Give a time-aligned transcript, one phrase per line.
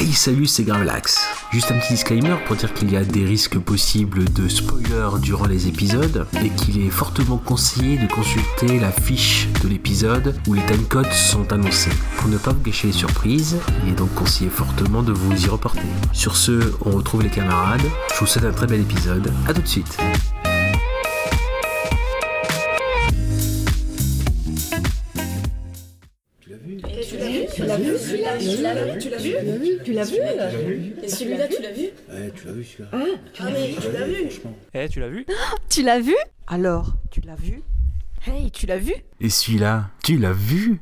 [0.00, 1.18] Hey salut c'est Gravelax
[1.50, 5.46] Juste un petit disclaimer pour dire qu'il y a des risques possibles de spoiler durant
[5.46, 10.64] les épisodes et qu'il est fortement conseillé de consulter la fiche de l'épisode où les
[10.66, 11.90] timecodes sont annoncés.
[12.18, 15.48] Pour ne pas vous gâcher les surprises, il est donc conseillé fortement de vous y
[15.48, 15.82] reporter.
[16.12, 17.82] Sur ce, on retrouve les camarades,
[18.14, 19.98] je vous souhaite un très bel épisode, à tout de suite
[29.08, 32.32] Tu l'as vu Tu l'as vu Tu l'as vu Et celui-là, tu l'as vu Ouais,
[32.34, 32.90] tu l'as vu celui-là.
[32.92, 33.04] Ah,
[33.40, 34.30] ah mais tu l'as vu
[34.74, 35.26] Eh, tu l'as vu
[35.68, 37.62] Tu l'as vu Alors, tu l'as vu
[38.26, 40.80] Hey, tu l'as vu Et celui-là, tu l'as vu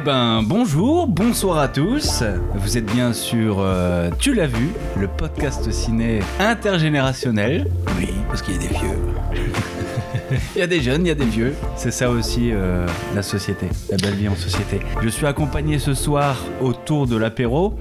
[0.00, 2.22] Eh ben, bonjour, bonsoir à tous.
[2.54, 7.70] Vous êtes bien sur euh, Tu l'as vu, le podcast ciné intergénérationnel.
[7.98, 8.98] Oui, parce qu'il y a des vieux.
[10.56, 11.54] Il y a des jeunes, il y a des vieux.
[11.76, 14.80] C'est ça aussi euh, la société, la belle vie en société.
[15.02, 17.74] Je suis accompagné ce soir autour de l'apéro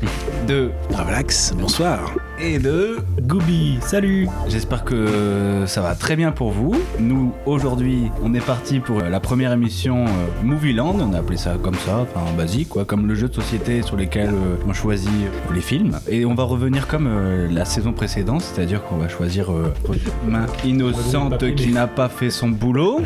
[0.48, 2.12] de Gravelax, bonsoir.
[2.42, 3.80] Et de Gooby.
[3.82, 6.76] Salut J'espère que ça va très bien pour vous.
[7.00, 10.10] Nous, aujourd'hui, on est parti pour la première émission euh,
[10.44, 10.96] Movieland.
[11.00, 13.98] On a appelé ça comme ça, enfin basique, quoi, comme le jeu de société sur
[13.98, 16.00] lequel euh, on choisit euh, les films.
[16.08, 20.46] Et on va revenir comme euh, la saison précédente, c'est-à-dire qu'on va choisir une main
[20.64, 23.02] innocente qui n'a pas fait son boulot.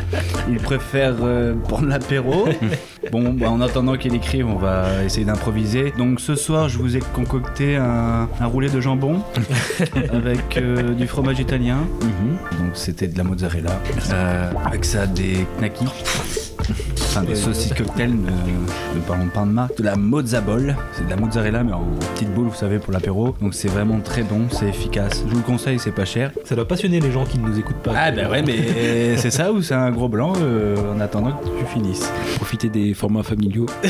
[0.48, 1.16] Il préfère
[1.68, 2.46] prendre l'apéro.
[3.12, 5.92] Bon, bah, en attendant qu'il écrive, on va essayer d'improviser.
[5.98, 9.20] Donc ce soir, je vous ai concocté un, un roulé de jambon
[10.12, 11.78] avec euh, du fromage italien.
[12.58, 13.80] Donc c'était de la mozzarella.
[14.12, 16.43] Euh, avec ça, des knackis.
[16.70, 19.76] Enfin, des saucisses cocktail, ne, ne parlons pas de marque.
[19.78, 20.76] De la mozzabol.
[20.92, 21.84] C'est de la mozzarella, mais en
[22.14, 23.34] petite boule, vous savez, pour l'apéro.
[23.40, 25.22] Donc c'est vraiment très bon, c'est efficace.
[25.26, 26.32] Je vous le conseille, c'est pas cher.
[26.44, 27.92] Ça doit passionner les gens qui ne nous écoutent pas.
[27.96, 31.44] Ah, bah ouais, mais c'est ça ou c'est un gros blanc euh, en attendant que
[31.60, 32.10] tu finisses?
[32.36, 33.66] Profitez des formats familiaux.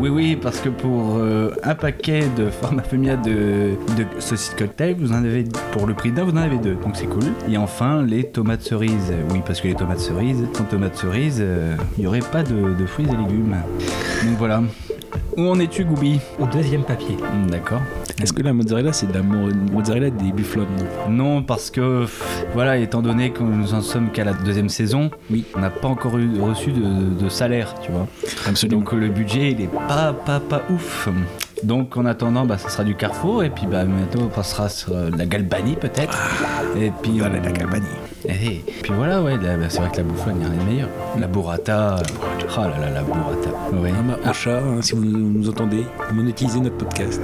[0.00, 4.96] Oui, oui, parce que pour euh, un paquet de format familial de, de saucisses cocktail,
[4.98, 6.74] vous en avez, pour le prix d'un, vous en avez deux.
[6.74, 7.22] Donc c'est cool.
[7.48, 9.12] Et enfin, les tomates cerises.
[9.30, 12.74] Oui, parce que les tomates cerises, sans tomates cerises, euh, il n'y aurait pas de,
[12.74, 13.56] de fruits et légumes.
[14.24, 14.62] Donc voilà.
[15.36, 17.16] Où en es-tu, Goubi Au deuxième papier.
[17.16, 17.80] Hmm, D'accord.
[18.22, 20.66] Est-ce que la mozzarella, c'est de la mo- mozzarella des bufflons
[21.08, 22.06] Non, parce que,
[22.52, 25.44] voilà, étant donné que nous en sommes qu'à la deuxième saison, Oui.
[25.56, 28.06] on n'a pas encore eu, reçu de, de salaire, tu vois.
[28.46, 28.80] Absolument.
[28.82, 31.08] Donc euh, le budget, il est pas, pas, pas ouf.
[31.64, 34.92] Donc en attendant, bah, ça sera du Carrefour et puis bah, bientôt on passera sur
[34.94, 36.16] euh, la Galbanie peut-être.
[36.78, 37.86] et puis Voilà, on- la Galbanie.
[38.26, 40.58] Eh, et puis voilà, ouais, bah, c'est vrai que la bouffe, il n'y a rien
[40.58, 40.88] de meilleur.
[41.18, 42.02] La burrata, euh,
[42.56, 43.50] oh là là, la burrata.
[43.72, 43.92] Ouais.
[44.24, 47.20] Ah, Ocha, hein, si vous nous entendez, monétisez notre podcast.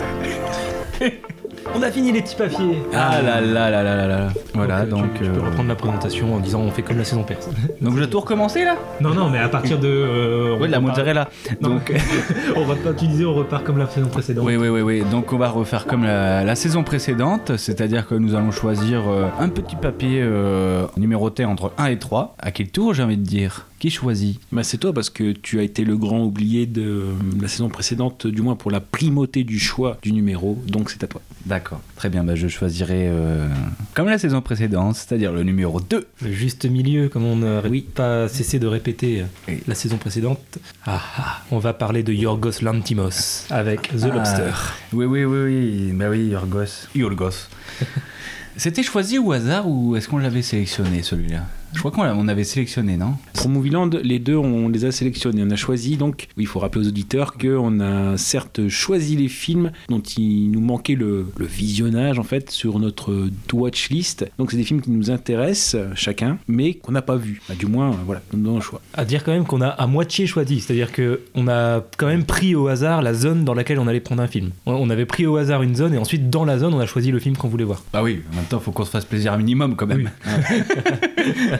[1.76, 2.82] On a fini les petits papiers.
[2.92, 4.28] Ah là là là là là là.
[4.54, 5.12] Voilà, Donc, donc.
[5.14, 7.48] tu, tu peux euh, reprendre la présentation en disant on fait comme la saison perse.
[7.80, 8.76] donc je dois tout recommencer là?
[9.00, 9.88] Non, non, mais à partir de.
[9.88, 11.28] euh, Ouais, de la repart- mozzarella.
[11.60, 11.92] Donc.
[12.56, 14.44] on va pas utiliser, on repart comme la saison précédente.
[14.46, 15.02] Oui, oui, oui, oui.
[15.10, 19.26] Donc on va refaire comme la, la saison précédente, c'est-à-dire que nous allons choisir euh,
[19.38, 22.34] un petit papier euh, numéroté entre 1 et 3.
[22.38, 23.66] À quel tour j'ai envie de dire?
[23.80, 27.12] Qui choisit Bah, c'est toi parce que tu as été le grand oublié de euh,
[27.40, 31.06] la saison précédente, du moins pour la primauté du choix du numéro, donc c'est à
[31.06, 31.22] toi.
[31.46, 33.48] D'accord, très bien, bah, je choisirai euh,
[33.94, 36.06] comme la saison précédente, c'est-à-dire le numéro 2.
[36.22, 37.80] Le juste milieu, comme on n'a Oui.
[37.94, 39.62] pas cessé de répéter Oui.
[39.66, 40.58] la saison précédente.
[40.84, 44.14] Ah, ah, on va parler de Yorgos Lantimos avec The Ah.
[44.14, 44.52] Lobster.
[44.92, 46.86] Oui, oui, oui, oui, bah oui, Yorgos.
[46.94, 47.48] Yorgos.
[48.56, 51.46] C'était choisi au hasard ou est-ce qu'on l'avait sélectionné celui-là?
[51.72, 55.42] Je crois qu'on on avait sélectionné, non Pour Movieland, les deux, on les a sélectionnés.
[55.46, 59.70] On a choisi, donc, il faut rappeler aux auditeurs qu'on a certes choisi les films
[59.88, 64.26] dont il nous manquait le, le visionnage, en fait, sur notre watch list.
[64.38, 67.40] Donc, c'est des films qui nous intéressent, chacun, mais qu'on n'a pas vus.
[67.48, 68.80] Bah, du moins, voilà, nous donnons un choix.
[68.94, 72.24] À dire quand même qu'on a à moitié choisi, c'est-à-dire que on a quand même
[72.24, 74.50] pris au hasard la zone dans laquelle on allait prendre un film.
[74.66, 77.12] On- avait pris au hasard une zone et ensuite dans la zone on a choisi
[77.12, 77.84] le film qu'on voulait voir.
[77.92, 80.10] Bah oui, en même temps, faut qu'on se fasse plaisir un minimum quand même.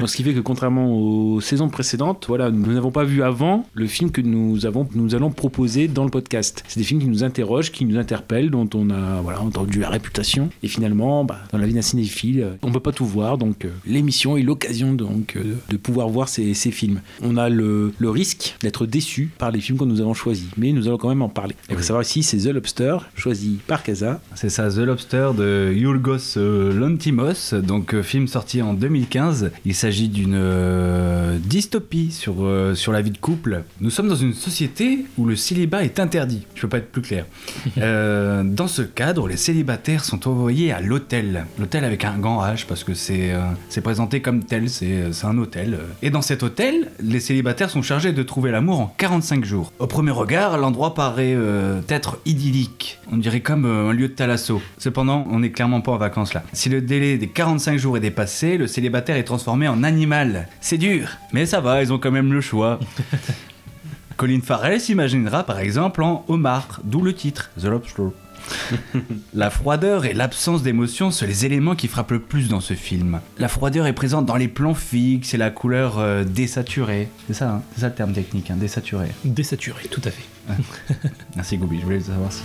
[0.00, 3.66] Donc, ce qui fait que contrairement aux saisons précédentes, voilà, nous n'avons pas vu avant
[3.74, 6.64] le film que nous, avons, nous allons proposer dans le podcast.
[6.68, 9.90] C'est des films qui nous interrogent, qui nous interpellent, dont on a voilà, entendu la
[9.90, 10.48] réputation.
[10.62, 13.36] Et finalement, bah, dans la vie d'un cinéphile, euh, on peut pas tout voir.
[13.36, 17.02] Donc, euh, l'émission est l'occasion donc euh, de pouvoir voir ces, ces films.
[17.22, 20.72] On a le, le risque d'être déçu par les films que nous avons choisis, mais
[20.72, 21.54] nous allons quand même en parler.
[21.68, 24.22] Il faut savoir ici, c'est The Lobster, choisi par Casa.
[24.34, 25.74] C'est ça, The Lobster de
[26.36, 29.50] euh, Lantimos, donc film sorti en 2015.
[29.66, 33.64] Il s'agit s'agit d'une euh, dystopie sur, euh, sur la vie de couple.
[33.80, 36.46] Nous sommes dans une société où le célibat est interdit.
[36.54, 37.26] Je peux pas être plus clair.
[37.78, 41.46] Euh, dans ce cadre, les célibataires sont envoyés à l'hôtel.
[41.58, 43.32] L'hôtel avec un grand H parce que c'est
[43.70, 45.78] c'est présenté comme tel, c'est c'est un hôtel.
[46.02, 49.72] Et dans cet hôtel, les célibataires sont chargés de trouver l'amour en 45 jours.
[49.78, 51.36] Au premier regard, l'endroit paraît
[51.88, 52.99] être idyllique.
[53.12, 54.62] On dirait comme euh, un lieu de thalasso.
[54.78, 56.44] Cependant, on n'est clairement pas en vacances là.
[56.52, 60.48] Si le délai des 45 jours est dépassé, le célibataire est transformé en animal.
[60.60, 62.78] C'est dur, mais ça va, ils ont quand même le choix.
[64.16, 68.10] Colin Farrell s'imaginera par exemple en homard, d'où le titre, The Lobster.
[69.34, 73.20] La froideur et l'absence d'émotion sont les éléments qui frappent le plus dans ce film.
[73.38, 77.08] La froideur est présente dans les plans fixes et la couleur euh, désaturée.
[77.26, 79.08] C'est ça, hein c'est ça le terme technique, hein, désaturé.
[79.24, 80.24] Désaturé, tout à fait.
[81.36, 82.42] Merci Gobi, je voulais savoir si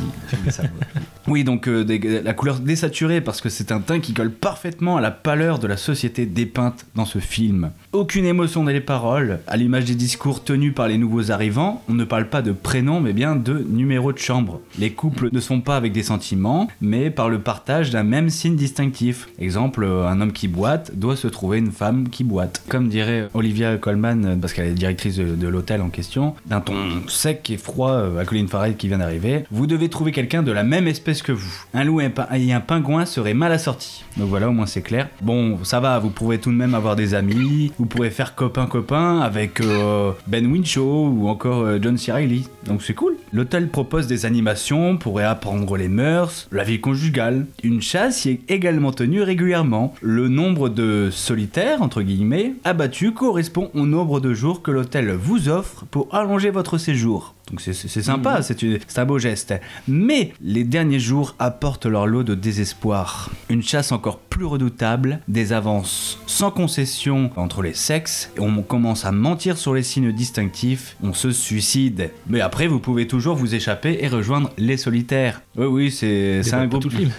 [0.52, 0.74] savoir.
[1.28, 1.84] Oui, donc euh,
[2.24, 5.66] la couleur désaturée parce que c'est un teint qui colle parfaitement à la pâleur de
[5.66, 7.72] la société dépeinte dans ce film.
[7.94, 11.94] Aucune émotion dans les paroles, à l'image des discours tenus par les nouveaux arrivants, on
[11.94, 14.62] ne parle pas de prénom mais bien de numéro de chambre.
[14.78, 18.56] Les couples ne sont pas avec des sentiments, mais par le partage d'un même signe
[18.56, 19.28] distinctif.
[19.40, 22.64] Exemple, un homme qui boite doit se trouver une femme qui boite.
[22.70, 26.76] Comme dirait Olivia Colman, parce qu'elle est directrice de l'hôtel en question, d'un ton
[27.08, 30.52] sec et froid euh, à Colin Farrell qui vient d'arriver, vous devez trouver quelqu'un de
[30.52, 31.66] la même espèce que vous.
[31.74, 34.04] Un loup et un, pingouin seraient mal assortis.
[34.18, 35.10] Donc voilà, au moins c'est clair.
[35.22, 39.20] Bon, ça va, vous pourrez tout de même avoir des amis, vous pourrez faire copain-copain
[39.20, 42.12] avec euh, Ben Winchell ou encore euh, John C.
[42.12, 42.48] Reilly.
[42.66, 43.16] Donc c'est cool.
[43.32, 47.46] L'hôtel propose des animations pour apprendre les mœurs, la vie conjugale.
[47.64, 49.94] Une chasse y est également tenue régulièrement.
[50.02, 55.50] Le nombre de solitaires, entre guillemets, abattus correspond au nombre de jours que l'hôtel vous
[55.50, 57.35] offre pour allonger votre séjour.
[57.52, 59.54] Donc c'est- sympa, c'est une- c'est un beau geste.
[59.88, 63.30] Mais les derniers jours apportent leur lot de désespoir.
[63.50, 69.06] Une chasse encore plus redoutable, des avances sans concession entre les sexes, et on commence
[69.06, 72.10] à mentir sur les signes distinctifs, on se suicide.
[72.28, 75.42] Mais après, vous pouvez toujours vous échapper et rejoindre les solitaires.
[75.56, 76.82] Oui, oui, c'est un Dévoile pas groupe.
[76.82, 77.12] tout le film.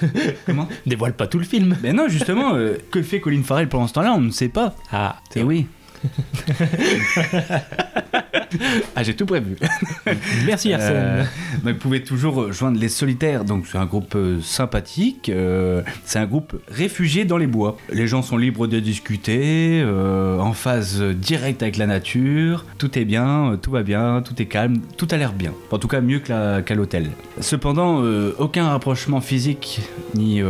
[0.45, 0.69] Comment?
[0.87, 1.77] Dévoile pas tout le film.
[1.85, 4.13] Mais non, justement, euh, que fait Colin Farrell pendant ce temps-là?
[4.13, 4.75] On ne sait pas.
[4.91, 5.67] Ah, Et oui.
[8.95, 9.57] Ah, j'ai tout prévu.
[10.47, 10.97] Merci Arsène.
[10.97, 11.25] Euh,
[11.65, 16.19] donc vous pouvez toujours joindre les solitaires, donc c'est un groupe euh, sympathique, euh, c'est
[16.19, 17.77] un groupe réfugié dans les bois.
[17.93, 23.05] Les gens sont libres de discuter, euh, en phase directe avec la nature, tout est
[23.05, 25.53] bien, tout va bien, tout est calme, tout a l'air bien.
[25.71, 27.11] En tout cas mieux qu'à l'hôtel.
[27.41, 28.03] Cependant,
[28.39, 29.81] aucun rapprochement physique
[30.15, 30.41] ni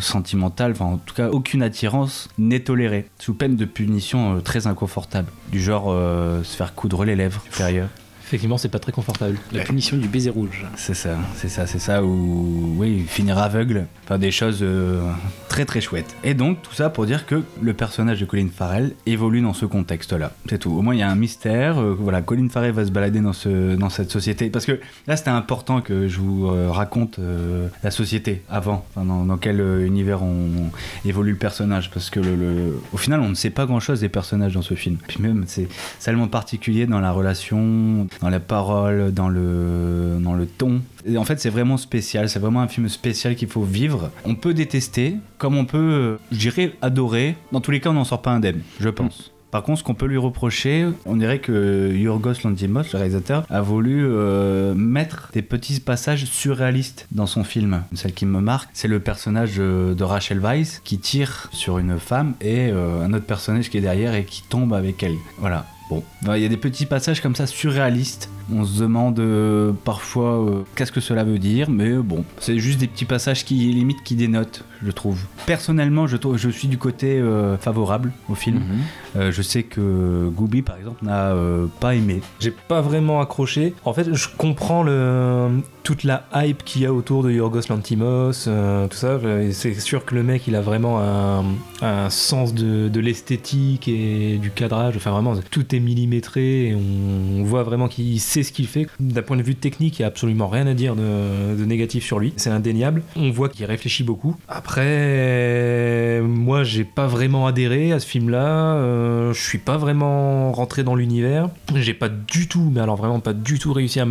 [0.00, 5.28] sentimental, enfin en tout cas aucune attirance n'est tolérée, sous peine de punition très inconfortable,
[5.52, 5.94] du genre
[6.42, 7.88] se faire coudre les lèvres supérieures.
[8.26, 9.36] Effectivement, c'est pas très confortable.
[9.52, 10.64] La punition du baiser rouge.
[10.76, 15.00] C'est ça, c'est ça, c'est ça, ou oui, finir aveugle, enfin des choses euh,
[15.48, 16.14] très très chouettes.
[16.24, 19.66] Et donc tout ça pour dire que le personnage de Colin Farrell évolue dans ce
[19.66, 20.32] contexte-là.
[20.48, 20.70] C'est tout.
[20.72, 21.78] Au moins il y a un mystère.
[21.78, 25.16] euh, voilà, Colin Farrell va se balader dans ce dans cette société parce que là
[25.16, 29.60] c'était important que je vous euh, raconte euh, la société avant, enfin, dans, dans quel
[29.60, 30.70] euh, univers on,
[31.04, 34.08] évolue le personnage parce que le, le- au final on ne sait pas grand-chose des
[34.08, 34.96] personnages dans ce film.
[35.06, 35.68] Puis même c'est
[35.98, 40.82] c'est tellement particulier dans la relation, dans la parole, dans le, dans le ton.
[41.06, 42.28] Et en fait, c'est vraiment spécial.
[42.28, 44.10] C'est vraiment un film spécial qu'il faut vivre.
[44.24, 47.36] On peut détester, comme on peut, je dirais, adorer.
[47.52, 49.34] Dans tous les cas, on n'en sort pas indemne, je pense.
[49.54, 53.60] Par contre, ce qu'on peut lui reprocher, on dirait que Yorgos Lanthimos, le réalisateur, a
[53.60, 57.84] voulu euh, mettre des petits passages surréalistes dans son film.
[57.94, 62.00] Celle qui me marque, c'est le personnage euh, de Rachel Weisz qui tire sur une
[62.00, 65.14] femme et euh, un autre personnage qui est derrière et qui tombe avec elle.
[65.38, 65.66] Voilà.
[65.90, 66.02] Bon,
[66.34, 68.30] il y a des petits passages comme ça surréalistes.
[68.52, 72.78] On se demande euh, parfois euh, qu'est-ce que cela veut dire, mais bon, c'est juste
[72.78, 75.20] des petits passages qui limite qui dénotent, je trouve.
[75.46, 78.58] Personnellement, je, suis du côté euh, favorable au film.
[78.58, 79.30] Mhm.
[79.30, 81.32] Je sais que Gooby, par exemple, n'a
[81.78, 82.20] pas aimé.
[82.40, 83.72] J'ai pas vraiment accroché.
[83.84, 88.32] En fait, je comprends le, toute la hype qu'il y a autour de Yorgos Lantimos,
[88.32, 89.20] tout ça.
[89.52, 91.44] C'est sûr que le mec, il a vraiment un,
[91.80, 94.96] un sens de, de l'esthétique et du cadrage.
[94.96, 98.88] Enfin, vraiment, tout est millimétré et on, on voit vraiment qu'il sait ce qu'il fait.
[98.98, 102.18] D'un point de vue technique, il n'y a absolument rien à dire de, négatif sur
[102.18, 102.32] lui.
[102.36, 103.02] C'est indéniable.
[103.16, 104.36] On voit qu'il réfléchit beaucoup.
[104.48, 108.74] Après, moi, j'ai pas vraiment adhéré à ce film-là.
[108.74, 111.48] Euh, je suis pas vraiment rentré dans l'univers.
[111.76, 114.04] J'ai pas du tout, mais alors vraiment pas du tout réussi à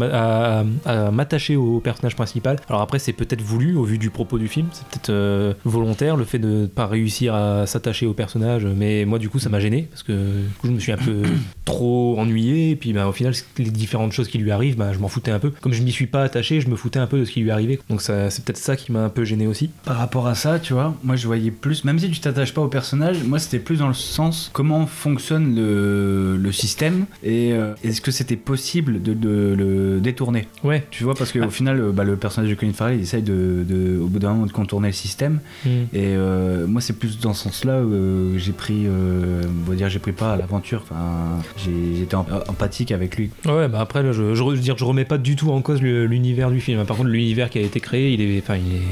[1.12, 2.58] m'attacher au personnage principal.
[2.70, 4.68] Alors après, c'est peut-être voulu au vu du propos du film.
[4.72, 8.66] C'est peut-être euh, volontaire le fait de pas réussir à s'attacher au personnage.
[8.66, 10.98] Mais moi, du coup, ça m'a gêné parce que du coup, je me suis un
[10.98, 11.24] peu
[11.66, 12.72] trop ennuyé.
[12.72, 15.32] Et puis, bah, au final, les différentes choses qui lui arrivent, bah, je m'en foutais
[15.32, 15.52] un peu.
[15.62, 17.52] Comme je m'y suis pas attaché, je me foutais un peu de ce qui lui
[17.52, 17.80] arrivait.
[17.90, 19.70] Donc, ça, c'est peut-être ça qui m'a un peu gêné aussi.
[19.86, 22.62] Par rapport à ça, tu vois, moi je voyais plus, même si tu t'attaches pas
[22.62, 27.74] au personnage, moi c'était plus dans le sens comment fonctionne le, le système et euh,
[27.84, 30.48] est-ce que c'était possible de, de le détourner?
[30.64, 30.86] Ouais.
[30.92, 33.64] Tu vois, parce qu'au final, euh, bah, le personnage de Colin Farrell, il essaye de,
[33.68, 35.40] de- au bout d'un moment de contourner le système.
[35.66, 35.70] Mm.
[35.94, 40.00] Et euh, moi, c'est plus dans ce sens-là euh, j'ai pris, on va dire, j'ai
[40.00, 40.84] pris pas à l'aventure.
[40.90, 43.30] Enfin, j'étais em- empathique avec lui.
[43.46, 46.60] Ouais, bah après, je, je, dire, je remets pas du tout en cause l'univers du
[46.60, 46.84] film.
[46.86, 48.44] Par contre, l'univers qui a été créé, il est,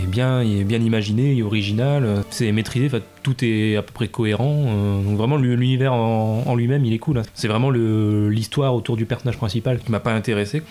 [0.08, 2.90] bien, il est bien imaginé, il est original, euh, c'est maîtrisé,
[3.24, 4.66] tout est à peu près cohérent.
[4.68, 7.20] euh, donc vraiment, l'u- l'univers en, en lui-même, il est cool.
[7.20, 7.24] hein.
[7.34, 10.62] C'est vraiment l'histoire autour du personnage principal qui m'a pas intéressé.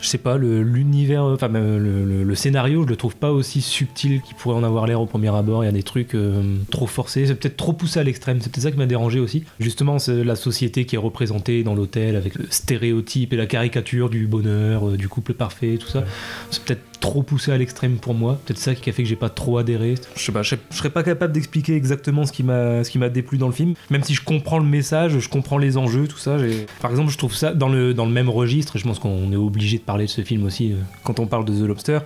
[0.00, 3.30] Je sais pas, le- l'univers, euh, enfin, le, le- le scénario, je le trouve pas
[3.32, 5.64] aussi subtil qu'il pourrait en avoir l'air au premier abord.
[5.64, 8.38] Il y a des trucs euh, trop forcés, c'est peut-être trop poussé à l'extrême.
[8.40, 9.44] C'est peut-être ça qui m'a dérangé aussi.
[9.60, 14.08] Justement, c'est la société qui est représentée dans l'hôtel avec le stéréotype et la caricature
[14.10, 16.04] du bonheur, euh, du couple parfait, tout ça.
[16.50, 18.38] C'est peut-être trop poussé à l'extrême pour moi.
[18.44, 19.94] Peut-être ça qui a fait que j'ai pas trop adhéré.
[20.16, 23.08] Je sais pas, je serais- pas capable d'expliquer exactement ce qui m'a ce qui m'a
[23.08, 23.74] déplu dans le film.
[23.90, 26.36] Même si je comprends le message, je comprends les enjeux, tout ça.
[26.80, 28.78] Par exemple, je trouve ça dans le dans le même registre.
[28.78, 31.44] Je pense qu'on est obligé de parler de ce film aussi euh, quand on parle
[31.44, 31.98] de The Lobster.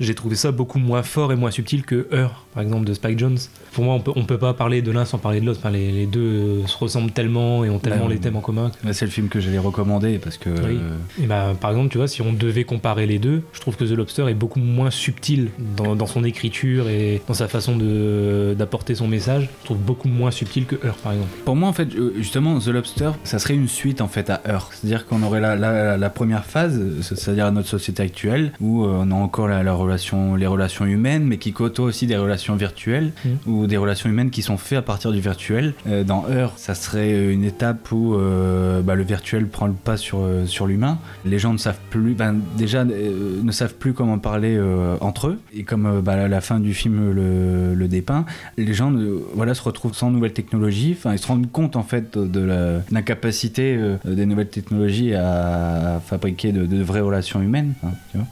[0.00, 3.18] J'ai trouvé ça beaucoup moins fort et moins subtil que Heure, par exemple, de Spike
[3.18, 3.38] Jones.
[3.72, 5.58] Pour moi, on peut, on peut pas parler de l'un sans parler de l'autre.
[5.60, 8.40] Enfin, les, les deux euh, se ressemblent tellement et ont tellement Bah, les thèmes en
[8.40, 8.70] commun.
[8.84, 10.50] Bah, c'est le film que j'allais recommander parce que.
[10.50, 10.78] Oui.
[10.80, 13.76] euh, Et bah, par exemple, tu vois, si on devait comparer les deux, je trouve
[13.76, 17.76] que The Lobster est beaucoup moins subtil dans, dans son écriture et dans sa façon
[17.76, 19.48] de- d'apporter son message.
[19.62, 21.30] Je trouve beaucoup moins subtil que Heure, par exemple.
[21.44, 24.40] Pour moi, en fait, euh, justement, The Lobster, ça serait une suite en fait à
[24.48, 24.70] Heure.
[24.72, 29.14] C'est-à-dire qu'on aurait la, la- la première phase, c'est-à-dire notre société actuelle, où on a
[29.14, 33.36] encore la, la les relations humaines, mais qui côtoient aussi des relations virtuelles Mhm.
[33.46, 35.74] ou des relations humaines qui sont faites à partir du virtuel.
[35.86, 39.96] Euh, dans Heure, ça serait une étape où euh, bah, le virtuel prend le pas
[39.96, 40.98] sur, euh, sur l'humain.
[41.24, 45.28] Les gens ne savent plus, ben, déjà, euh, ne savent plus comment parler euh, entre
[45.28, 45.38] eux.
[45.54, 48.24] Et comme euh, bah, la- fin du film le, le dépeint,
[48.56, 50.94] les gens euh, voilà, se retrouvent sans nouvelles technologies.
[50.96, 52.48] Enfin, ils se rendent compte en fait de,
[52.92, 57.74] l'incapacité euh, des nouvelles technologies à fabriquer de, de vraies relations humaines.
[57.84, 58.26] hein, tu vois.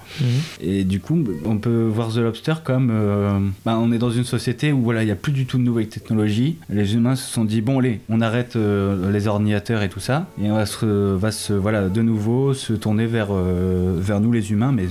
[0.61, 4.25] Et du coup, on peut voir The Lobster comme euh, bah, on est dans une
[4.25, 6.59] société où voilà, il n'y a plus du tout de nouvelles technologies.
[6.69, 10.27] Les humains se sont dit bon, allez, on arrête euh, les ordinateurs et tout ça,
[10.43, 14.33] et on va se, va se voilà, de nouveau se tourner vers, euh, vers nous
[14.33, 14.85] les humains, mais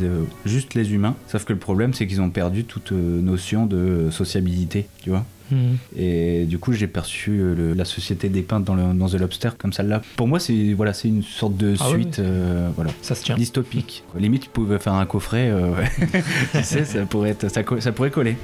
[0.46, 1.16] juste les humains.
[1.28, 5.26] Sauf que le problème, c'est qu'ils ont perdu toute notion de sociabilité, tu vois.
[5.52, 5.78] Mhm.
[5.98, 9.50] Et du coup, j'ai perçu euh, le- la société dépeinte dans, le, dans The Lobster
[9.58, 10.02] comme celle-là.
[10.16, 13.36] Pour moi, c'est voilà, c'est une sorte de Ah suite, euh, voilà, Ça se tient.
[13.36, 14.04] dystopique.
[14.18, 15.72] Limite, tu pouvais faire un coffret, euh,
[16.52, 18.38] tu sais, ça pourrait, être, ça, pourrait coller.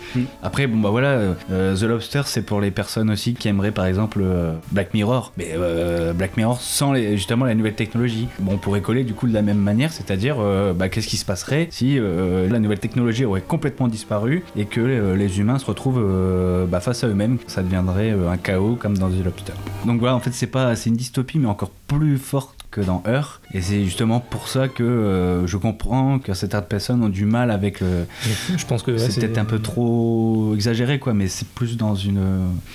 [0.44, 3.86] Après, bon bah voilà, euh, The Lobster, c'est pour les personnes aussi qui aimeraient par
[3.86, 4.24] exemple
[4.72, 5.56] Black Mirror, mais
[6.16, 8.28] Black Mirror sans les, justement la nouvelle technologie.
[8.40, 10.38] Bon, on pourrait coller du coup de la même manière, c'est-à-dire,
[10.76, 14.82] bah, qu'est-ce qui se passerait si la nouvelle technologie aurait complètement disparu et que
[15.16, 16.02] les humains se retrouvent
[16.70, 19.54] bah, face à eux-mêmes, ça deviendrait euh, un chaos comme dans The Lobster.
[19.86, 23.04] Donc voilà, en fait, c'est pas, c'est une dystopie, mais encore plus forte que dans
[23.06, 23.42] Heure.
[23.54, 27.52] Et c'est justement pour ça que euh, je comprends que certaines personnes ont du mal
[27.52, 28.06] avec le.
[28.58, 31.96] Je pense que ouais, c'est peut-être un peu trop exagéré, quoi, mais c'est plus dans
[31.96, 32.20] une.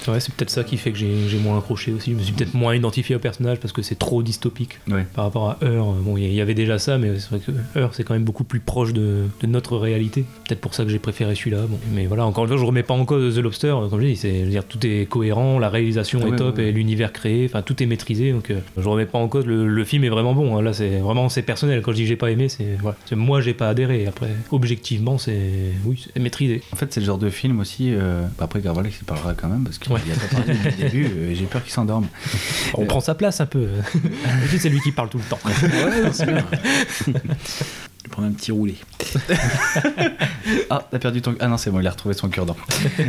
[0.06, 2.10] Ouais, c'est peut-être ça qui fait que j'ai moins accroché aussi.
[2.12, 5.06] Je me suis peut-être moins identifié au personnage parce que c'est trop dystopique Ouais.
[5.14, 5.86] par rapport à Heure.
[6.02, 8.44] Bon, il y avait déjà ça, mais c'est vrai que Heure, c'est quand même beaucoup
[8.44, 10.26] plus proche de, de notre réalité.
[10.46, 11.62] Peut-être pour ça que j'ai préféré celui-là.
[11.70, 11.78] Bon.
[11.94, 13.74] Mais voilà, encore une fois, je remets pas en cause The Lobster.
[13.88, 16.66] Comme je dis, c'est, dire, tout est cohérent, la réalisation Ah est ouais, top ouais.
[16.66, 18.32] et l'univers créé, enfin tout est maîtrisé.
[18.32, 19.46] Donc euh, je remets pas en cause.
[19.46, 20.56] Le, le film est vraiment bon.
[20.56, 20.62] hein.
[20.62, 21.80] Là, c'est vraiment c'est personnel.
[21.82, 22.96] Quand je dis que j'ai pas aimé, c'est voilà.
[23.12, 24.06] Moi, j'ai pas adhéré.
[24.06, 25.40] Après, objectivement, c'est
[25.84, 26.62] oui, c'est maîtrisé.
[26.72, 27.92] En fait, c'est le genre de film aussi.
[27.94, 30.00] euh, après, Garvalex, il parlera quand même parce qu'il Ouais.
[30.00, 32.06] a pas parlé depuis le début euh, et j'ai peur qu'il s'endorme.
[32.74, 33.66] On prend sa place un peu.
[34.58, 35.38] C'est lui qui parle tout le temps.
[35.44, 36.44] Ouais, c'est bien.
[37.06, 38.74] Je vais prendre un petit roulé.
[40.70, 41.34] Ah, t'as perdu ton.
[41.40, 42.56] Ah non, c'est bon, il a retrouvé son cure-dent.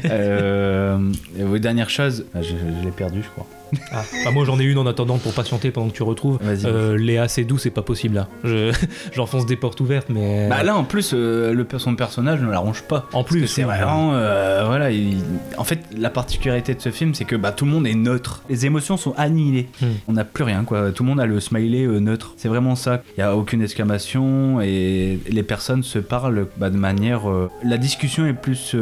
[0.05, 0.99] euh,
[1.37, 2.25] et vos dernières choses.
[2.33, 3.47] Ah, je je l'ai perdu, je crois.
[3.91, 6.39] Ah, moi j'en ai une en attendant pour patienter pendant que tu retrouves.
[6.43, 8.27] Euh, Léa, c'est doux, c'est pas possible là.
[8.43, 8.71] Je-
[9.13, 10.47] J'enfonce des portes ouvertes, mais.
[10.49, 13.07] Bah là, en plus, euh, le, son personnage ne l'arrange pas.
[13.13, 14.11] en plus, c'est vraiment.
[14.13, 15.17] euh, voilà, il-
[15.57, 18.43] en fait, la particularité de ce film, c'est que bah, tout le monde est neutre.
[18.49, 19.67] Les émotions sont annihilées.
[19.81, 19.85] Hmm.
[20.07, 20.91] On n'a plus rien, quoi.
[20.91, 22.33] Tout le monde a le smiley euh, neutre.
[22.37, 23.01] C'est vraiment ça.
[23.17, 27.23] Il n'y a aucune exclamation et les personnes se parlent bah, de manière.
[27.63, 28.75] La discussion est plus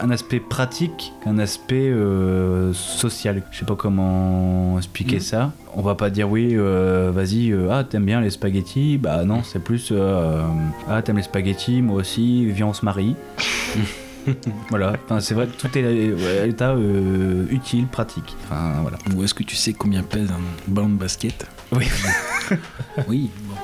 [0.00, 1.92] un aspect pratique qu'un aspect
[2.72, 3.42] social.
[3.50, 4.19] Je sais pas comment
[4.80, 5.52] expliquer ça.
[5.74, 8.98] On va pas dire oui, euh, vas-y, euh, ah t'aimes bien les spaghettis?
[8.98, 10.42] Bah non, c'est plus euh,
[10.88, 13.14] ah t'aimes les spaghettis, moi aussi, viens on se marie.
[14.70, 15.84] voilà, enfin, c'est vrai, tout est
[16.42, 18.36] à l'état euh, utile, pratique.
[18.44, 18.98] Enfin voilà.
[19.14, 21.46] Ou est-ce que tu sais combien pèse un ballon de basket?
[21.72, 21.86] Oui.
[23.08, 23.30] oui.
[23.44, 23.54] bon.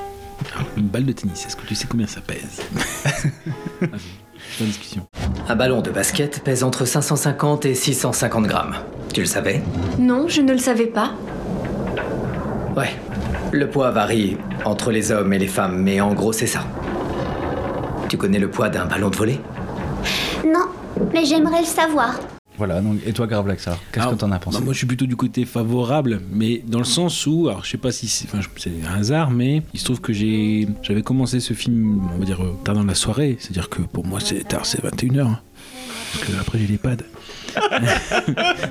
[0.77, 2.61] Une balle de tennis, est-ce que tu sais combien ça pèse?
[4.59, 5.07] Bonne discussion.
[5.47, 8.75] Un ballon de basket pèse entre 550 et 650 grammes.
[9.13, 9.61] Tu le savais?
[9.99, 11.11] Non, je ne le savais pas.
[12.75, 12.89] Ouais.
[13.51, 16.61] Le poids varie entre les hommes et les femmes, mais en gros c'est ça.
[18.09, 19.39] Tu connais le poids d'un ballon de volley
[20.45, 20.65] Non,
[21.13, 22.19] mais j'aimerais le savoir.
[22.57, 24.87] Voilà, donc, et toi, Gravelax, alors, qu'est-ce que t'en as pensé bah, Moi, je suis
[24.87, 28.25] plutôt du côté favorable, mais dans le sens où, alors je sais pas si c'est
[28.25, 32.01] enfin, je- c'est un hasard, mais il se trouve que j'ai j'avais commencé ce film,
[32.15, 34.81] on va dire, euh, tard dans la soirée, c'est-à-dire que pour moi, c'est tard, c'est
[34.83, 35.19] 21h.
[35.27, 35.39] hein.
[36.13, 36.97] Parce que après, j'ai les pads.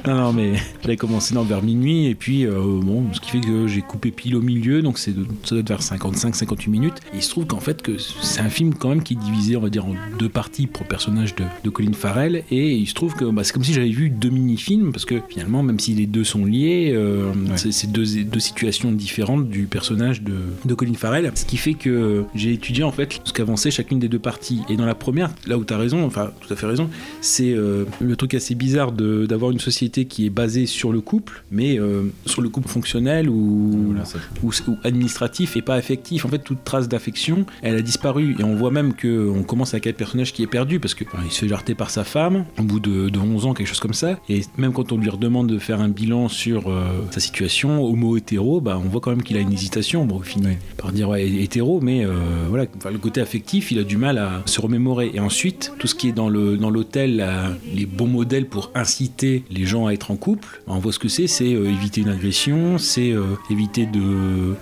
[0.07, 3.41] Non, non, mais j'avais commencé dans vers minuit, et puis, euh, bon, ce qui fait
[3.41, 5.15] que j'ai coupé pile au milieu, donc c'est
[5.45, 6.97] ça doit être vers 55-58 minutes.
[7.13, 9.57] Et il se trouve qu'en fait, que c'est un film quand même qui est divisé,
[9.57, 12.87] on va dire, en deux parties pour le personnage de, de Colin Farrell, et il
[12.87, 15.79] se trouve que bah, c'est comme si j'avais vu deux mini-films, parce que finalement, même
[15.79, 20.35] si les deux sont liés, euh, c'est c'est deux, deux situations différentes du personnage de,
[20.65, 24.09] de Colin Farrell, ce qui fait que j'ai étudié en fait ce qu'avançait chacune des
[24.09, 24.63] deux parties.
[24.69, 26.89] Et dans la première, là où tu as raison, enfin tout à fait raison,
[27.21, 31.43] c'est euh, le truc assez bizarre d'avoir une société qui est basée sur le couple,
[31.51, 36.25] mais euh, sur le couple fonctionnel ou, Voilà, ça- ou, ou administratif et pas affectif.
[36.25, 38.37] En fait, toute trace d'affection, elle a disparu.
[38.39, 41.05] Et on voit même que on commence avec un personnage qui est perdu parce que
[41.05, 43.67] enfin, il se fait jarter par sa femme au bout de, de 11 ans, quelque
[43.69, 44.19] chose comme ça.
[44.29, 48.61] Et même quand on lui redemande de faire un bilan sur euh, sa situation homo-hétéro,
[48.61, 50.05] bah, on voit quand même qu'il a une hésitation.
[50.07, 52.13] Bon, il finit par dire ouais, hétéro, mais euh,
[52.49, 55.11] voilà, enfin, le côté affectif, il a du mal à se remémorer.
[55.15, 59.45] Et ensuite, tout ce qui est dans dans l'hôtel, la- les bons modèles pour inciter
[59.51, 61.27] les gens à être en couple, on voit ce que c'est.
[61.27, 63.89] C'est euh, éviter une agression, c'est euh, éviter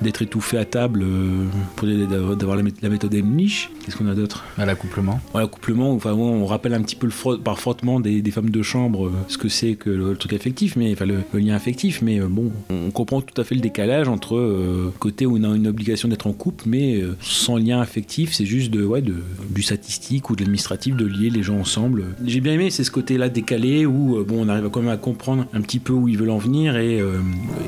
[0.03, 1.45] d'être étouffé à table euh,
[1.77, 3.71] pour d'avoir d'avoir la, la méthode Emlich.
[3.85, 4.45] Qu'est-ce qu'on a d'autre?
[4.59, 5.21] À l'accouplement.
[5.33, 8.51] voilà, couplement, enfin, ouais, on rappelle un petit peu le par frottement des, des femmes
[8.51, 11.39] de chambre euh, ce que c'est que le, le truc affectif, mais enfin le, le
[11.41, 15.45] lien affectif, mais bon, on comprend tout à fait le décalage entre côté où on
[15.45, 19.15] a une obligation d'être en couple, mais sans lien affectif, c'est juste de, ouais, de,
[19.51, 22.05] du statistique ou de l'administratif de lier les gens ensemble.
[22.25, 24.97] J'ai bien aimé, c'est ce côté-là décalé où euh, bon, on arrive quand même à
[24.97, 27.19] comprendre un petit peu où ils veulent en venir et, euh,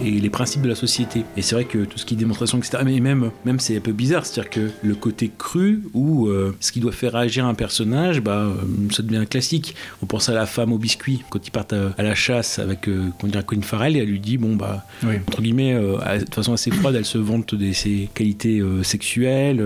[0.04, 1.24] et les principes de la société.
[1.36, 3.80] Et c'est vrai que tout ce qui est démonstration, etc., mais même, même c'est un
[3.80, 7.54] peu bizarre, c'est-à-dire que le côté cru où euh, ce qui doit faire réagir un
[7.54, 8.48] personnage, bah,
[8.90, 9.74] ça devient classique.
[10.02, 12.88] On pense à la femme au biscuit quand ils partent à, à la chasse avec
[12.88, 13.08] euh,
[13.46, 15.16] Colin Farrell et elle lui dit bon bah Oui.
[15.28, 19.62] entre guillemets de façon assez froide elle se vante de ses qualités sexuelles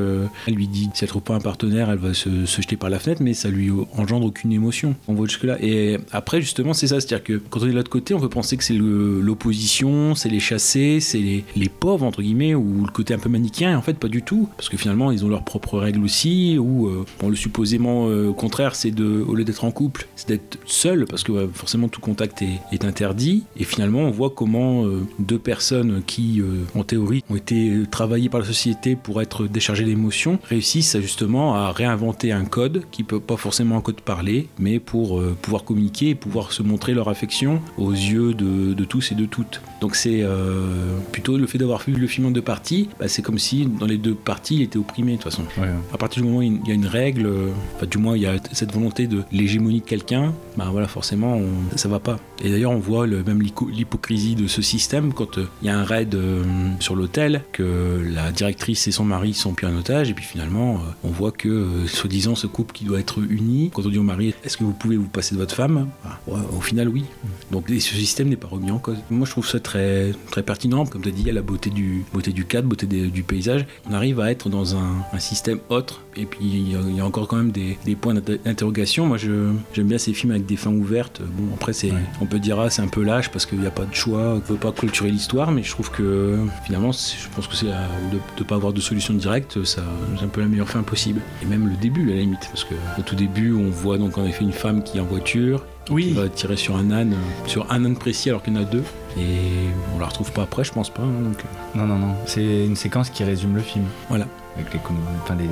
[0.46, 2.90] elle lui dit si elle trouve pas un partenaire elle va se, se jeter par
[2.90, 6.72] la fenêtre mais ça lui engendre aucune émotion on voit jusque là et après justement
[6.72, 8.57] c'est ça c'est à dire que quand on est de l'autre côté on peut penser
[8.57, 13.18] que c'est l'opposition c'est les chassés c'est les, pauvres entre guillemets ou le côté un
[13.18, 15.79] peu manichéen et en fait pas du tout parce que finalement ils ont leurs propres
[15.79, 19.70] règles aussi ou euh, bon, le supposément euh, contraire c'est de au lieu d'être en
[19.70, 24.31] couple c'est d'être seul parce que forcément tout contact est, interdit et finalement on voit
[24.31, 26.42] comment euh, deux personnes qui
[26.74, 31.72] en théorie ont été travaillées par la société pour être déchargées d'émotions réussissent justement à
[31.72, 36.14] réinventer un code qui peut pas forcément un code parlé mais pour pouvoir communiquer et
[36.31, 40.21] pouvoir se montrer leur affection aux yeux de, de tous et de toutes donc c'est
[40.23, 43.66] euh, plutôt le fait d'avoir vu le film en deux parties bah, c'est comme si
[43.66, 45.69] dans les deux parties il était opprimé de toute façon Ouais.
[45.93, 48.23] à partir du moment où il y a une règle, euh, enfin, du moins il
[48.23, 52.19] y a cette volonté de l'hégémonie de quelqu'un, bah voilà forcément on- ça va pas.
[52.45, 55.71] Et d'ailleurs on voit le, même l'hypo- l'hypocrisie de ce système quand euh, il y
[55.71, 56.43] a un raid euh,
[56.79, 60.81] sur l'hôtel, que la directrice et son mari sont pris en otage et puis finalement
[61.05, 64.35] on voit que soi-disant ce couple qui doit être uni, quand on dit au mari
[64.45, 65.88] est-ce que vous pouvez vous passer de votre femme?
[66.05, 67.04] Bah, ouais, Au final oui.
[67.50, 68.98] Donc ce système n'est pas remis en cause.
[69.11, 71.42] Moi je trouve ça très, très pertinent, comme tu as dit, il y a la
[71.42, 73.66] beauté du, beauté du cadre, beauté des- du paysage.
[73.88, 76.96] On arrive à être dans un, un système autre, et puis il y, a, il
[76.96, 79.06] y a encore quand même des, des points d'inter- d'interrogation.
[79.06, 81.20] Moi j'aime bien ces films avec des fins ouvertes.
[81.22, 83.70] Bon après c'est, on peut dire ah, c'est un peu lâche parce qu'il n'y a
[83.72, 87.28] pas de choix, on ne peut pas clôturer l'histoire, mais je trouve que finalement je
[87.35, 89.83] pense que c'est de ne pas avoir de solution directe, ça
[90.18, 91.20] c'est un peu la meilleure fin possible.
[91.42, 94.18] Et même le début à la limite, parce que au tout début on voit donc
[94.18, 96.12] en effet une femme qui est en voiture, Oui.
[96.12, 97.16] va tirer sur un âne,
[97.47, 98.85] sur un âne précis alors qu'il y en a deux.
[99.18, 101.03] Et on la retrouve pas après, je pense pas.
[101.03, 102.14] hein, donc, euh, Non, non, non.
[102.27, 103.85] C'est une séquence qui résume le film.
[104.09, 104.27] Voilà.
[104.57, 105.44] Avec les, con- enfin, les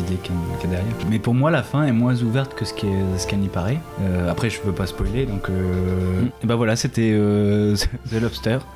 [0.00, 0.94] idées qu'il y a- qu'il y a derrière.
[1.08, 3.78] Mais pour moi, la fin est moins ouverte que ce qu'elle n'y paraît.
[4.02, 5.48] Euh, après, je veux pas spoiler, donc.
[5.48, 6.22] Euh...
[6.22, 6.26] Mm.
[6.42, 7.76] Et bah voilà, c'était euh,
[8.10, 8.58] The Lobster.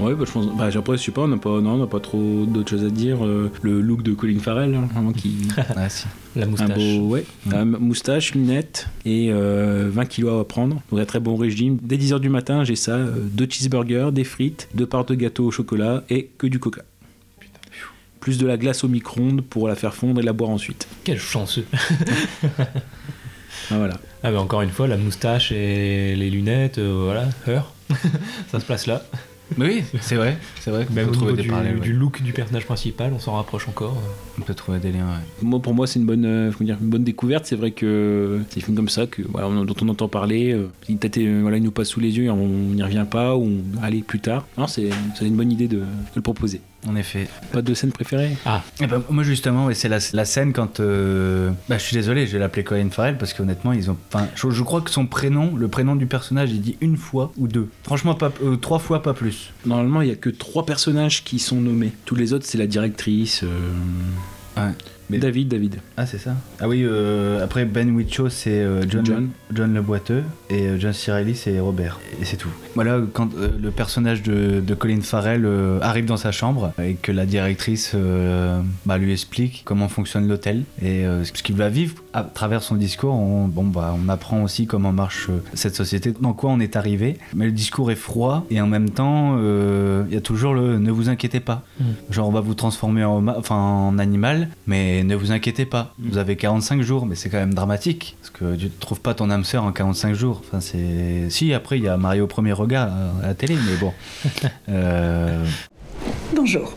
[0.00, 0.46] Ouais, bah, je pense.
[0.58, 2.84] Bah, après, je sais pas, on n'a pas, non, on n'a pas trop d'autres choses
[2.84, 3.24] à dire.
[3.24, 5.36] Euh, le look de Colin Farrell, hein, vraiment qui.
[5.76, 6.06] ah, si.
[6.34, 6.76] La un moustache.
[6.76, 7.54] beau, ouais, Mm.
[7.54, 10.82] un moustache, lunettes et euh, 20 kilos à prendre.
[10.90, 11.78] Donc, un très bon régime.
[11.80, 15.46] Dès 10h du matin, j'ai ça euh, deux cheeseburgers, des frites, deux parts de gâteau
[15.46, 16.82] au chocolat et que du coca.
[18.20, 20.88] Plus de la glace au micro-ondes pour la faire fondre et la boire ensuite.
[21.04, 21.66] Quel chanceux.
[23.70, 23.94] Ah, voilà.
[24.22, 27.72] Ah bah encore une fois, la moustache et les lunettes, euh, voilà, heure.
[28.52, 29.02] ça se place là.
[29.56, 30.84] Mais oui, c'est vrai, c'est vrai.
[30.86, 31.80] qu'on Même peut au trouver niveau des du, parallèles.
[31.80, 31.96] du ouais.
[31.96, 33.96] look du personnage principal, on s'en rapproche encore.
[34.38, 35.06] On peut trouver des liens.
[35.06, 35.22] ouais.
[35.42, 37.46] Moi, pour moi, c'est une bonne, euh, comment dire, une bonne découverte.
[37.46, 40.52] C'est vrai que c'est des films comme ça que, voilà, on- dont on entend parler.
[40.52, 43.06] euh, il, tâte- euh, voilà, il nous passe sous les yeux et on n'y revient
[43.10, 43.44] pas ou
[43.78, 44.46] on allez plus tard.
[44.58, 45.84] Non, c'est c'est une bonne idée de, de
[46.16, 46.60] le proposer.
[46.86, 47.28] En effet.
[47.52, 48.36] Pas de scène préférée?
[48.80, 50.78] Eh ben, moi justement, c'est la, la scène quand.
[50.80, 53.96] euh, Bah, je suis désolé, je vais l'appeler Colin Farrell parce qu'honnêtement, ils ont.
[54.12, 57.32] Enfin, je, je crois que son prénom, le prénom du personnage, il dit une fois
[57.38, 57.68] ou deux.
[57.82, 59.52] Franchement, pas, euh, trois fois, pas plus.
[59.64, 61.92] Normalement, il y a que trois personnages qui sont nommés.
[62.04, 63.42] Tous les autres, c'est la directrice.
[63.42, 63.48] euh,
[64.56, 64.72] Ouais.
[65.10, 65.76] Mais- David, David.
[65.96, 69.28] Ah, c'est ça Ah oui, euh, après Ben Whishaw, c'est euh, John, John.
[69.52, 71.12] John Le Boiteux et euh, John C.
[71.12, 72.00] Reilly, c'est Robert.
[72.20, 72.48] Et c'est tout.
[72.74, 75.46] Voilà, quand le personnage de, de Colin Farrell
[75.80, 77.94] arrive dans sa chambre et que la directrice
[78.84, 83.14] bah, lui explique comment fonctionne l'hôtel et ce qu'il va vivre à travers son discours,
[83.14, 86.76] on, bon, bah, on apprend aussi comment marche euh, cette société, dans quoi on est
[86.76, 87.18] arrivé.
[87.34, 90.78] Mais le discours est froid et en même temps, euh, il y a toujours le
[90.78, 91.62] ne vous inquiétez pas.
[92.10, 95.92] Genre, on va vous transformer en, enfin, en animal, mais ne vous inquiétez pas.
[95.98, 98.16] Vous avez 45 jours, mais c'est quand même dramatique.
[98.20, 100.42] Parce que tu ne trouves pas ton âme sœur en 45 jours.
[100.46, 101.28] Enfin, c'est...
[101.30, 103.92] Si, après, il y a Mario au premier regard à- à la télé, mais bon.
[104.68, 105.44] Euh,
[106.34, 106.72] Bonjour.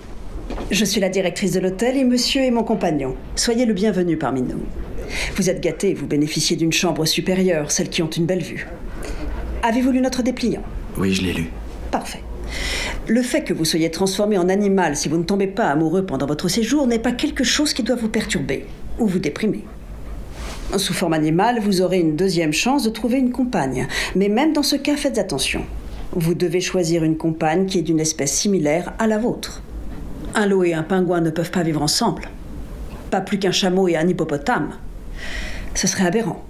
[0.72, 3.16] Je suis la directrice de l'hôtel et monsieur est mon compagnon.
[3.36, 4.62] Soyez le bienvenu parmi nous.
[5.36, 8.68] Vous êtes gâtés, vous bénéficiez d'une chambre supérieure, celles qui ont une belle vue.
[9.64, 10.64] Avez-vous lu notre dépliant?
[10.98, 11.50] Oui, je l'ai lu.
[11.92, 12.24] Parfait.
[13.08, 16.26] Le fait que vous soyez transformé en animal si vous ne tombez pas amoureux pendant
[16.26, 18.66] votre séjour n'est pas quelque chose qui doit vous perturber
[19.00, 19.66] ou vous déprimer.
[20.78, 23.88] Sous forme animale, vous aurez une deuxième chance de trouver une compagne.
[24.16, 25.64] Mais même dans ce cas, faites attention.
[26.12, 29.64] Vous devez choisir une compagne qui est d'une espèce similaire à la vôtre.
[30.36, 32.30] Un loup et un pingouin ne peuvent pas vivre ensemble.
[33.10, 34.74] Pas plus qu'un chameau et un hippopotame.
[35.76, 36.44] Ce serait aberrant.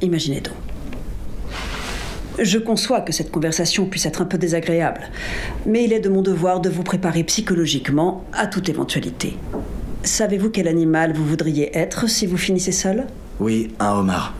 [0.00, 0.54] Imaginez donc.
[2.38, 5.02] Je conçois que cette conversation puisse être un peu désagréable,
[5.66, 9.36] mais il est de mon devoir de vous préparer psychologiquement à toute éventualité.
[10.02, 13.06] Savez-vous quel animal vous voudriez être si vous finissez seul?
[13.38, 14.34] Oui, un homard.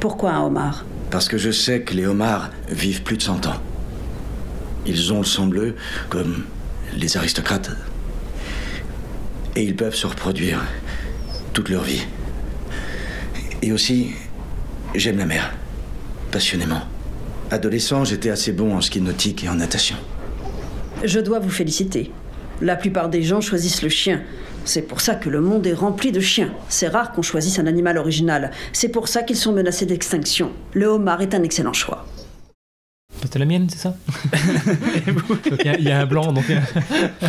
[0.00, 0.86] Pourquoi un homard?
[1.10, 3.60] Parce que je sais que les homards vivent plus de 100 ans.
[4.86, 5.74] Ils ont le sang bleu,
[6.08, 6.44] comme
[6.96, 7.70] les aristocrates.
[9.56, 10.64] Et ils peuvent se reproduire
[11.52, 12.06] toute leur vie.
[13.62, 14.10] Et aussi,
[14.94, 15.52] j'aime la mer.
[16.30, 16.82] Passionnément.
[17.50, 19.96] Adolescent, j'étais assez bon en ski nautique et en natation.
[21.04, 22.10] Je dois vous féliciter.
[22.60, 24.20] La plupart des gens choisissent le chien.
[24.64, 26.52] C'est pour ça que le monde est rempli de chiens.
[26.68, 28.50] C'est rare qu'on choisisse un animal original.
[28.72, 30.50] C'est pour ça qu'ils sont menacés d'extinction.
[30.74, 32.06] Le homard est un excellent choix.
[33.22, 33.96] C'était la mienne, c'est ça?
[35.60, 36.44] Il y, a- il y a un blanc, donc.
[36.50, 36.58] euh,
[37.22, 37.26] Ah,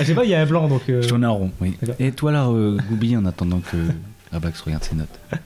[0.00, 0.82] Je sais pas, il y a un blanc, donc.
[0.88, 1.76] euh, Je tourne en rond, oui.
[2.00, 3.76] Et toi, là, euh, Goubi, en attendant que
[4.32, 5.08] Rabax regarde ses notes.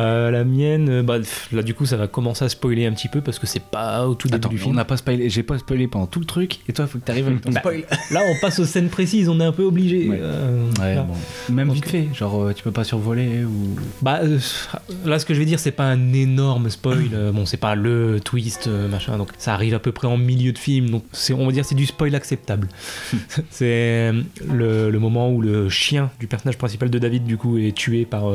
[0.00, 1.18] euh, la mienne, euh, bah,
[1.52, 4.06] là du coup, ça va commencer à spoiler un petit peu parce que c'est pas
[4.06, 6.26] au tout début Attends, du on n'a pas spoilé, j'ai pas spoilé pendant tout le
[6.26, 7.84] truc, et toi, il faut que t'arrives avec ton Bah, spoil.
[8.10, 10.08] Là, on passe aux scènes précises, on est un peu obligé.
[10.08, 10.18] Ouais.
[10.20, 11.14] euh, Ouais, bon.
[11.54, 13.76] Même Donc, vite fait, genre tu peux pas survoler ou.
[14.02, 14.38] Bah, euh,
[15.04, 17.08] là, ce que je vais dire, c'est pas un énorme spoil.
[17.32, 19.16] bon, c'est pas le twist, machin.
[19.16, 20.90] Donc, ça arrive à peu près en milieu de film.
[20.90, 22.68] Donc, c'est, on va dire, c'est du spoil acceptable.
[23.50, 24.12] c'est
[24.46, 28.04] le, le moment où le chien du personnage principal de David, du coup, est tué
[28.04, 28.25] par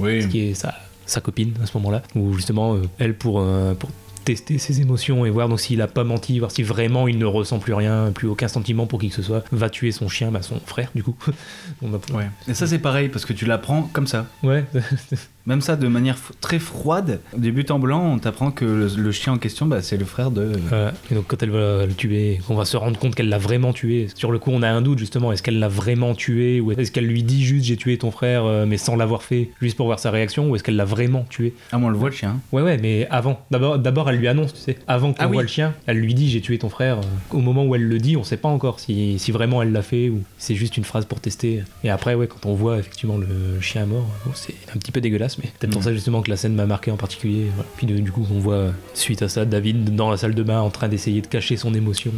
[0.00, 0.22] Oui.
[0.22, 0.74] ce qui est sa,
[1.06, 2.02] sa copine à ce moment-là.
[2.14, 3.90] Où justement, euh, elle, pour, euh, pour
[4.24, 7.26] tester ses émotions et voir donc s'il a pas menti, voir si vraiment il ne
[7.26, 10.30] ressent plus rien, plus aucun sentiment pour qui que ce soit, va tuer son chien,
[10.30, 11.14] bah, son frère, du coup.
[11.82, 12.28] On a- Ouais.
[12.48, 14.26] Et ça, c'est pareil, parce que tu l'apprends comme ça.
[14.42, 14.64] ouais.
[15.46, 17.20] Même ça, de manière très froide.
[17.36, 20.06] Des buts en blanc, on t'apprend que le, le chien en question, bah, c'est le
[20.06, 20.52] frère de.
[20.72, 23.36] Euh, et donc quand elle va le tuer, qu'on va se rendre compte qu'elle l'a
[23.38, 24.08] vraiment tué.
[24.14, 25.32] Sur le coup, on a un doute justement.
[25.32, 28.44] Est-ce qu'elle l'a vraiment tué ou est-ce qu'elle lui dit juste j'ai tué ton frère,
[28.46, 31.26] euh, mais sans l'avoir fait, juste pour voir sa réaction, ou est-ce qu'elle l'a vraiment
[31.28, 31.52] tué?
[31.72, 32.40] Ah, mais on le voit, le chien.
[32.52, 33.44] Ouais, ouais, mais avant.
[33.50, 34.78] D'abord, elle lui annonce, tu sais.
[34.86, 35.34] Avant qu'on Ah oui.
[35.34, 37.00] voit le chien, elle lui dit j'ai tué ton frère.
[37.32, 39.82] Au moment où elle le dit, on sait pas encore si, si vraiment elle l'a
[39.82, 41.62] fait ou c'est juste une phrase pour tester.
[41.82, 45.00] Et après, ouais, quand on voit effectivement le chien mort, bon, c'est un petit peu
[45.02, 45.86] dégueulasse, mais peut-être pour Mhm.
[45.86, 47.46] ça justement que la scène m'a marqué en particulier.
[47.54, 47.68] Voilà.
[47.76, 50.60] Puis de- du coup, on voit suite à ça David dans la salle de bain
[50.60, 52.12] en train d'essayer de cacher son émotion.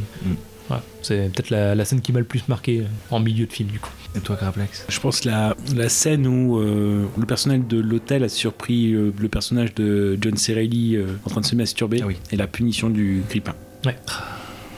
[0.69, 0.83] Voilà.
[1.03, 3.69] C'est peut-être la, la scène qui m'a le plus marqué euh, en milieu de film
[3.69, 3.91] du coup.
[4.17, 4.85] Et toi, Graplex?
[4.89, 9.29] Je pense la, la scène où euh, le personnel de l'hôtel a surpris euh, le
[9.29, 10.55] personnage de John C.
[10.55, 12.17] Reilly euh, en train de se masturber Ah oui.
[12.33, 13.55] et la punition du grippin.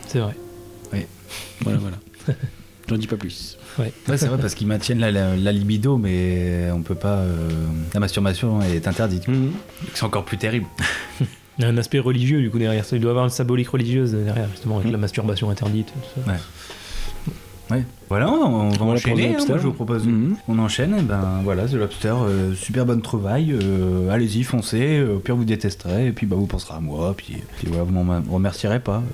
[0.08, 0.34] C'est vrai.
[1.62, 1.96] Voilà, voilà.
[2.88, 3.58] J'en dis pas plus.
[3.78, 3.92] Ouais.
[4.08, 7.18] Ouais, c'est vrai, parce qu'ils maintiennent la, la- la libido, mais on peut pas.
[7.18, 7.48] euh,
[7.94, 9.24] La masturbation est interdite.
[9.94, 10.66] C'est encore plus terrible.
[11.58, 12.96] Il y a un aspect religieux du coup derrière ça.
[12.96, 14.92] Il doit y avoir une symbolique religieuse derrière justement avec Mhm.
[14.92, 15.88] la masturbation interdite.
[15.88, 16.30] Tout ça.
[16.32, 16.38] Ouais.
[17.70, 17.84] Ouais.
[18.08, 19.22] Voilà, on va enchaîner.
[19.22, 19.48] The hein, Lobster.
[19.52, 20.06] moi, je vous propose.
[20.06, 20.36] Mhm.
[20.48, 20.96] On enchaîne.
[20.98, 23.52] Et ben voilà, The Lobster, euh, super bonne trouvaille.
[23.52, 24.98] euh, Allez-y, foncez.
[25.00, 26.06] euh, Au pire, vous détesterez.
[26.06, 27.12] Et puis, bah, vous penserez à moi.
[27.14, 29.02] Puis, puis voilà, vous m'en remercierez pas.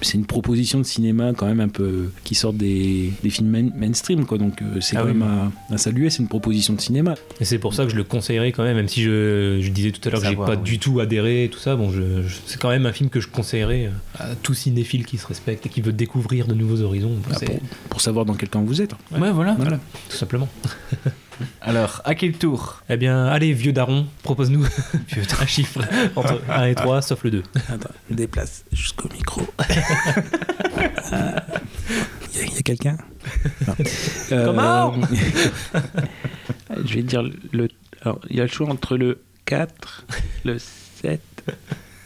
[0.00, 3.70] C'est une proposition de cinéma quand même un peu qui sort des, des films main-
[3.76, 5.14] mainstream quoi donc euh, c'est Ah quand oui.
[5.14, 7.96] même à, à saluer c'est une proposition de cinéma Et c'est pour ça que je
[7.96, 10.50] le conseillerais quand même, même si je, je disais tout à l'heure que j'ai pas
[10.52, 10.62] oui.
[10.62, 11.74] du tout adhéré et tout ça.
[11.76, 15.18] Bon, je, je- c'est quand même un film que je conseillerais à tout cinéphile qui
[15.18, 17.12] se respecte et qui veut découvrir de nouveaux horizons.
[17.32, 17.56] Ah, pour,
[17.90, 19.54] pour savoir dans quel camp vous êtes Ouais, voilà.
[19.58, 20.48] voilà Tout simplement.
[21.60, 22.82] Alors, à quel tour?
[22.88, 24.64] Eh bien, allez, vieux daron, propose-nous
[25.40, 25.80] un chiffre
[26.16, 27.42] entre 1 et 3, sauf le 2.
[27.68, 29.42] Attends, je déplace jusqu'au micro.
[29.68, 29.76] Il
[31.06, 32.96] y a, a quelqu'un?
[33.66, 33.74] Non.
[34.32, 34.94] Euh, Comment
[36.84, 37.22] Je vais dire
[37.52, 37.68] le.
[38.02, 40.06] Alors, il y a le choix entre le 4,
[40.44, 41.20] le 7,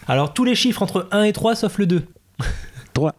[0.09, 2.03] Alors, tous les chiffres entre 1 et 3, sauf le 2.
[2.95, 3.15] 3.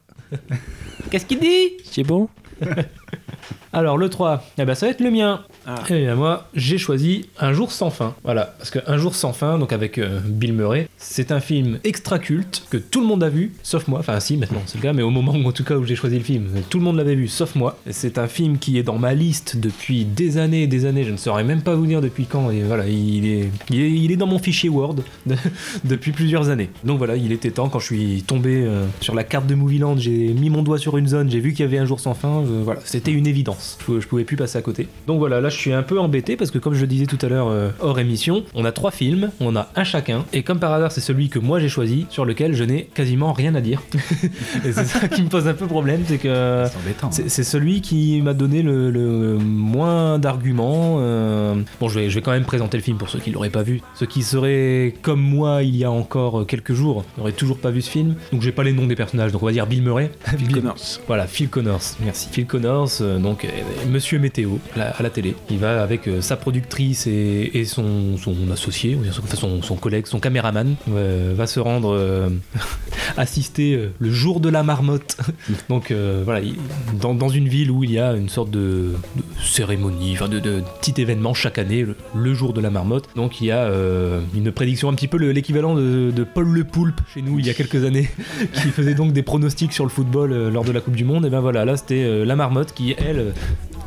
[1.12, 1.72] Qu'est-ce qu'il dit?
[1.86, 2.30] C'est bon?
[3.76, 5.42] Alors, le 3, eh ben, ça va être le mien.
[5.66, 5.76] Ah.
[5.90, 8.14] Et bien, moi, j'ai choisi Un jour sans fin.
[8.24, 11.80] Voilà, parce que Un jour sans fin, donc avec euh, Bill Murray, c'est un film
[11.84, 14.00] extra culte que tout le monde a vu, sauf moi.
[14.00, 15.96] Enfin, si, maintenant c'est le cas, mais au moment où, en tout cas où j'ai
[15.96, 17.80] choisi le film, tout le monde l'avait vu, sauf moi.
[17.90, 21.04] C'est un film qui est dans ma liste depuis des années et des années.
[21.04, 22.52] Je ne saurais même pas vous dire depuis quand.
[22.52, 24.96] Et voilà, il est, il est, il est dans mon fichier Word
[25.26, 25.36] de-
[25.84, 26.70] depuis plusieurs années.
[26.84, 29.98] Donc voilà, il était temps quand je suis tombé euh, sur la carte de Movieland,
[29.98, 32.14] j'ai mis mon doigt sur une zone, j'ai vu qu'il y avait un jour sans
[32.14, 32.44] fin.
[32.46, 33.78] je- voilà, c'était une évidence.
[33.88, 34.88] Je, je pouvais plus passer à côté.
[35.08, 37.18] Donc voilà, là je suis un peu embêté parce que comme je le disais tout
[37.22, 40.60] à l'heure euh, hors émission, on a trois films, on a un chacun, et comme
[40.60, 43.62] par hasard c'est celui que moi j'ai choisi, sur lequel je n'ai quasiment rien à
[43.62, 43.82] dire.
[44.66, 47.12] et c'est ça qui me pose un peu problème, c'est que C'est embêtant.
[47.12, 50.98] c'est c'est celui qui m'a donné le, le moins d'arguments.
[51.00, 51.56] euh.
[51.80, 53.64] Bon, je vais, je vais quand même présenter le film pour ceux qui l'auraient pas
[53.64, 53.82] vu.
[53.96, 57.82] Ceux qui seraient comme moi il y a encore quelques jours n'auraient toujours pas vu
[57.82, 58.16] ce film.
[58.32, 60.12] Donc j'ai pas les noms des personnages, donc on va dire Bill Murray.
[60.38, 60.78] Bill- Connors.
[61.08, 62.28] Voilà, Phil Connors, merci.
[62.32, 63.50] Phil Connors, euh, donc euh,
[63.88, 65.36] Monsieur Météo, à la télé.
[65.50, 68.16] Il va avec euh, sa productrice et, son,
[68.52, 68.98] associé,
[69.36, 72.30] son, son, collègue, son caméraman, va se rendre
[73.18, 75.18] assister euh, le jour de la marmotte.
[75.70, 76.56] donc euh, voilà, il-
[77.00, 80.40] dans, dans une ville où il y a une sorte de, de cérémonie, enfin de,
[80.40, 83.06] de petit événement chaque année, le, le jour de la marmotte.
[83.16, 86.48] Donc il y a euh, une prédiction, un petit peu le- l'équivalent de, de Paul
[86.48, 88.10] Le Poulpe chez nous il y a quelques années,
[88.54, 91.26] qui faisait donc des pronostics sur le football lors de la Coupe du Monde.
[91.26, 93.34] Et ben voilà, là c'était la marmotte qui, elle,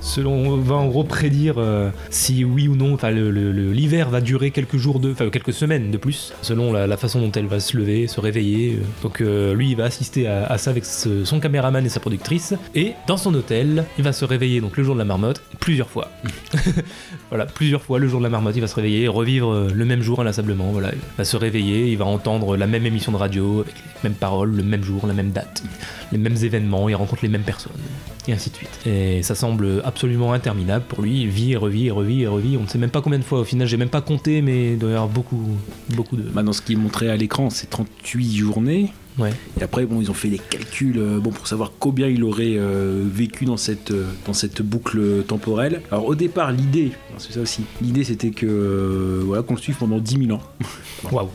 [0.00, 4.76] selon va en gros prédire euh, si oui ou non, enfin l'hiver va durer quelques
[4.76, 8.06] jours de, enfin quelques semaines de plus, selon la, façon dont elle va se lever,
[8.06, 8.76] se réveiller.
[8.76, 8.85] euh.
[9.02, 12.54] Donc euh, lui, il va assister à, ça avec son caméraman et sa productrice.
[12.74, 15.90] Et dans son hôtel, il va se réveiller donc le jour de la marmotte plusieurs
[15.90, 16.11] fois.
[17.28, 20.02] voilà, plusieurs fois le jour de la marmotte, il va se réveiller revivre le même
[20.02, 20.70] jour inlassablement.
[20.72, 24.09] Voilà, il va se réveiller, il va entendre la même émission de radio avec les
[24.09, 25.62] mêmes paroles, le même jour, la même date,
[26.12, 27.72] les mêmes événements, il rencontre les mêmes personnes
[28.28, 28.80] et ainsi de suite.
[28.87, 31.27] Et ça semble absolument interminable pour lui.
[31.27, 32.57] Vit et revit et revit et revit.
[32.57, 33.40] On ne sait même pas combien de fois.
[33.40, 35.57] Au final, j'ai même pas compté, mais il doit y avoir beaucoup,
[35.90, 36.22] beaucoup de.
[36.22, 38.92] Bah, dans ce qui est à l'écran, c'est 38 journées.
[39.18, 39.33] Ouais.
[39.59, 42.57] Et après, bon, ils ont fait des calculs euh, bon, pour savoir combien il aurait
[42.57, 45.81] euh, vécu dans cette, euh, dans cette boucle temporelle.
[45.90, 49.98] Alors, au départ, l'idée, c'est ça aussi, l'idée c'était que voilà, qu'on le suive pendant
[49.98, 50.42] 10 000 ans.
[51.12, 51.29] Waouh.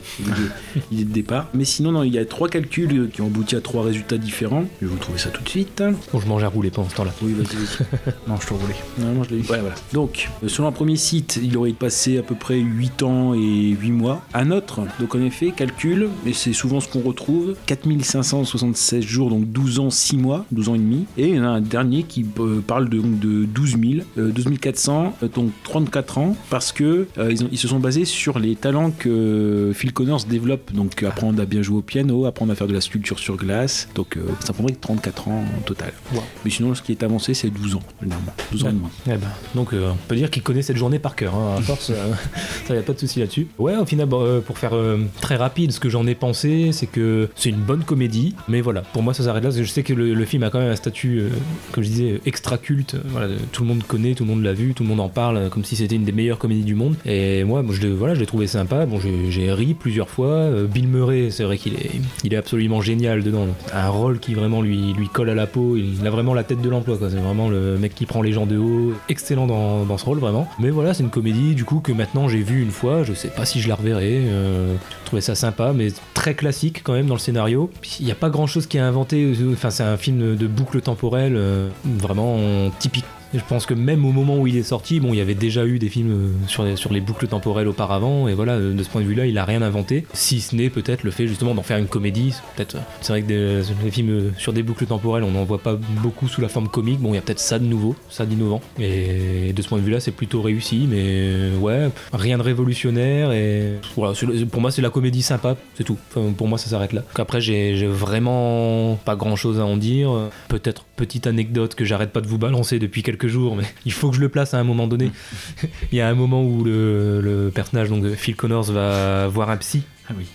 [0.92, 1.48] L'idée de départ.
[1.54, 4.66] Mais sinon, non, il y a trois calculs qui ont abouti à trois résultats différents.
[4.82, 5.84] Je vais vous trouver ça tout de suite.
[6.12, 7.14] Bon, je mange à rouler pendant ce temps-là.
[7.22, 8.14] Oui, vas-y, vas-y.
[8.28, 8.76] Non, je te roulais.
[9.00, 9.44] Non, non, je l'ai eu.
[9.44, 9.64] Voilà.
[9.94, 13.92] Donc, selon un premier site, il aurait passé à peu près 8 ans et 8
[13.92, 14.22] mois.
[14.34, 19.46] Un autre, donc en effet, calcule, et c'est souvent ce qu'on retrouve, 4576 jours, donc
[19.52, 21.06] 12 ans, 6 mois, 12 ans et demi.
[21.18, 23.84] Et il y en a un dernier qui euh, parle de, donc, de 12 000,
[24.18, 27.80] euh, 12 400, euh, donc 34 ans, parce que euh, ils, ont- ils se sont
[27.80, 32.26] basés sur les talents que Phil Connors développe, donc apprendre à bien jouer au piano,
[32.26, 35.62] apprendre à faire de la sculpture sur glace, donc euh, ça prendrait 34 ans en
[35.62, 35.94] total.
[36.14, 36.22] Wow.
[36.46, 38.34] Mais sinon, ce qui est avancé, c'est 12 ans, généralement.
[38.52, 38.86] 12 ans et demi.
[39.08, 39.20] Eh ben,
[39.56, 41.36] donc euh, on peut dire qu'il connaît cette journée par cœur.
[41.36, 42.12] hein, à force, euh,
[42.68, 43.48] ça y a pas de souci là-dessus.
[43.58, 46.72] Ouais, au final, bon, euh, pour faire euh, très rapide, ce que j'en ai pensé,
[46.72, 49.50] c'est que c'est une bonne comédie, mais voilà, pour moi ça s'arrête là.
[49.50, 51.30] Parce que je sais que le, film a quand même un statut, euh,
[51.72, 52.96] comme je disais, extra culte.
[53.06, 55.38] Voilà, tout le monde connaît, tout le monde l'a vu, tout le monde en parle,
[55.38, 56.96] euh, comme si c'était une des meilleures comédies du monde.
[57.06, 58.86] Et moi, bon, je voilà, je l'ai trouvé sympa.
[58.86, 60.28] Bon, j'ai ri plusieurs fois.
[60.28, 61.92] Euh, Bill Murray, c'est vrai qu'il est,
[62.24, 63.48] il est absolument génial dedans.
[63.74, 65.78] Un rôle qui vraiment lui, lui colle à la peau.
[65.78, 66.98] Il a vraiment la tête de l'emploi.
[67.00, 68.94] C'est vraiment le mec qui prend les gens de haut.
[69.10, 70.48] Excellent dans, ce rôle, vraiment.
[70.60, 73.04] Mais voilà, c'est une comédie du coup que maintenant j'ai vu une fois.
[73.04, 74.22] Je sais pas si je la reverrai.
[74.26, 77.51] Euh, je trouvais ça sympa, mais très classique quand même dans le scénario.
[78.00, 79.34] Il n'y a pas grand chose qui est inventé.
[79.52, 84.06] Enfin, c'est un film de boucle temporelle, euh, vraiment typique Et je pense que même
[84.06, 86.48] au moment où il est sorti, bon, il y avait déjà eu des films euh,
[86.48, 89.38] sur les, les boucles temporelles auparavant, et voilà, euh, de ce point de vue-là, il
[89.38, 92.34] a rien inventé, si ce n'est peut-être le fait justement d'en faire une comédie.
[92.56, 95.62] Peut-être, euh, c'est vrai que des, des films sur des boucles temporelles, on n'en voit
[95.62, 97.00] pas beaucoup sous la forme comique.
[97.00, 99.84] Bon, il y a peut-être ça de nouveau, ça d'innovant, et de ce point de
[99.84, 104.14] vue-là, c'est plutôt réussi, mais ouais, rien de révolutionnaire, et voilà,
[104.52, 105.98] pour moi, c'est la comédie sympa, c'est tout.
[106.38, 107.04] Pour moi, ça s'arrête là.
[107.16, 110.12] Après, j'ai vraiment pas grand-chose à en dire.
[110.48, 114.10] Peut-être petite anecdote que j'arrête pas de vous balancer depuis quelques jours, mais il faut
[114.10, 115.12] que je le place à un moment donné.
[115.92, 119.50] il y a un moment où le, le personnage donc de Phil Connors va voir
[119.50, 119.84] un psy.
[120.12, 120.26] Ah oui.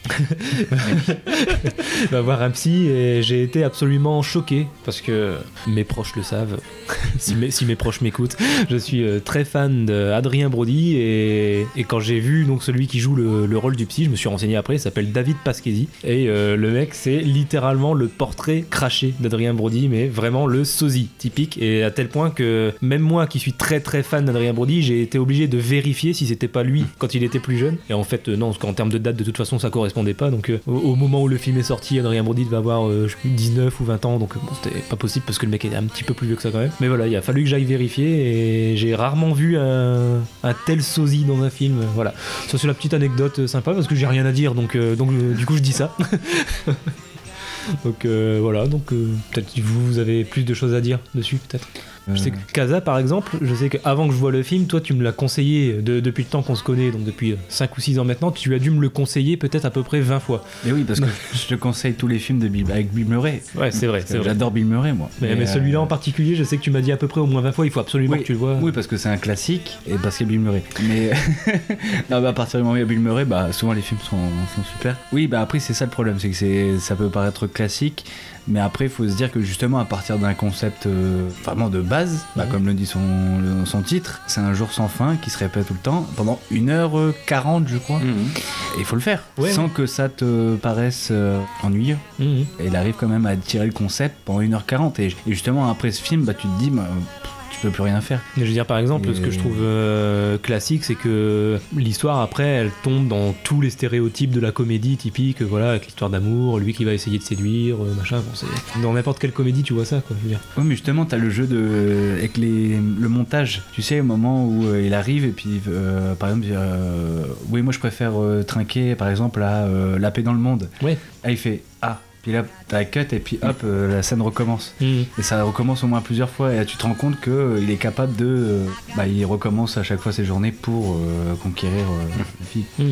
[2.11, 5.37] va voir un psy et j'ai été absolument choqué parce que
[5.67, 6.59] mes proches le savent.
[7.19, 8.37] si, mes, si mes proches m'écoutent,
[8.71, 13.01] je suis euh, très fan d'Adrien Brody et, et quand j'ai vu donc celui qui
[13.01, 15.89] joue le, le rôle du psy, je me suis renseigné après, il s'appelle David Pasquesi
[16.05, 21.09] et euh, le mec c'est littéralement le portrait craché d'Adrien Brody, mais vraiment le sosie
[21.19, 24.83] typique et à tel point que même moi qui suis très très fan d'Adrien Brody,
[24.83, 27.95] j'ai été obligé de vérifier si c'était pas lui quand il était plus jeune et
[27.95, 30.51] en fait euh, non, qu'en termes de date de toute façon ça correspondait pas donc
[30.51, 33.19] euh, au, moment où le film est sorti, Adrien Brody devait avoir euh, je sais
[33.21, 35.77] plus, 19 ou 20 ans donc euh, c'était pas possible parce que le mec était
[35.77, 36.71] un petit peu plus vieux que ça quand même.
[36.81, 40.23] Mais voilà, il a fallu que j'aille vérifier et j'ai rarement vu un,
[40.67, 41.85] tel sosie dans un film.
[41.95, 42.15] Voilà,
[42.49, 44.97] ça c'est la petite anecdote euh, sympa parce que j'ai rien à dire donc, euh,
[44.97, 45.95] donc euh, du coup je dis ça.
[47.85, 51.37] donc euh, voilà, donc euh, peut-être que vous avez plus de choses à dire dessus
[51.37, 51.69] peut-être.
[52.09, 54.81] Je sais que Casa, par exemple, je sais qu'avant que je vois le film, toi,
[54.81, 57.81] tu me l'as conseillé de- depuis le temps qu'on se connaît, donc depuis 5 ou
[57.81, 60.45] 6 ans maintenant, tu as dû me le conseiller peut-être à peu près 20 fois.
[60.65, 63.43] Mais oui, parce que je te conseille tous les films de Bill, avec Bill Murray.
[63.57, 64.05] Ouais, c'est vrai.
[64.23, 65.11] J'adore Bill Murray, moi.
[65.21, 67.21] Mais, mais euh, celui-là en particulier, je sais que tu m'as dit à peu près
[67.21, 68.57] au moins 20 fois, il faut absolument Oui, que tu le vois.
[68.63, 70.63] oui, parce que c'est un classique et parce qu'il y a Bill Murray.
[70.89, 71.11] Mais
[72.11, 73.83] non, bah, à partir du moment où il y a Bill Murray, bah, souvent les
[73.83, 74.17] films sont,
[74.55, 74.97] sont super.
[75.13, 78.05] Oui, bah après, c'est ça le problème, c'est que ça peut paraître classique,
[78.49, 81.81] mais après, il faut se dire que justement, à partir d'un concept euh, vraiment de
[81.81, 82.51] base, bah, Mhm.
[82.53, 83.01] comme le dit son,
[83.43, 86.39] le- son titre, c'est un jour sans fin qui se répète tout le temps pendant
[86.53, 87.99] 1h40, je crois.
[87.99, 88.29] Mhm.
[88.77, 91.99] Et il faut le faire, Ouais, sans que ça te paraisse euh, ennuyeux.
[92.19, 92.47] Mhm.
[92.61, 94.99] Et il arrive quand même à tirer le concept pendant 1h40.
[95.01, 96.87] Et, et justement, après ce film, bah, tu te dis, bah,
[97.23, 98.21] pff, tu peux plus rien faire.
[98.37, 101.59] Mais je veux dire, par exemple, Et- ce que je trouve euh, classique, c'est que
[101.77, 106.11] l'histoire, après, elle tombe dans tous les stéréotypes de la comédie typique, voilà, avec l'histoire
[106.11, 108.19] d'amour, lui qui va essayer de séduire, euh, machin.
[108.19, 108.81] Bon, c'est...
[108.83, 110.17] Dans n'importe quelle comédie, tu vois ça, quoi.
[110.19, 110.41] Je veux dire.
[110.57, 112.15] Oui, mais justement, t'as le jeu de.
[112.19, 112.77] avec les...
[112.77, 113.63] le montage.
[113.73, 117.63] Tu sais, au moment où euh, il arrive, et puis, euh, par exemple, euh, oui,
[117.63, 120.69] moi je préfère euh, trinquer, par exemple, à euh, La paix dans le monde.
[120.83, 120.99] Ouais.
[121.25, 122.01] Ah, il fait Ah.
[122.27, 124.75] Puis là, t'as cut, et puis hop, euh, la scène recommence.
[124.81, 125.05] Mhm.
[125.17, 127.61] Et ça recommence au moins plusieurs fois, et là, tu te rends compte que euh,
[127.63, 128.25] il est capable de.
[128.27, 128.65] euh,
[128.97, 130.99] bah, il recommence à chaque fois ses journées pour
[131.41, 132.65] conquérir euh, la fille.
[132.81, 132.85] Mais.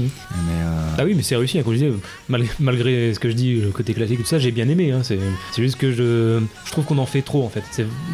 [0.63, 1.93] euh, Ah oui, mais c'est réussi, hein, comme je disais,
[2.29, 4.93] malgré, malgré ce que je dis, le côté classique tout ça, j'ai bien aimé.
[4.93, 5.19] hein, c'est,
[5.57, 7.65] juste que je, je trouve qu'on en fait trop en fait.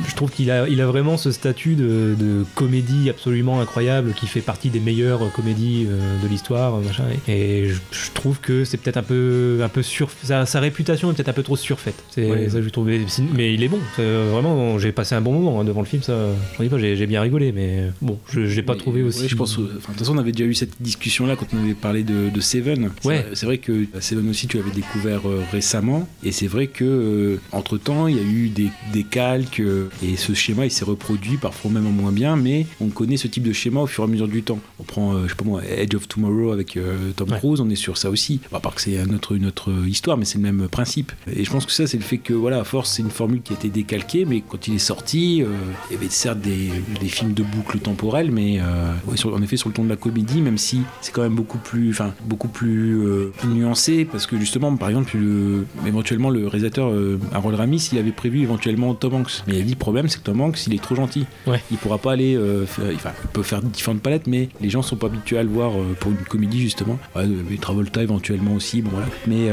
[0.09, 4.27] Je trouve qu'il a, il a vraiment ce statut de, de comédie absolument incroyable qui
[4.27, 7.05] fait partie des meilleures comédies de l'histoire, machin.
[7.29, 10.61] Et, et je, je trouve que c'est peut-être un peu, un peu sur, sa, sa
[10.61, 12.03] réputation est peut-être un peu trop surfaite.
[12.11, 12.89] C'est ça je trouve.
[13.35, 13.79] Mais, il est bon.
[13.99, 16.03] Euh, vraiment, j'ai passé un bon moment hein, devant le film.
[16.03, 16.15] Ça,
[16.59, 19.23] je dis pas, j'ai, bien rigolé, mais bon, je, je l'ai pas Mais, trouvé aussi.
[19.23, 19.59] ouais, je pense.
[19.59, 22.31] euh, de toute façon, on avait déjà eu cette discussion-là quand on avait parlé de,
[22.31, 22.91] de Seven.
[23.01, 23.23] C'est Ouais.
[23.23, 26.09] vrai- C'est vrai que euh, Seven aussi, tu l'avais découvert euh, récemment.
[26.25, 29.61] Et c'est vrai que entre temps, il y a eu des, des calques.
[29.61, 32.37] euh, et ce schéma, il s'est reproduit, parfois même en moins bien.
[32.37, 34.59] Mais on connaît ce type de schéma au fur et à mesure du temps.
[34.79, 37.39] On prend, euh, je sais pas moi, Edge of Tomorrow avec euh, Tom Ouais.
[37.39, 37.61] Cruise.
[37.61, 38.41] On est sur ça aussi.
[38.51, 41.00] Bon, à part que c'est autre, une autre histoire, mais c'est le même principe.
[41.35, 43.43] Et je pense que ça, c'est le fait que, voilà, à force, c'est une formule
[43.43, 44.25] qui a été décalquée.
[44.25, 45.47] Mais quand il est sorti, euh,
[45.91, 49.43] il y avait certes des, des films de boucle temporelle, mais euh, ouais, sur- en
[49.43, 52.13] effet sur le ton de la comédie, même si c'est quand même beaucoup plus, enfin
[52.27, 56.93] beaucoup plus euh, nuancé, parce que justement, par exemple, le, éventuellement le réalisateur
[57.33, 60.19] Harold Ramis, il avait prévu éventuellement Tom Hanks, mais il a dit le problème, c'est
[60.19, 61.27] que Tom Hanks, il est trop gentil.
[61.47, 61.61] Ouais.
[61.71, 64.97] Il pourra pas aller, faire- enfin, il peut faire différentes palettes, mais les gens sont
[64.97, 66.99] pas habitués à le voir pour une comédie justement.
[67.17, 67.27] Ouais,
[67.61, 69.07] Travolta éventuellement aussi, bon voilà.
[69.27, 69.49] Mais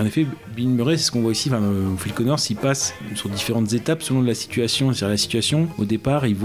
[0.00, 0.26] en effet,
[0.56, 1.50] C'est ce qu'on voit ici.
[1.50, 4.92] Enfin, euh, Phil Connors, il passe sur différentes étapes selon la situation.
[4.92, 6.36] C'est-à-dire la situation, au départ, il,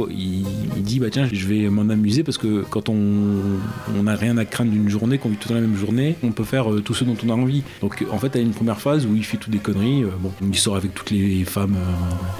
[0.78, 4.71] dit bah tiens, je vais m'en amuser parce que quand on n'a rien à craindre
[4.71, 7.06] d'une journée, qu'on vit tout dans la même journée, on peut faire euh, tout ce
[7.06, 7.63] dont on a envie.
[7.80, 10.04] Donc en fait, il y a une première phase où il fait toutes des conneries.
[10.04, 10.10] euh,
[10.41, 11.78] il sort avec toutes les femmes.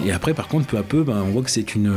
[0.06, 1.92] et après, par contre, peu à peu, bah, on voit que c'est une,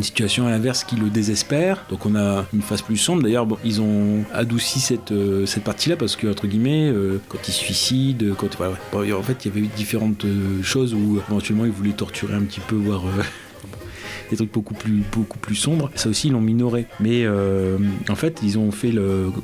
[0.00, 1.84] situation à l'inverse qui le désespère.
[1.90, 3.22] Donc on a une phase plus sombre.
[3.22, 5.12] D'ailleurs, ils ont adouci cette,
[5.44, 6.90] cette partie-là parce que, entre guillemets,
[7.28, 8.48] quand il se suicide, quand.
[8.56, 8.76] Voilà,
[9.18, 12.42] en fait, il y avait eu différentes euh, choses où éventuellement il voulait torturer un
[12.42, 13.06] petit peu, voire.
[13.06, 13.22] euh,
[14.30, 15.90] des trucs beaucoup plus, beaucoup plus sombres.
[15.94, 16.86] Ça aussi, ils l'ont minoré.
[17.00, 17.78] Mais euh,
[18.10, 18.92] en fait, ils ont fait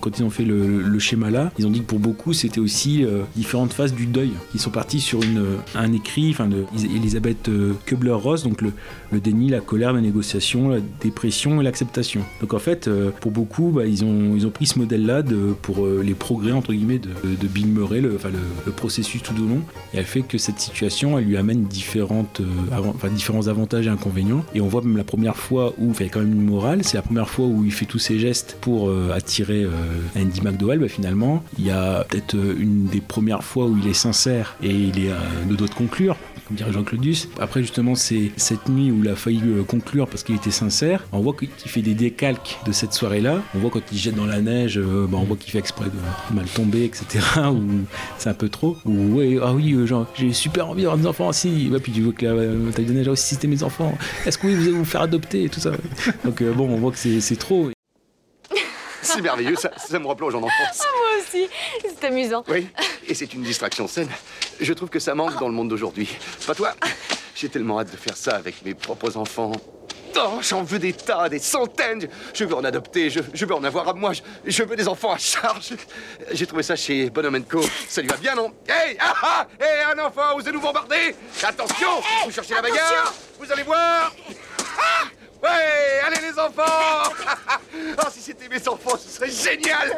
[0.01, 3.03] quand ils ont fait le, schéma là, ils ont dit que pour beaucoup, c'était aussi
[3.35, 4.33] différentes phases du deuil.
[4.53, 5.43] Ils sont partis sur une,
[5.75, 7.49] un écrit, enfin, de Elisabeth
[7.87, 8.73] Kubler-Ross, donc le,
[9.15, 12.23] le déni, la colère, la négociation, la dépression et l'acceptation.
[12.41, 15.23] Donc en fait, euh, pour beaucoup, bah, ils, ont, ils ont pris ce modèle-là
[15.63, 18.19] pour euh, les progrès entre guillemets de, de Bill Murray, le, le,
[18.67, 19.61] le processus tout au long.
[19.95, 24.45] Et elle fait que cette situation, elle lui amène différentes, euh, différents avantages et inconvénients.
[24.55, 26.83] Et on voit même la première fois où il y a quand même une morale,
[26.83, 29.67] c'est la première fois où il fait tous ses gestes pour attirer
[30.17, 30.81] Andy McDowell.
[30.81, 34.71] Bah, finalement, il y a peut-être une des premières fois où il est sincère et
[34.71, 35.13] il est
[35.49, 37.29] de doigt de conclure comme dirait Jean Claudius.
[37.41, 41.05] Après, justement, c'est cette nuit où il a failli euh, conclure parce qu'il était sincère.
[41.13, 43.43] On voit qu'il fait des décalques de cette soirée-là.
[43.55, 45.87] On voit quand il jette dans la neige, euh, bah, on voit qu'il fait exprès
[45.87, 47.25] de mal tomber, etc.
[47.51, 47.85] Ou
[48.19, 48.77] c'est un peu trop.
[48.85, 51.69] Ou ouais, ah oui, euh, genre, j'ai super envie d'avoir des enfants aussi.
[51.71, 53.97] Ouais, puis tu vois que la euh, taille de neige, ah, si c'était mes enfants,
[54.27, 55.73] est-ce que oui, vous allez vous faire adopter et tout ça?
[56.25, 57.71] Donc euh, bon, on voit que c'est c'est trop.
[59.03, 60.81] C'est merveilleux, ça, ça me replonge en enfance.
[60.81, 61.47] Moi aussi,
[61.83, 62.43] c'est amusant.
[62.49, 62.67] Oui,
[63.07, 64.09] et c'est une distraction saine.
[64.61, 66.09] Je trouve que ça manque dans le monde d'aujourd'hui.
[66.47, 66.75] Pas toi?
[67.35, 69.53] J'ai tellement hâte de faire ça avec mes propres enfants.
[70.17, 72.09] Oh, j'en veux des tas, des centaines.
[72.33, 74.13] Je veux en adopter, je, je veux en avoir à moi.
[74.13, 75.75] Je, je veux des enfants à charge.
[76.31, 77.61] J'ai trouvé ça chez Bonhomme Co.
[77.89, 78.53] Ça lui va bien, non?
[78.69, 81.89] Hey ah, ah Hey, un enfant, vous allez nous bombarder Attention
[82.25, 84.15] Vous cherchez la bagarre Vous allez voir
[84.79, 87.13] Ah Ouais Allez, les enfants
[87.99, 89.95] Oh, si c'était mes enfants, ce serait génial.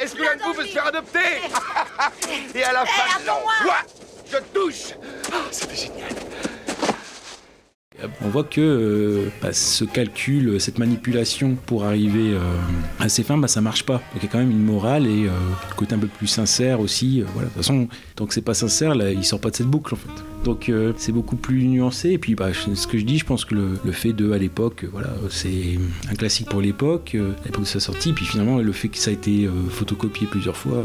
[0.00, 1.18] Est-ce que l'un de vous veut se faire adopter
[2.54, 3.76] Et à la fin de l'envoi,
[4.30, 4.94] je touche
[5.32, 6.10] Oh, C'était génial
[8.22, 12.40] On voit que euh, bah, ce calcul, cette manipulation pour arriver euh,
[13.00, 13.94] à ses fins, bah, ça marche pas.
[13.94, 15.30] Donc il y a quand même une morale et euh,
[15.70, 17.22] le côté un peu plus sincère aussi.
[17.22, 17.48] euh, voilà.
[17.48, 19.94] De toute façon, tant que c'est pas sincère, là, il sort pas de cette boucle
[19.94, 20.33] en fait.
[20.44, 22.10] Donc euh, c'est beaucoup plus nuancé.
[22.10, 24.38] Et puis bah, ce que je dis, je pense que le, le fait de, à
[24.38, 25.78] l'époque, euh, voilà, c'est
[26.10, 28.12] un classique pour l'époque, euh, à l'époque de sa sortie.
[28.12, 30.84] Puis finalement, le fait que ça a été euh, photocopié plusieurs fois,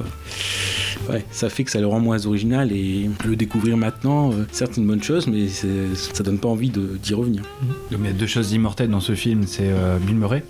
[1.10, 2.72] euh, ouais, ça fait que ça le rend moins original.
[2.72, 6.70] Et le découvrir maintenant, euh, certes, c'est une bonne chose, mais ça donne pas envie
[6.70, 7.44] de- d'y revenir.
[7.92, 10.44] Donc, il y a deux choses immortelles dans ce film, c'est euh, Bill Murray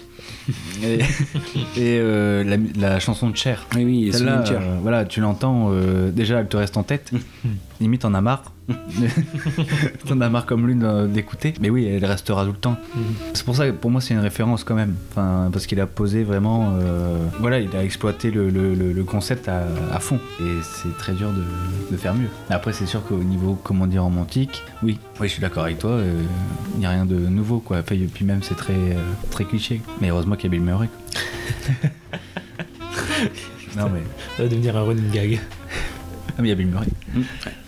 [0.84, 1.02] et, et,
[2.00, 3.66] euh, la, la chanson de Cher.
[3.76, 4.62] Oui, oui, et Cher.
[4.62, 7.12] euh, voilà, tu l'entends, euh, déjà elle te reste en tête.
[7.82, 8.44] Limite, t'en as marre.
[10.08, 11.54] t'en as marre comme l'une euh, d'écouter.
[11.62, 12.78] Mais oui, elle restera tout le temps.
[13.34, 14.96] C'est pour ça que pour moi, c'est une référence quand même.
[15.12, 16.74] Enfin, parce qu'il a posé vraiment.
[16.80, 19.64] euh, voilà, il a exploité le, le- le- le concept à,
[19.94, 20.20] à fond.
[20.42, 21.44] Et c'est très dur de,
[21.92, 22.30] de faire mieux.
[22.50, 25.92] Après, c'est sûr qu'au niveau, comment dire, romantique, oui, oui, je suis d'accord avec toi.
[25.92, 26.22] euh,
[26.76, 27.78] Il n'y a rien de nouveau, quoi.
[27.80, 28.96] Enfin, puis même, c'est très, euh,
[29.32, 29.82] très cliché.
[30.02, 30.88] Mais heureusement qu'il y a Bill Murray.
[30.88, 31.90] quoi.
[33.78, 34.02] non, mais.
[34.38, 35.40] Ça va devenir un running gag.
[36.38, 36.88] Ah, mais il y a Bill Murray.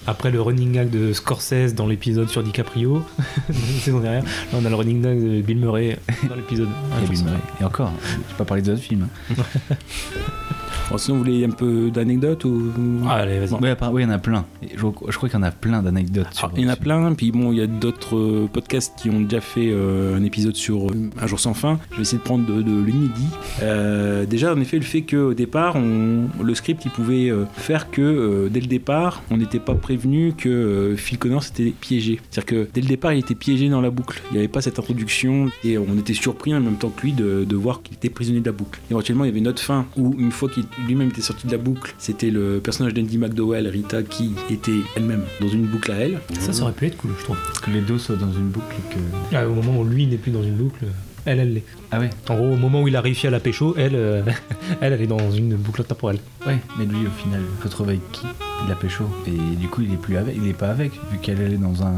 [0.08, 3.04] Après le running gag de Scorsese dans l'épisode sur DiCaprio,
[3.50, 5.98] la saison dernière, là on a le running gag de Bill Murray
[6.30, 6.70] dans l'épisode.
[7.00, 7.40] Murray.
[7.60, 7.92] Et encore,
[8.30, 9.08] j'ai pas parlé des autres films.
[10.92, 12.70] Bon, sinon, vous voulez un peu d'anecdotes ou...
[13.08, 13.54] Ah, allez, vas-y.
[13.94, 14.44] Oui, il y en a plein.
[14.62, 16.28] Je, je crois qu'il y en a plein d'anecdotes.
[16.44, 19.10] Ah, Il y en a plein, puis bon, il y a d'autres euh, podcasts qui
[19.10, 21.80] ont déjà fait euh, un épisode sur euh, Un jour sans fin.
[21.92, 23.28] Je vais essayer de prendre de, de l'inédit.
[23.64, 27.90] Euh, déjà, en effet, le fait qu'au départ, on- le script, il pouvait euh, faire
[27.90, 32.20] que euh, dès le départ, on n'était pas prévenu que euh, Phil Connors était piégé.
[32.30, 34.22] C'est-à-dire que dès le départ, il était piégé dans la boucle.
[34.32, 37.14] Il n'y avait pas cette introduction et on était surpris en même temps que lui
[37.14, 38.82] de, de voir qu'il était prisonnier de la boucle.
[38.92, 41.52] Éventuellement, il y avait une autre fin où, une fois qu'il lui-même était sorti de
[41.52, 45.96] la boucle, c'était le personnage d'Andy McDowell, Rita, qui était elle-même dans une boucle à
[45.96, 46.20] elle.
[46.40, 47.38] Ça, ça aurait pu être cool, je trouve.
[47.62, 49.36] Que les deux soient dans une boucle et que.
[49.36, 50.86] Ah, au moment où lui n'est plus dans une boucle,
[51.26, 51.66] elle, elle l'est.
[51.94, 54.22] Ah ouais En gros, au moment où il a réussi à la pécho, elle, euh,
[54.82, 56.20] elle, elle est dans une boucle temporelle.
[56.48, 58.26] Ouais, mais lui au final, il se retrouve avec qui
[58.64, 59.04] Il la pécho.
[59.28, 61.58] Et du coup, il est plus avec, il est pas avec, vu qu'elle elle est
[61.58, 61.94] dans un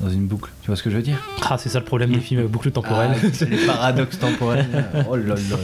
[0.00, 0.50] dans une boucle.
[0.60, 1.18] Tu vois ce que je veux dire?
[1.48, 3.12] Ah, c'est ça le problème des films avec boucle temporelle.
[3.14, 4.66] Ah, c'est les paradoxes temporels.
[5.08, 5.56] Oh là là.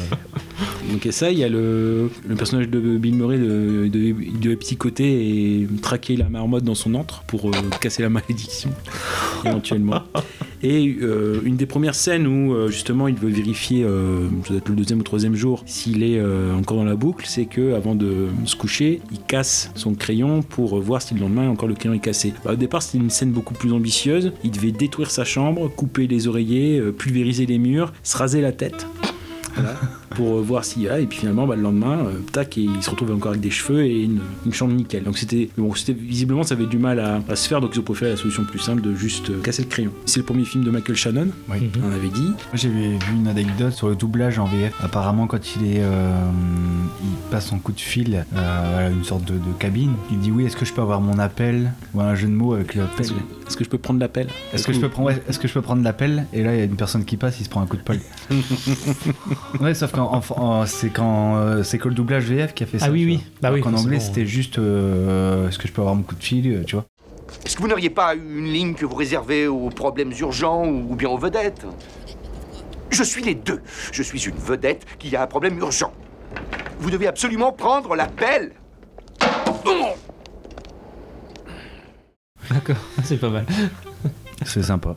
[0.90, 4.40] Donc et ça, il y a le, le personnage de Bill Murray de, de, il
[4.40, 8.70] devait psychoter et traquer la marmotte dans son antre pour euh, casser la malédiction,
[9.44, 10.02] éventuellement.
[10.62, 14.68] Et euh, une des premières scènes où justement il veut vérifier, euh, ça doit être
[14.68, 17.94] le deuxième ou troisième jour, s'il est euh, encore dans la boucle, c'est que avant
[17.94, 21.94] de se coucher, il casse son crayon pour voir si le lendemain encore le crayon
[21.94, 22.32] est cassé.
[22.44, 24.32] Bah, au départ, c'était une scène beaucoup plus ambitieuse.
[24.44, 28.52] Il devait détruire sa chambre, couper les oreillers, euh, pulvériser les murs, se raser la
[28.52, 28.86] tête.
[29.58, 29.74] Voilà.
[30.10, 30.98] pour euh, voir s'il y a.
[31.00, 33.50] Et puis finalement, bah, le lendemain, euh, tac, et il se retrouve encore avec des
[33.50, 35.04] cheveux et une, une chambre nickel.
[35.04, 37.78] Donc c'était, bon, c'était visiblement, ça avait du mal à, à se faire, donc ils
[37.80, 39.90] ont préféré la solution plus simple de juste euh, casser le crayon.
[40.06, 41.70] C'est le premier film de Michael Shannon, Oui.
[41.84, 42.32] on avait dit.
[42.54, 44.72] J'ai vu une anecdote sur le doublage en VF.
[44.82, 46.10] Apparemment, quand il est, euh,
[47.02, 50.30] il passe son coup de fil euh, à une sorte de, de cabine, il dit
[50.30, 50.44] oui.
[50.46, 53.06] Est-ce que je peux avoir mon appel ou un jeu de mots avec l'appel
[53.46, 54.28] Est-ce que, je peux prendre l'appel?
[54.52, 56.26] Est-ce que je peux prendre, est-ce que je peux prendre l'appel?
[56.32, 57.82] Et là, il y a une personne qui passe, il se prend un coup de
[57.82, 58.00] poil.
[59.60, 62.66] ouais, sauf qu'en en- en- c'est quand euh, c'est que le doublage VF qui a
[62.66, 62.86] fait ça.
[62.88, 63.24] Ah oui, oui.
[63.40, 66.22] Bah oui, qu'en anglais, c'était juste euh, est-ce que je peux avoir mon coup de
[66.24, 66.84] fil, euh, tu vois.
[67.44, 71.08] Est-ce que vous n'auriez pas une ligne que vous réservez aux problèmes urgents ou bien
[71.10, 71.66] aux vedettes?
[72.90, 73.60] Je suis les deux.
[73.92, 75.92] Je suis une vedette qui a un problème urgent.
[76.80, 78.52] Vous devez absolument prendre l'appel.
[79.66, 79.94] Oh
[82.50, 83.44] D'accord, c'est pas mal.
[84.46, 84.96] C'est sympa.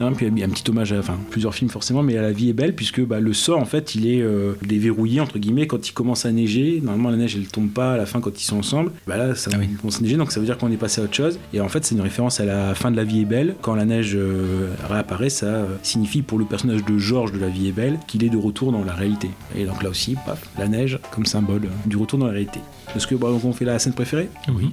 [0.00, 2.22] Hein, puis il y a un petit hommage à enfin, plusieurs films forcément, mais à
[2.22, 5.38] La vie est belle, puisque bah, le sort, en fait, il est euh, déverrouillé, entre
[5.38, 6.80] guillemets, quand il commence à neiger.
[6.82, 8.92] Normalement, la neige, elle tombe pas à la fin quand ils sont ensemble.
[9.06, 9.68] Bah, là, ça Ah oui.
[9.80, 11.38] commence à neiger, donc ça veut dire qu'on est passé à autre chose.
[11.52, 13.56] Et en fait, c'est une référence à la fin de La vie est belle.
[13.60, 17.48] Quand la neige euh, réapparaît, ça euh, signifie pour le personnage de Georges de La
[17.48, 19.30] vie est belle qu'il est de retour dans la réalité.
[19.56, 22.60] Et donc là aussi, paf, la neige comme symbole du retour dans la réalité.
[22.94, 24.28] Est-ce que bah, donc on fait la scène préférée?
[24.54, 24.70] Oui.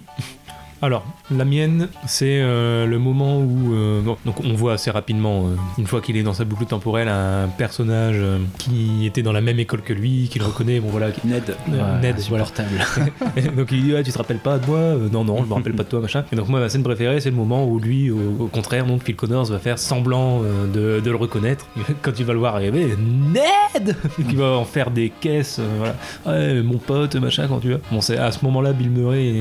[0.86, 5.48] Alors, la mienne, c'est euh, le moment où euh, bon, donc on voit assez rapidement,
[5.48, 8.18] euh, une fois qu'il est dans sa boucle temporelle, un personnage
[8.60, 11.56] qui était dans la même école que lui, qu'il reconnaît, bon voilà, qui- Ned.
[12.04, 12.46] Ned, voilà.
[13.58, 14.80] Donc il dit ah, tu te rappelles pas de moi?
[15.12, 16.24] Non non je me rappelle pas de toi machin.
[16.32, 19.04] Et donc moi ma scène préférée c'est le moment où lui au, au contraire donc
[19.04, 21.66] Phil Connors va faire semblant de, de le reconnaître
[22.04, 23.96] quand il va le voir arriver Ned
[24.30, 25.96] qui va en faire des caisses voilà
[26.28, 27.78] ouais mon pote machin quand tu vas.
[27.92, 29.34] Bon c'est à ce moment là Bill Murray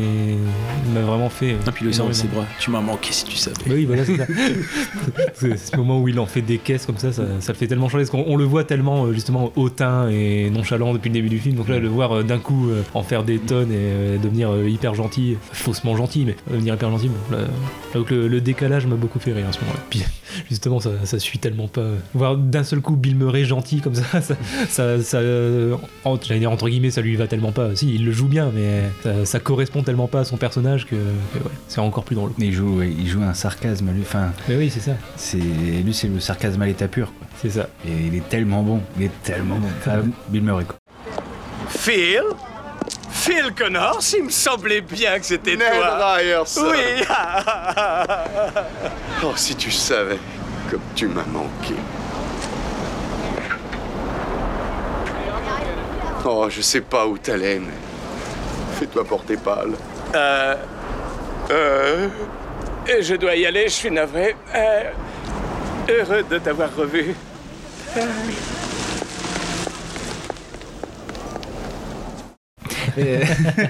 [0.87, 1.53] il m'a vraiment fait.
[1.53, 2.45] euh, Et puis le sort de ses bras.
[2.59, 3.57] Tu m'as manqué si tu savais.
[3.67, 4.27] Bah oui, voilà, c'est ça.
[5.35, 7.67] c'est ce moment où il en fait des caisses comme ça, ça, ça le fait
[7.67, 8.05] tellement changer.
[8.05, 11.39] Parce qu'on on le voit tellement, euh, justement, hautain et nonchalant depuis le début du
[11.39, 11.57] film.
[11.57, 15.37] Donc là, le voir euh, d'un coup en faire des tonnes et devenir hyper gentil,
[15.53, 17.45] faussement gentil, mais devenir hyper gentil, bon, là,
[17.95, 19.81] donc le, le décalage m'a beaucoup fait rire à ce moment-là.
[19.91, 20.03] Puis
[20.51, 21.87] justement, ça, ça suit tellement pas.
[22.15, 24.37] Voir d'un seul coup Bill Murray gentil comme ça, ça,
[24.69, 25.19] ça, ça,
[26.05, 27.75] en- j'allais dire entre guillemets, ça lui va tellement pas.
[27.75, 30.97] Si, il le joue bien, mais ça, ça correspond tellement pas à son personnage que
[31.35, 32.33] ouais, c'est encore plus drôle.
[32.39, 34.03] Il joue, il joue un sarcasme, lui.
[34.03, 34.93] Enfin, Mais oui, c'est ça.
[35.17, 37.13] c'est lui, c'est le sarcasme à l'état pur.
[37.19, 37.27] Quoi.
[37.43, 37.69] C'est ça.
[37.87, 38.81] Et il est tellement bon.
[38.99, 39.69] Il est tellement bon.
[39.79, 40.65] Enfin, Bill Murray.
[40.65, 40.77] Quoi.
[41.69, 42.23] Phil?
[43.11, 46.15] Phil Connors, il me semblait bien que c'était Ned toi.
[46.17, 46.67] Ryerson.
[46.71, 47.05] Oui
[49.25, 50.19] Oh, si tu savais
[50.71, 51.75] comme tu m'as manqué.
[56.27, 57.73] Oh, je sais pas où t'allais, mais
[58.79, 59.73] fais-toi porter pâle.
[60.15, 60.55] Euh...
[61.51, 62.09] Euh...
[63.01, 64.37] Je dois y aller, je suis navré.
[64.55, 64.83] Euh,
[65.89, 67.15] heureux de t'avoir revu.
[72.99, 73.21] Et-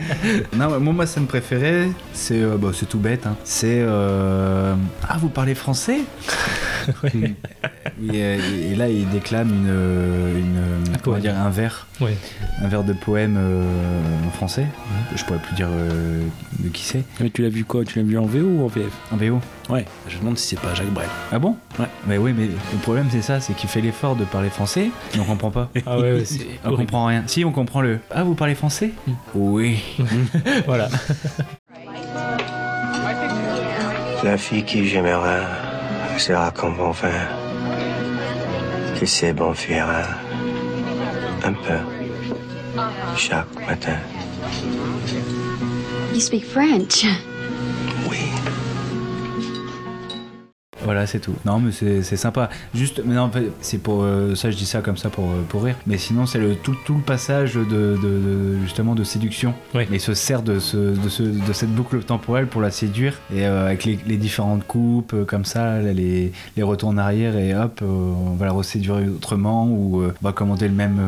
[0.56, 3.26] non, moi, ma scène préférée, c'est euh, bah, c'est tout bête.
[3.26, 3.36] hein.
[3.44, 3.78] C'est.
[3.80, 4.74] euh,
[5.08, 5.98] Ah, vous parlez français?
[8.12, 8.38] Et, euh,
[8.72, 9.68] et là, il déclame une.
[9.68, 11.86] euh, une comment dire, un vers.
[12.00, 12.16] Ouais.
[12.62, 13.62] Un vers de poème euh,
[14.26, 14.66] en français.
[15.14, 16.20] Je pourrais plus dire euh,
[16.58, 17.04] de qui c'est.
[17.20, 17.84] Mais tu l'as vu quoi?
[17.84, 19.40] Tu l'as vu en VO ou en VF En VO.
[19.70, 21.08] Ouais, je me demande si c'est pas Jacques Brel.
[21.32, 21.56] Ah bon?
[21.78, 21.86] Ouais.
[22.06, 25.20] Mais oui, mais le problème, c'est ça c'est qu'il fait l'effort de parler français, mais
[25.20, 25.70] on comprend pas.
[25.86, 26.82] Ah ouais, ouais, c'est On horrible.
[26.82, 27.22] comprend rien.
[27.26, 27.98] Si, on comprend le.
[28.10, 28.90] Ah, vous parlez français?
[29.34, 29.82] Oui.
[30.66, 30.88] Voilà.
[34.22, 35.42] La fille qui j'aimerais
[36.18, 37.28] sera comme mon frère,
[38.98, 40.02] qui sait m'enfuira
[41.42, 41.78] un peu
[43.16, 43.96] chaque matin.
[46.14, 47.04] You speak French.
[50.84, 51.34] Voilà, c'est tout.
[51.44, 52.48] Non, mais c'est sympa.
[52.74, 55.24] Juste, mais non, en fait, c'est pour euh, ça, je dis ça comme ça pour,
[55.30, 55.76] euh, pour rire.
[55.86, 59.54] Mais sinon, c'est le tout, tout le passage de, de- de- justement de séduction.
[59.74, 59.86] Ouais.
[59.90, 63.14] Mais il se sert de, ce, de, ce- de cette boucle temporelle pour la séduire
[63.34, 67.54] et euh, avec les, les différentes coupes comme ça, les, les retours en arrière et
[67.54, 70.98] hop, euh, on va la reséduire autrement ou on va commander le même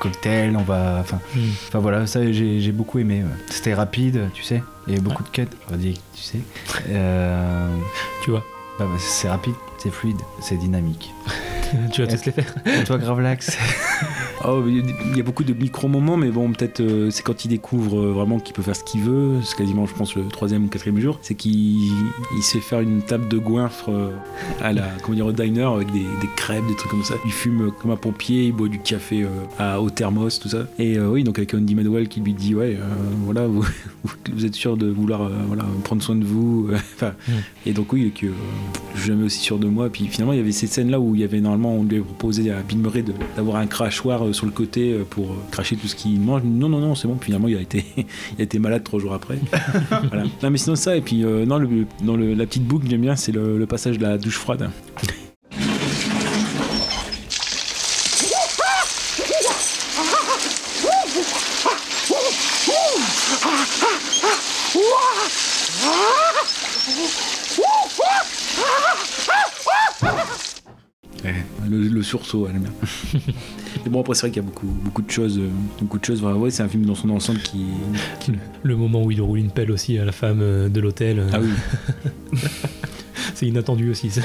[0.00, 0.56] cocktail.
[0.56, 1.40] On va, enfin, Mm.
[1.68, 3.22] enfin voilà, ça j'ai j'ai beaucoup aimé.
[3.22, 3.28] ouais.
[3.50, 4.62] C'était rapide, tu sais.
[4.86, 5.28] Il y avait beaucoup de.
[5.72, 6.38] On dire, tu sais.
[8.24, 8.44] Tu vois.
[8.98, 11.14] C'est rapide, c'est fluide, c'est dynamique.
[11.92, 12.54] tu vas tous les faire.
[12.66, 13.56] Et toi, Gravelax
[14.46, 17.98] Oh, il y a- beaucoup de micro-moments, mais bon, peut-être euh, c'est quand il découvre
[18.00, 19.40] euh, vraiment qu'il peut faire ce qu'il veut.
[19.42, 21.18] C'est quasiment, je pense, le troisième ou quatrième jour.
[21.22, 21.52] C'est qu'il
[22.36, 24.10] il sait faire une table de goinfre euh,
[24.62, 27.14] à la, comment dire, au diner avec des, des crêpes, des trucs comme ça.
[27.24, 30.48] Il fume euh, comme un pompier, il boit du café euh, à, au thermos, tout
[30.48, 30.68] ça.
[30.78, 32.84] Et euh, oui, donc avec Andy Manuel qui lui dit Ouais, euh,
[33.24, 33.64] voilà, vous,
[34.32, 36.68] vous êtes sûr de vouloir euh, voilà, prendre soin de vous.
[36.94, 37.32] Enfin, Mm.
[37.66, 38.30] Et donc, oui, que, euh,
[38.94, 39.88] je suis jamais aussi sûr de moi.
[39.90, 42.04] Puis finalement, il y avait ces scènes-là où il y avait normalement, on lui avait
[42.04, 43.04] proposé à Bill Murray
[43.36, 46.42] d'avoir un crachoir euh, sur le côté euh, pour euh, cracher tout ce qu'il mange.
[46.44, 47.14] Non, non, non, c'est bon.
[47.14, 49.38] Puis finalement, il a été, il a été malade trois jours après.
[50.08, 50.24] voilà.
[50.42, 50.96] Non, mais sinon, ça.
[50.96, 53.66] Et puis, euh, non, le- dans le- la petite boucle, j'aime bien, c'est le, le
[53.66, 54.70] passage de la douche froide.
[71.68, 73.20] Le, le sursaut, elle aime bien.
[73.84, 75.38] Mais bon, après, c'est vrai qu'il y a beaucoup, beaucoup de choses.
[75.38, 75.48] euh,
[75.80, 76.20] Beaucoup de choses.
[76.20, 77.64] Voilà, ouais, c'est un film dans son ensemble qui.
[78.20, 81.24] qui- Le moment où il roule une pelle aussi à la femme euh, de l'hôtel.
[81.32, 81.50] Ah oui.
[83.34, 84.10] c'est inattendu aussi.
[84.10, 84.22] ça.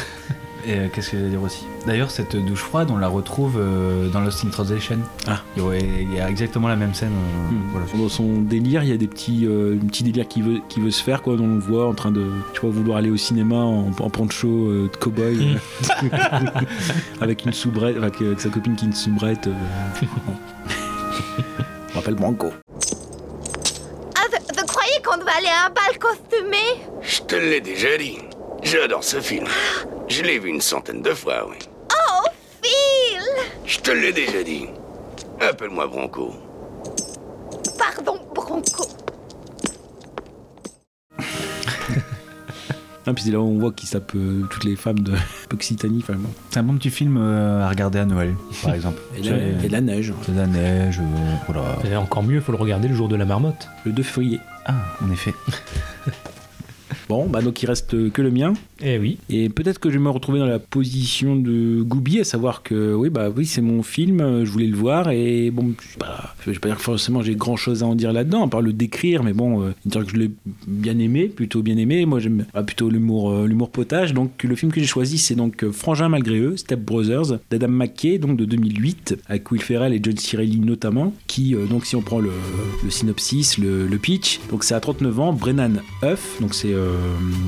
[0.66, 1.66] Et euh, qu'est-ce que je veux dire aussi?
[1.86, 5.00] D'ailleurs, cette douche froide, on la retrouve euh, dans Lost in Translation.
[5.28, 5.42] Ah.
[5.58, 7.12] Ouais, il y a exactement la même scène.
[7.12, 7.86] euh, voilà.
[8.02, 10.92] Dans son délire, il y a des petits, euh, petits délires qui veut, qui veut
[10.92, 11.36] se faire, quoi.
[11.36, 14.10] Dont on le voit en train de, sais pas, vouloir aller au cinéma en, en
[14.10, 15.58] poncho euh, de cow-boy,
[16.04, 16.08] euh,
[17.22, 19.48] avec une soubrette, avec, avec sa copine qui est une soubrette.
[19.48, 20.06] euh.
[21.94, 22.52] on rappelle Branco.
[24.16, 26.86] Ah, vous, vous croyez qu'on devait aller à un bal costumé?
[27.02, 28.18] Je te l'ai déjà dit.
[28.64, 29.46] J'adore ce film.
[30.08, 31.58] Je l'ai vu une centaine de fois, oui.
[31.92, 32.28] Oh,
[32.62, 33.22] Phil
[33.66, 34.68] Je te l'ai déjà dit.
[35.42, 36.34] Appelle-moi Bronco.
[37.78, 38.86] Pardon, Bronco.
[43.06, 45.12] Ah, puis c'est là où on voit qu'il tape euh, toutes les femmes de
[45.54, 46.00] Occitanie.
[46.02, 46.30] Enfin, bon.
[46.50, 48.34] C'est un bon petit film euh, à regarder à Noël,
[48.64, 49.02] par exemple.
[49.18, 50.14] Et la- et la neige.
[50.30, 51.76] De la neige, euh, voilà.
[51.84, 53.68] Et encore mieux, il faut le regarder le jour de la marmotte.
[53.86, 54.40] Le 2 février.
[54.66, 55.34] Ah, en effet.
[57.14, 58.54] Bon, bah donc il reste que le mien.
[58.82, 59.20] Eh oui.
[59.30, 62.96] Et peut-être que je vais me retrouver dans la position de Goubi, à savoir que
[62.96, 66.58] oui, bah oui, c'est mon film, je voulais le voir et bon, pas, je vais
[66.58, 69.22] pas dire que forcément j'ai grand chose à en dire là-dedans, à part le décrire,
[69.22, 70.32] mais bon, euh, dire que je l'ai
[70.66, 72.04] bien aimé, plutôt bien aimé.
[72.08, 74.16] Moi, j'aime ah, plutôt l'humour, euh, l'humour potage.
[74.16, 77.68] Donc le film que j'ai choisi, c'est donc euh, Frangin malgré eux, Step Brothers, d'Adam
[77.68, 80.36] McKay, donc de 2008, avec Will Ferrell et John C.
[80.36, 82.32] Reilly notamment, qui euh, donc si on prend le,
[82.84, 87.03] le synopsis, le, le pitch, donc c'est à 39 ans, Brennan Huff, donc c'est euh,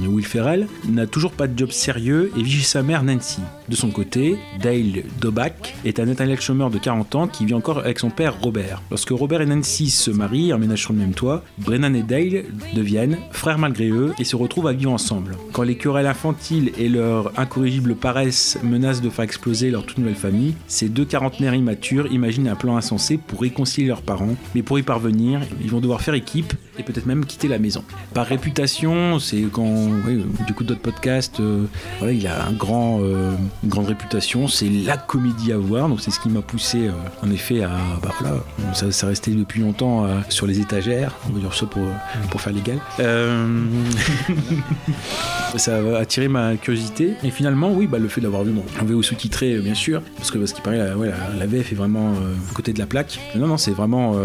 [0.07, 3.41] Will Ferrell, n'a toujours pas de job sérieux et vit chez sa mère Nancy.
[3.67, 7.79] De son côté, Dale Dobach est un intellectuel chômeur de 40 ans qui vit encore
[7.79, 8.81] avec son père Robert.
[8.89, 12.45] Lorsque Robert et Nancy se marient et emménagent sur le même toit, Brennan et Dale
[12.73, 15.35] deviennent frères malgré eux et se retrouvent à vivre ensemble.
[15.53, 20.15] Quand les querelles infantiles et leur incorrigible paresse menacent de faire exploser leur toute nouvelle
[20.15, 24.79] famille, ces deux quarantenaires immatures imaginent un plan insensé pour réconcilier leurs parents, mais pour
[24.79, 27.83] y parvenir, ils vont devoir faire équipe et peut-être même quitter la maison.
[28.13, 29.89] Par réputation, c'est quand,
[30.45, 31.65] du coup, d'autres podcasts, euh,
[32.11, 33.33] il a un grand, euh,
[33.63, 36.91] une grande réputation, c'est la comédie à voir, donc c'est ce qui m'a poussé, euh,
[37.23, 37.71] en effet, à,
[38.01, 38.37] bah voilà,
[38.73, 41.85] ça, ça restait depuis longtemps euh, sur les étagères, on va dire ça pour,
[42.29, 42.79] pour faire légal.
[45.57, 49.01] Ça a attiré ma curiosité, et finalement, oui, bah, le fait d'avoir vu mon VO
[49.01, 51.09] sous-titré, bien sûr, parce que, parce qu'il paraît, la, ouais,
[51.39, 52.13] la, VF est vraiment
[52.53, 53.19] côté de la plaque.
[53.35, 54.15] Non, non, c'est vraiment,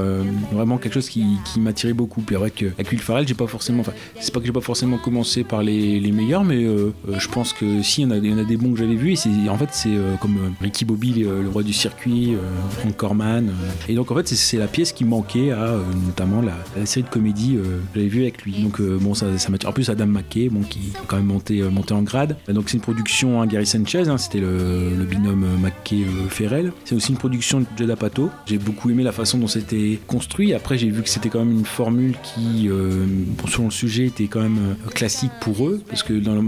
[0.51, 2.21] vraiment quelque chose qui, qui m'attirait beaucoup.
[2.21, 4.99] Puis avec, avec Will Ferrell, j'ai pas forcément, enfin, c'est pas que j'ai pas forcément
[5.01, 8.39] commencé par les, les meilleurs, mais euh, euh, je pense que si, il y en
[8.39, 11.49] a, des bons que j'avais vus, et en fait, c'est euh, comme Ricky Bobby, le,
[11.49, 12.37] roi du circuit,
[12.71, 13.53] Frank Corman.
[13.89, 15.75] et donc, en fait, c'est, la pièce qui manquait à
[16.07, 18.63] notamment la, série de comédie que j'avais vue avec lui.
[18.63, 19.51] Donc, bon, ça, ça.
[19.67, 22.37] En plus, Adam McKay, bon, qui a quand même monté, monté en grade.
[22.49, 26.73] Donc, c'est une production à Gary Sanchez, hein, c'était le, binôme McKay-Ferrell.
[26.85, 28.31] c'est aussi une production de Judd Apatow.
[28.47, 30.55] J'ai beaucoup aimé la façon dont c'était construit.
[30.55, 32.69] Après, j'ai vu que c'était quand même une formule qui,
[33.49, 35.83] selon le sujet, était quand même classique pour eux.
[35.89, 36.43] Parce que dans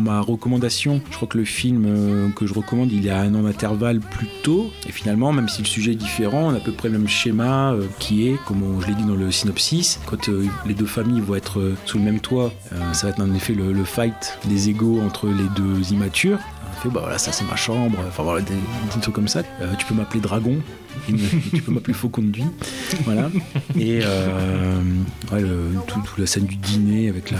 [0.00, 3.34] ma, recommandation, je crois que le film euh, que je recommande, il est à un
[3.34, 4.70] an d'intervalle plus tôt.
[4.88, 7.08] Et finalement, même si le sujet est différent, on a à peu près le même
[7.08, 10.86] schéma euh, qui est, comme je l'ai dit dans le synopsis, quand euh, les deux
[10.86, 12.52] familles vont être sous le même toit,
[12.92, 16.38] ça va être en effet le, fight des égaux entre les deux immatures.
[16.86, 19.42] Bah voilà, ça c'est ma chambre, enfin voilà, des, des trucs comme ça.
[19.78, 20.58] Tu peux m'appeler Dragon,
[21.54, 22.30] tu peux m'appeler Faucon de
[23.04, 23.30] voilà.
[23.78, 24.80] Et euh,
[25.32, 27.38] ouais, le- tout, tout la scène du dîner avec la,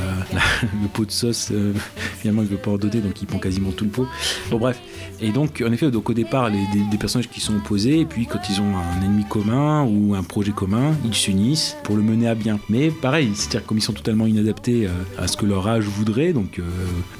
[0.82, 1.72] le pot de sauce, euh,
[2.20, 4.06] finalement il veut pas en donner, donc il prend quasiment tout le pot.
[4.50, 4.80] Bon bref,
[5.20, 8.04] et donc en effet, donc au départ, les, des, des personnages qui sont opposés, et
[8.04, 12.02] puis quand ils ont un ennemi commun ou un projet commun, ils s'unissent pour le
[12.02, 12.58] mener à bien.
[12.68, 16.32] Mais pareil, c'est-à-dire comme ils sont totalement inadaptés euh, à ce que leur âge voudrait,
[16.32, 16.62] donc euh,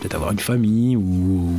[0.00, 1.00] peut-être avoir une famille ou,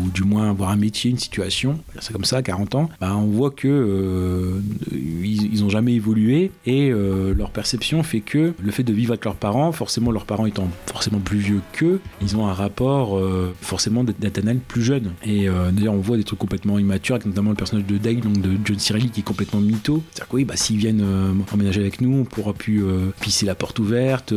[0.06, 3.26] ou du moins avoir un métier, une situation, c'est comme ça, 40 ans, bah, on
[3.28, 4.60] voit que euh,
[4.92, 9.12] ils, ils ont jamais évolué et euh, leur perception fait que le fait de vivre
[9.12, 13.18] avec leurs parents, forcément leurs parents étant forcément plus vieux qu'eux, ils ont un rapport
[13.18, 15.12] euh, forcément d'Athanel plus jeune.
[15.24, 18.20] Et euh, d'ailleurs, on voit des trucs complètement immatures, avec notamment le personnage de Dale,
[18.20, 20.04] donc de John Cirelli, qui est complètement mytho.
[20.12, 21.06] C'est-à-dire que oui, bah, s'ils viennent
[21.52, 22.84] emménager avec nous, on pourra plus
[23.22, 24.34] pisser la porte ouverte,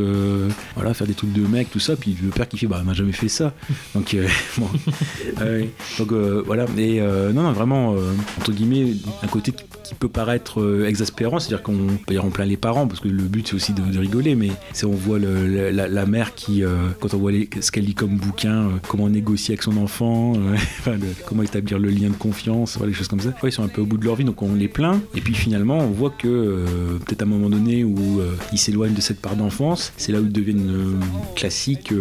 [0.75, 1.97] voilà, faire des trucs de mec, tout ça.
[1.97, 3.53] Puis le père qui fait, bah, m'a jamais fait ça.
[3.95, 4.27] Donc, euh,
[4.59, 4.69] bon.
[5.41, 5.45] Ah.
[5.99, 6.67] Donc euh, voilà.
[6.77, 7.95] Et non, non, vraiment,
[8.39, 9.53] entre guillemets, un côté
[9.89, 13.09] qui, peut paraître euh, exaspérant, c'est-à-dire qu'on peut dire on plaint les parents, parce que
[13.09, 17.15] le but c'est aussi de, rigoler, mais c'est on voit la, mère qui, euh, quand
[17.15, 20.35] on voit les- ce qu'elle lit comme bouquin, euh, comment négocier avec son enfant,
[21.27, 23.35] comment établir le lien de confiance, voilà, des choses comme ça.
[23.43, 25.01] Ils sont un peu au bout de leur vie, donc on les plaint.
[25.15, 26.65] Et puis finalement, on voit que
[27.07, 28.21] peut-être à un moment donné où
[28.53, 31.01] ils s'éloignent de cette part d'enfance, c'est là où ils deviennent
[31.35, 31.93] classiques,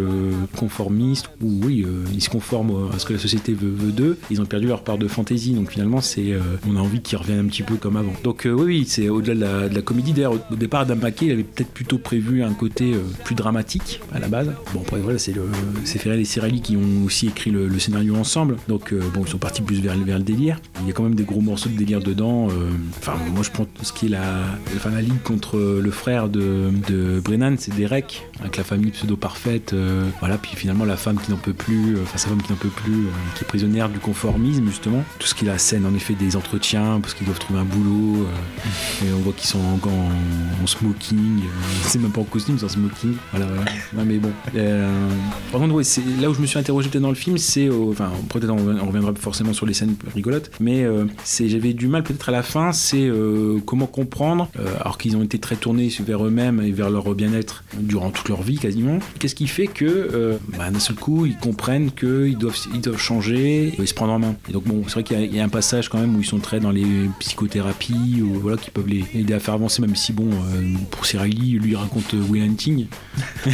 [0.56, 4.18] conformistes, où oui, ils se conforment à ce que la société veut, veut d'eux.
[4.30, 6.34] Ils ont perdu leur part de fantaisie, donc finalement, c'est,
[6.68, 8.12] on a envie qu'ils reviennent un petit peu comme avant.
[8.24, 10.12] Donc euh, oui, oui, c'est au-delà de la, comédie.
[10.12, 14.00] D'ailleurs, au, départ, Adam McKay, il avait peut-être plutôt prévu un côté euh, plus dramatique
[14.12, 14.52] à la base.
[14.72, 15.34] Bon, après voilà, c'est
[15.98, 18.56] Ferrell et Cirelli qui ont aussi écrit le, scénario ensemble.
[18.66, 20.60] Donc euh, bon, ils sont partis plus vers, vers le délire.
[20.80, 22.48] Il y a quand même des gros morceaux de délire dedans.
[22.98, 24.42] Enfin, moi, je prends tout ce qui est la,
[24.76, 29.72] enfin, la ligue contre le frère de, de Brennan, c'est Derek, avec la famille pseudo-parfaite.
[29.72, 32.58] euh, voilà, puis finalement, la femme qui n'en peut plus, enfin, sa femme qui n'en
[32.58, 35.02] peut plus, qui est prisonnière du conformisme, justement.
[35.18, 37.64] Tout ce qui est la scène, en effet, des entretiens, parce qu'ils doivent trouver un
[37.68, 38.22] boulot.
[38.24, 39.74] euh, et on voit qu'ils sont en,
[40.62, 41.40] en- smoking.
[41.42, 41.46] euh,
[41.82, 43.14] c'est même pas en costume, c'est en smoking.
[43.32, 43.46] Voilà.
[43.96, 44.30] Non, mais bon.
[44.54, 45.08] Euh,
[45.50, 45.82] par contre, ouais,
[46.20, 47.70] là où je me suis interrogé peut-être dans le film, c'est.
[47.70, 50.84] Enfin, peut-être on, reviendra forcément sur les scènes rigolotes, mais
[51.24, 53.10] c'est j'avais du mal peut-être à la fin, c'est
[53.66, 54.48] comment comprendre,
[54.80, 58.42] alors qu'ils ont été très tournés vers eux-mêmes et vers leur bien-être durant toute leur
[58.42, 62.80] vie quasiment, qu'est-ce qui fait que bah, d'un seul coup ils comprennent qu'ils doivent, ils
[62.80, 64.34] doivent changer et se prendre en main.
[64.48, 66.14] Et donc bon, c'est vrai qu'il y, a- il y a un passage quand même
[66.16, 66.86] où ils sont très dans les
[67.18, 71.06] psychothérapies, ou voilà, qui peuvent les aider à faire avancer, même si bon, euh, pour
[71.06, 72.86] Cirelli, lui il raconte euh, Will Hunting.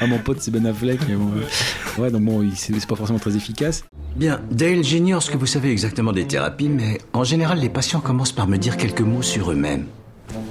[0.00, 3.18] ah mon pote c'est Ben Affleck, mais bon, euh, ouais donc bon, c'est pas forcément
[3.18, 3.84] très efficace.
[4.16, 8.00] Bien, Dale, j'ignore ce que vous savez exactement des thérapies, mais en général, les patients
[8.00, 9.86] commencent par me dire quelques mots sur eux-mêmes.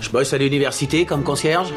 [0.02, 1.74] Je bosse à l'université comme concierge.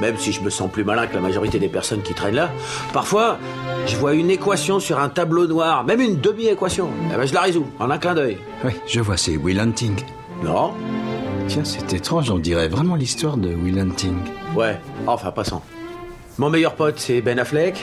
[0.00, 2.50] Même si je me sens plus malin que la majorité des personnes qui traînent là.
[2.92, 3.38] Parfois,
[3.86, 6.88] je vois une équation sur un tableau noir, même une demi-équation.
[7.12, 8.38] Eh ben, je la résous, en un clin d'œil.
[8.64, 9.96] Oui, je vois, c'est Will Hunting.
[10.42, 10.72] Non
[11.48, 14.16] Tiens, c'est étrange, on dirait vraiment l'histoire de Will Hunting.
[14.54, 15.62] Ouais, enfin, passons.
[16.36, 17.82] Mon meilleur pote, c'est Ben Affleck.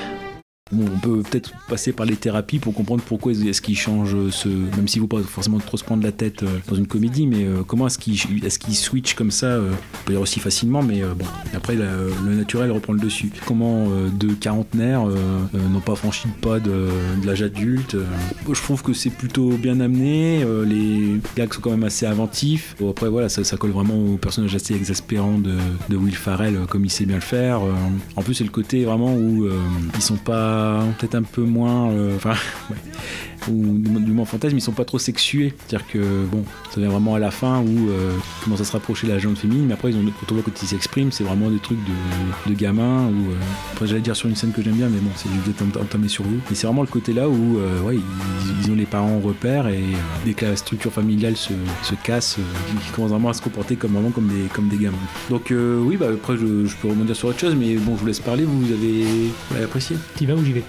[0.71, 4.49] Bon, on peut peut-être passer par les thérapies pour comprendre pourquoi est-ce qu'ils changent ce.
[4.49, 7.27] Même s'il ne faut pas forcément trop se prendre la tête euh, dans une comédie,
[7.27, 10.81] mais euh, comment est-ce qu'ils est switchent comme ça euh, On peut dire aussi facilement,
[10.81, 13.29] mais bon, après le naturel reprend le dessus.
[13.45, 15.05] Comment deux quarantenaires
[15.53, 16.87] n'ont pas franchi le pas de,
[17.23, 17.95] l'âge adulte.
[18.51, 22.75] Je trouve que c'est plutôt bien amené, les gags sont quand même assez inventifs.
[22.89, 25.57] Après, voilà, ça, colle vraiment au personnage assez exaspérant de,
[25.89, 27.61] de Will Farrell, comme il sait bien le faire.
[28.15, 29.47] En plus, c'est le côté vraiment où
[29.93, 30.54] ils sont pas
[30.97, 32.35] peut-être un peu moins euh, enfin
[32.69, 32.77] ouais,
[33.49, 35.53] ou du moins fantasme ils sont pas trop sexués.
[35.67, 38.61] C'est à dire que bon ça vient vraiment à la fin où euh, ils commencent
[38.61, 40.61] à se rapprocher de la gente féminine mais après ils ont quand on voit quand
[40.61, 41.79] ils s'expriment c'est vraiment des trucs
[42.47, 43.35] de, gamins ou euh,
[43.73, 46.23] après j'allais dire sur une scène que j'aime bien mais bon c'est peut-être entamer sur
[46.23, 46.39] vous.
[46.49, 47.99] Mais c'est vraiment le côté là où euh,
[48.63, 51.53] ils, ont les parents en repère et euh, dès que la structure familiale se,
[51.83, 52.43] se casse euh,
[52.73, 53.93] ils commencent vraiment à se comporter comme
[54.69, 54.97] des, gamins.
[55.29, 58.07] Donc euh, oui bah après je, peux rebondir sur autre chose mais bon je vous
[58.07, 59.97] laisse parler vous, avez, apprécié.
[60.15, 60.63] T'y vas j'y vais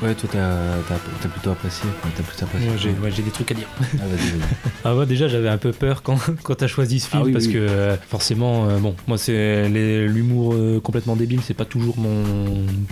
[0.00, 1.84] Ouais, toi, t'as plutôt apprécié.
[2.04, 2.68] Ouais, T'as plutôt apprécié.
[2.68, 3.66] Moi, j'ai ouais, des trucs à dire.
[3.80, 4.48] Ah, vas-y, vas-y.
[4.84, 7.32] Ah ouais, déjà j'avais un peu peur quand, quand t'as choisi ce film Ah oui,
[7.32, 7.54] parce oui.
[7.54, 12.22] que euh, forcément, euh, bon, moi c'est l'humour euh, complètement débile, c'est pas toujours mon,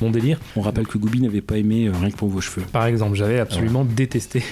[0.02, 0.38] mon délire.
[0.56, 2.66] On rappelle que Goubi n'avait pas aimé Rien que pour vos cheveux.
[2.72, 4.42] Par exemple, j'avais absolument détesté.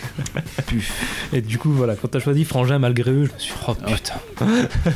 [1.33, 3.75] Et du coup, voilà, quand t'as choisi Frangin malgré eux, je me suis dit, oh
[3.75, 4.47] putain.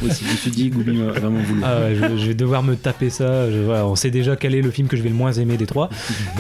[0.03, 1.61] Oui, si je me suis dit, Goubi m'a vraiment voulu.
[1.65, 3.51] Ah ouais, je, je vais devoir me taper ça.
[3.51, 5.57] Je- voilà, on sait déjà quel est le film que je vais le moins aimer
[5.57, 5.91] des trois.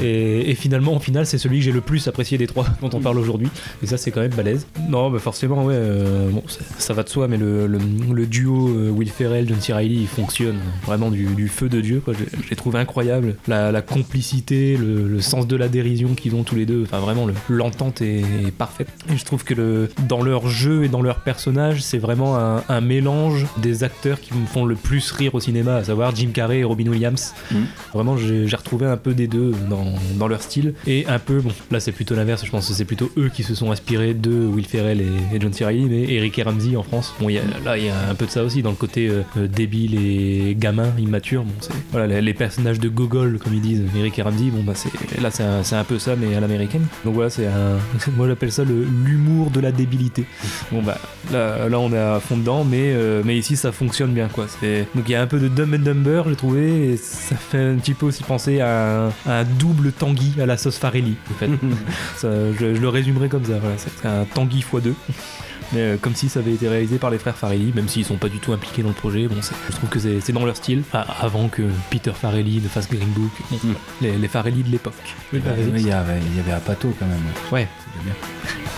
[0.00, 3.00] Et, et finalement, final, c'est celui que j'ai le plus apprécié des trois dont on
[3.00, 3.48] parle aujourd'hui.
[3.82, 4.66] Et ça, c'est quand même balèze.
[4.88, 5.74] Non, bah forcément, ouais.
[5.76, 7.78] euh, bon, ça, ça va de soi, mais le, le-
[8.12, 9.72] le duo euh, Will Ferrell, John C.
[9.72, 10.56] Reilly, il fonctionne
[10.86, 12.00] vraiment du, du feu de Dieu.
[12.04, 12.14] quoi.
[12.14, 13.36] Je, l'ai trouvé incroyable.
[13.46, 16.82] La, la complicité, le, le sens de la dérision qu'ils ont tous les deux.
[16.84, 18.88] Enfin, vraiment, le- l'entente est, est parfaite.
[19.12, 22.62] Et je trouve que le, dans leur jeu et dans leur personnage, c'est vraiment un,
[22.68, 26.30] un mélange des acteurs qui me font le plus rire au cinéma, à savoir Jim
[26.32, 27.34] Carrey et Robin Williams.
[27.50, 27.66] Mhm.
[27.94, 29.84] Vraiment, j'ai j'ai retrouvé un peu des deux dans,
[30.18, 30.74] dans leur style.
[30.86, 33.28] Et Et un peu, bon, là c'est plutôt l'inverse, je pense que c'est plutôt eux
[33.32, 35.64] qui se sont inspirés de Will Ferrell et, John C.
[35.64, 37.14] Reilly, mais Eric et Ramsey en France.
[37.20, 39.06] Bon, y a- là il y a un peu de ça aussi, dans le côté
[39.06, 41.44] euh, euh, débile et gamin, immature.
[41.44, 44.72] Bon, c'est- voilà, les, personnages de Gogol, comme ils disent, Eric et Ramsey, bon, bah,
[44.74, 44.90] c'est,
[45.20, 46.86] là c'est un, c'est un peu ça, mais à l'américaine.
[47.04, 47.78] Donc voilà, c'est un.
[48.16, 50.24] Moi j'appelle ça l'humour de la débilité.
[50.72, 50.98] Bon, bah
[51.32, 54.46] là, là on est à fond dedans, mais, euh, mais ici ça fonctionne bien, quoi.
[54.60, 57.58] C'est- Donc il y a un peu de Dumb and Dumber, j'ai trouvé, ça fait
[57.58, 61.50] un petit peu aussi penser à un double Tanguy à la sauce Farelli, en fait.
[62.16, 64.94] Ça, je, je le résumerai comme ça, voilà, c'est un Tanguy x2.
[65.72, 68.16] Mais euh, comme si ça avait été réalisé par les frères Farelli, même s'ils sont
[68.16, 69.28] pas du tout impliqués dans le projet.
[69.28, 72.60] Bon, c'est- je trouve que c'est c'est dans leur style, Enfin, avant que Peter Farelli
[72.62, 73.58] ne fasse Green Book, Bon,
[74.00, 74.94] les, les Farelli de l'époque.
[75.32, 77.18] Bah, oui, il y avait, il y avait Apato quand même.
[77.52, 77.68] Ouais.
[77.92, 78.14] C'était bien.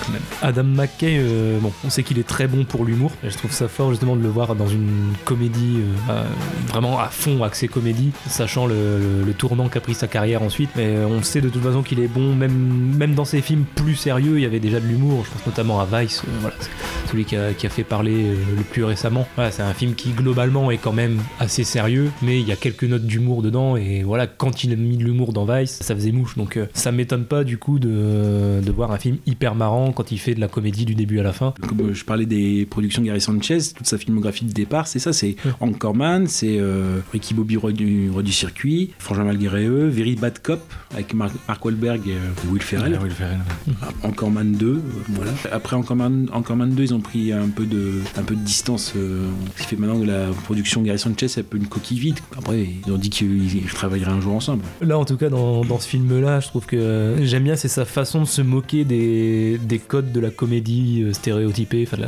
[0.07, 0.23] quand même.
[0.43, 3.13] Adam McKay, euh, bon, on sait qu'il est très bon pour l'humour.
[3.23, 6.23] Je trouve ça fort justement de le voir dans une comédie euh, euh,
[6.69, 10.71] vraiment à fond, axée comédie, sachant le, le- le tournant qu'a pris sa carrière ensuite.
[10.77, 12.53] Mais euh, on sait de toute façon qu'il est bon, même,
[12.97, 15.25] même dans ses films plus sérieux, il y avait déjà de l'humour.
[15.27, 16.71] Je pense notamment à Vice, euh, voilà, c'est
[17.11, 19.27] celui qui a, qui a fait parler euh, le plus récemment.
[19.37, 22.57] Voilà, c'est un film qui globalement est quand même assez sérieux, mais il y a
[22.57, 23.77] quelques notes d'humour dedans.
[23.77, 26.37] Et voilà, quand il a mis de l'humour dans Vice, ça faisait mouche.
[26.37, 30.13] Donc euh, ça m'étonne pas du coup de, de voir un film hyper marrant quand
[30.13, 31.55] il fait de la comédie du début à la fin.
[31.67, 34.99] Comme euh, je parlais des productions de Gary Sanchez, toute sa filmographie de départ, c'est
[34.99, 39.89] ça, c'est Anchorman, c'est euh, Ricky Bobby, roi du, roi du circuit, Frangin malgré eux,
[39.89, 40.61] Very Bad Cop,
[40.95, 42.93] avec Mark, Mark Wahlberg et euh, Will Ferrell.
[42.93, 43.75] Ouais, Will Ferrell, ouais.
[44.03, 45.33] Anchorman 2, euh, voilà.
[45.53, 48.01] Après Anchorman, Anchorman 2, ils ont pris un peu de,
[48.35, 51.67] distance, euh, ce qui fait maintenant que la production Gary Sanchez est un peu une
[51.67, 52.19] coquille vide.
[52.37, 54.63] Après, ils ont dit qu'ils travailleraient un jour ensemble.
[54.81, 58.21] Là, en tout cas, dans, ce film-là, je trouve que j'aime bien, c'est sa façon
[58.21, 62.03] de se moquer des, des codes de la comédie euh, stéréotypée, enfin,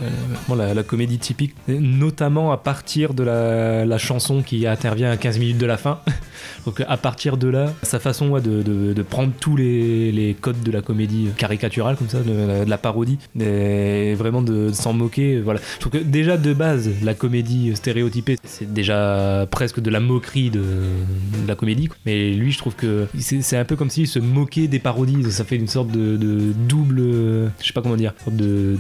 [0.55, 5.67] la, comédie typique, notamment à partir de la, chanson qui intervient à 15 minutes de
[5.67, 6.01] la fin.
[6.67, 11.29] Donc, à partir de là, sa façon de, prendre tous les, codes de la comédie
[11.37, 15.41] caricaturale, comme ça, de de la parodie, et vraiment de, de s'en moquer.
[15.41, 15.61] Voilà.
[15.75, 20.51] Je trouve que déjà de base, la comédie stéréotypée, c'est déjà presque de la moquerie
[20.51, 21.89] de, de la comédie.
[22.07, 25.31] Mais lui, je trouve que c'est un peu comme s'il se moquait des parodies.
[25.31, 28.77] Ça fait une sorte de, de double, euh, je sais pas comment dire, de,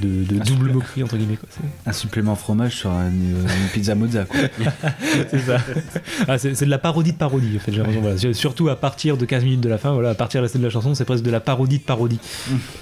[0.46, 1.36] double moquerie entre guillemets.
[1.36, 1.48] Quoi.
[1.86, 4.26] Un supplément fromage sur une, une pizza mozza.
[5.30, 5.58] C'est ça.
[6.28, 8.34] Ah, c'est de la parodie de parodie, en fait, j'ai l'impression, voilà.
[8.34, 10.60] Surtout à partir de 15 minutes de la fin, voilà, à partir de la scène
[10.60, 12.18] de la chanson, c'est presque de la parodie de parodie.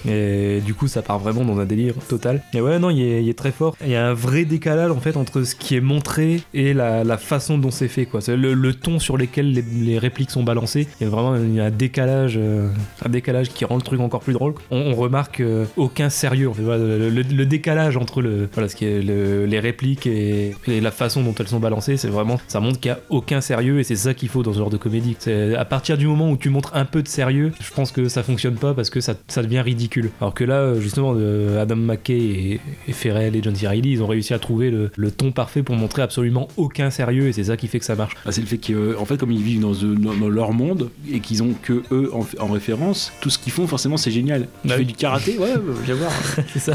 [0.09, 2.43] Et du coup, ça part vraiment dans un délire total.
[2.55, 3.76] Et ouais, il est, très fort.
[3.83, 7.18] Il y a un vrai décalage, en fait, entre ce qui est montré et la,
[7.18, 8.20] façon dont c'est fait, quoi.
[8.28, 10.87] Le, le ton sur lequel les, répliques sont balancées.
[11.01, 12.68] Il y a vraiment un décalage, euh,
[13.05, 14.55] un décalage qui rend le truc encore plus drôle.
[14.70, 21.49] On, remarque euh, aucun sérieux, le, décalage entre les répliques et, la façon dont elles
[21.49, 24.28] sont balancées, c'est vraiment, ça montre qu'il n'y a aucun sérieux et c'est ça qu'il
[24.28, 25.16] faut dans ce genre de comédie.
[25.57, 28.22] À partir du moment où tu montres un peu de sérieux, je pense que ça
[28.22, 30.11] fonctionne pas parce que ça, devient ridicule.
[30.20, 33.66] Alors que là, justement, de Adam McKay et, et Ferrell et John C.
[33.68, 37.29] Reilly, ils ont réussi à trouver le, le ton parfait pour montrer absolument aucun sérieux
[37.29, 38.14] et c'est ça qui fait que ça marche.
[38.25, 41.21] Ah, c'est le fait qu'en fait, comme ils vivent dans, euh, dans- leur monde et
[41.21, 44.49] qu'ils ont que eux en, en référence, tout ce qu'ils font, forcément, c'est génial.
[44.62, 44.87] Tu Bah fais oui.
[44.87, 45.55] du karaté, ouais,
[45.85, 46.12] viens voir.
[46.55, 46.59] c'est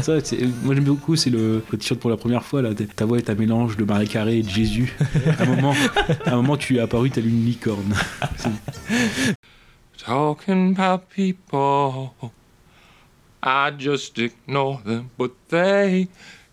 [0.62, 3.34] moi, j'aime beaucoup, c'est le chantes pour la première fois, là, ta voix est un
[3.34, 4.94] mélange de Marie Carré et de Jésus.
[5.38, 5.74] à, un moment,
[6.24, 7.94] à un moment, tu es apparu tel une licorne.
[10.04, 12.10] Talking about people,
[13.48, 16.08] I just ignore them, but they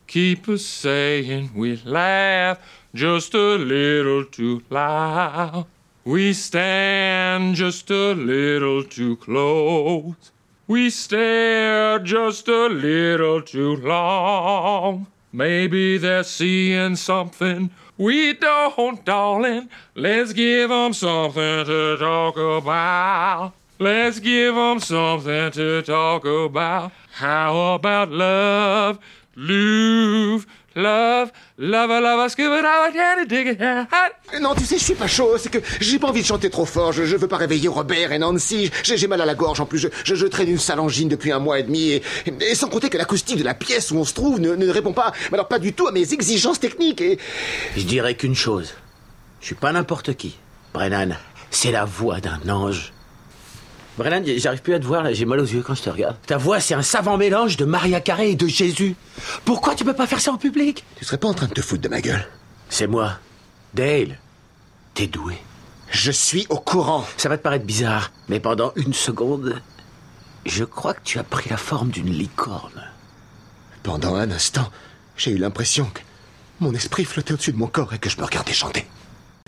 [0.06, 2.60] keep us saying we laugh
[2.94, 5.66] just a little too loud.
[6.06, 10.32] We stand just a little too close.
[10.68, 15.08] We stare just a little too long.
[15.32, 19.68] Maybe they're seeing something we don't, darling.
[19.96, 23.54] Let's give 'em something to talk about.
[23.80, 26.92] Let's give 'em something to talk about.
[27.20, 29.00] How about love,
[29.36, 30.46] love,
[30.76, 32.62] love, love, love, scuba,
[34.40, 35.38] Non, tu sais, je suis pas chaud.
[35.38, 36.92] C'est que j'ai pas envie de chanter trop fort.
[36.94, 38.70] Je, je veux pas réveiller Robert et Nancy.
[38.84, 39.80] J'ai j'ai mal à la gorge en plus.
[39.80, 41.92] Je, je, je traîne une salangine depuis un mois et demi.
[41.92, 42.04] Et,
[42.42, 44.94] et sans compter que l'acoustique de la pièce où on se trouve ne, ne répond
[44.94, 47.02] pas, mais alors pas du tout à mes exigences techniques.
[47.02, 47.18] Et
[47.76, 48.74] Je dirais qu'une chose.
[49.42, 50.38] Je suis pas n'importe qui.
[50.74, 51.18] Brennan,
[51.50, 52.94] c'est la voix d'un ange.
[53.98, 56.18] Brennan, j'arrive plus à te voir, j'ai mal aux yeux quand je te regarde.
[56.26, 58.96] Ta voix, c'est un savant mélange de Maria Carré et de Jésus.
[59.46, 60.84] Pourquoi tu peux pas faire ça en public?
[60.98, 62.28] Tu serais pas en train de te foutre de ma gueule?
[62.70, 63.20] C'est moi.
[63.76, 64.18] Dale.
[64.96, 65.38] T'es doué.
[65.92, 67.06] Je suis au courant.
[67.18, 69.62] Ça va te paraître bizarre, mais pendant une seconde,
[70.46, 72.84] je crois que tu as pris la forme d'une licorne.
[73.84, 74.72] Pendant un instant,
[75.18, 76.02] j'ai eu l'impression que
[76.60, 78.88] mon esprit flottait au-dessus de mon corps et que je me regardais chanter.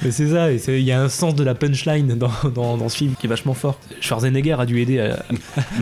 [0.03, 2.97] Mais c'est ça, il y a un sens de la punchline dans, dans, dans ce
[2.97, 3.79] film qui est vachement fort.
[4.01, 5.23] Schwarzenegger a dû aider à,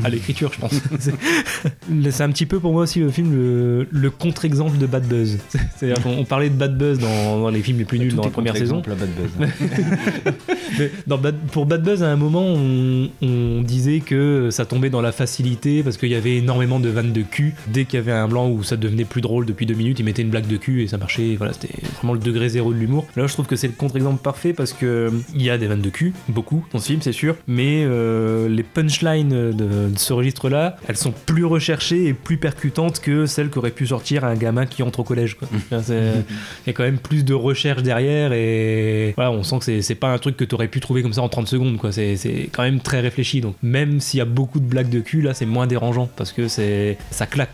[0.04, 0.74] à l'écriture, je pense.
[2.12, 5.40] C'est un petit peu pour moi aussi le film le, le contre-exemple de Bad Buzz.
[5.76, 8.18] C'est-à-dire qu'on on parlait de Bad Buzz dans, dans les films les plus nuls Tout
[8.18, 8.82] dans la première saison.
[8.88, 9.50] Bad Buzz.
[10.80, 14.92] Mais dans Bad- pour Bad Buzz, à un moment, on, on disait que ça tombait
[14.92, 17.56] dans la facilité parce qu'il y avait énormément de vannes de cul.
[17.68, 20.06] Dès qu'il y avait un blanc où ça devenait plus drôle depuis deux minutes, ils
[20.06, 21.36] mettaient une blague de cul et ça marchait.
[21.38, 23.08] Voilà, c'était vraiment le degré zéro de l'humour.
[23.16, 25.68] Là, je trouve que c'est le contre-exemple parfait parce que euh, il y a des
[25.68, 29.98] vannes de cul, beaucoup dans ce film, c'est sûr, mais euh, les punchlines de, de
[29.98, 34.36] ce registre-là, elles sont plus recherchées et plus percutantes que celles qu'aurait pu sortir un
[34.36, 35.38] gamin qui entre au collège.
[35.84, 36.24] c'est-
[36.66, 39.82] Il y a quand même plus de recherche derrière et voilà, on sent que c'est-
[39.82, 41.78] c'est pas un truc que tu aurais pu trouver comme ça en 30 secondes.
[41.78, 41.92] quoi.
[41.92, 43.42] C'est c'est quand même très réfléchi.
[43.42, 46.32] Donc même s'il y a beaucoup de blagues de cul, là c'est moins dérangeant parce
[46.32, 47.52] que c'est ça claque.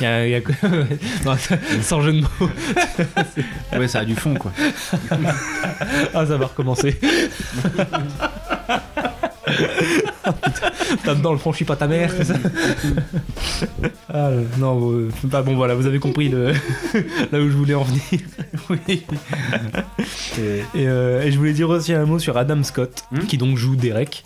[0.00, 0.40] Il y a- il y a-
[1.24, 1.34] Non,
[1.82, 2.50] sans jeu de mots.
[3.78, 4.52] Ouais, ça a du fond, quoi.
[6.14, 6.98] ah, ça va recommencer.
[10.24, 10.70] Ah, putain,
[11.04, 12.34] Tape dans le suis pas ta mère, c'est ça
[14.08, 16.52] Ah, non, euh, bah, bon voilà, vous avez compris le...
[17.32, 18.00] là où je voulais en venir.
[18.70, 19.02] oui.
[20.38, 23.74] Et, euh, et je voulais dire aussi un mot sur Adam Scott, qui donc joue
[23.76, 24.24] Derek.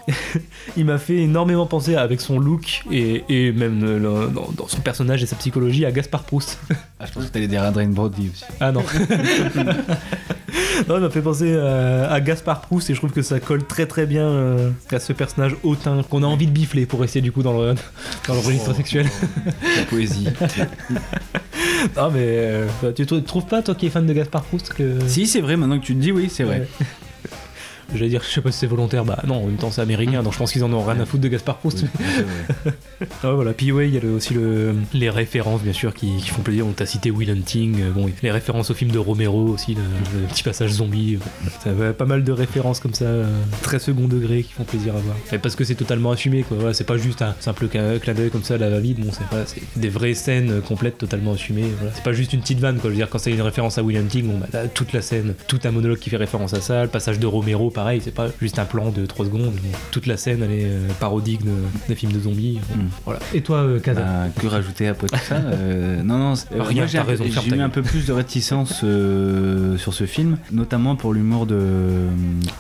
[0.77, 4.69] Il m'a fait énormément penser avec son look et, et même euh, le- dans, dans
[4.69, 6.59] son personnage et sa psychologie à Gaspard Proust.
[6.99, 8.45] Ah, je pense que t'allais dire Adrien Brody aussi.
[8.59, 8.83] Ah non.
[10.89, 13.65] non, il m'a fait penser à, à Gaspard Proust et je trouve que ça colle
[13.67, 17.21] très très bien euh, à ce personnage hautain qu'on a envie de bifler pour rester
[17.21, 17.75] du coup dans le,
[18.27, 19.07] dans le registre sexuel.
[19.77, 20.29] La poésie.
[21.97, 24.99] non mais euh, tu trou- trouves pas toi qui es fan de Gaspard Proust que...
[25.07, 26.61] Si, c'est vrai, maintenant que tu te dis, oui, c'est vrai.
[26.81, 26.87] Ouais.
[27.95, 30.23] J'allais dire, je sais pas si c'est volontaire, bah non, en même temps c'est américain,
[30.23, 31.85] donc je pense qu'ils en ont rien à foutre de Gaspard Proust.
[33.23, 33.53] Ah, voilà.
[33.53, 36.43] Puis ouais, il y a le- aussi le, les références, bien sûr, qui, qui font
[36.43, 36.67] plaisir.
[36.67, 39.81] On t'a cité Will Hunting, euh, bon, les références au film de Romero aussi, le,
[40.21, 41.17] le petit passage zombie.
[41.17, 43.27] euh, Ça va pas mal de références comme ça, euh,
[43.63, 45.17] très second degré, qui font plaisir à voir.
[45.33, 46.57] Et parce que c'est totalement assumé, quoi.
[46.59, 49.01] Voilà, c'est pas juste un simple clin d'œil comme ça à la va-vide.
[49.05, 51.67] Bon, c'est pas, c'est des vraies scènes euh, complètes, totalement assumées.
[51.79, 51.93] Voilà.
[51.95, 52.85] C'est pas juste une petite vanne, quoi.
[52.85, 55.35] Je veux dire, quand c'est une référence à Will Hunting, bon, bah, toute la scène,
[55.49, 58.27] tout un monologue qui fait référence à ça, le passage de Romero, pareil, c'est pas
[58.41, 59.53] juste un plan de 3 secondes.
[59.93, 61.51] Toute la scène, elle est euh, parodique de-
[61.89, 62.59] des films de zombies.
[62.75, 63.21] Bon, Voilà.
[63.35, 66.99] Et toi, euh, Kaza Bah, que rajouter après tout ça Euh, Non, non, Rien, j'ai
[66.99, 71.61] eu un peu plus de réticence euh, sur ce film, notamment pour l'humour de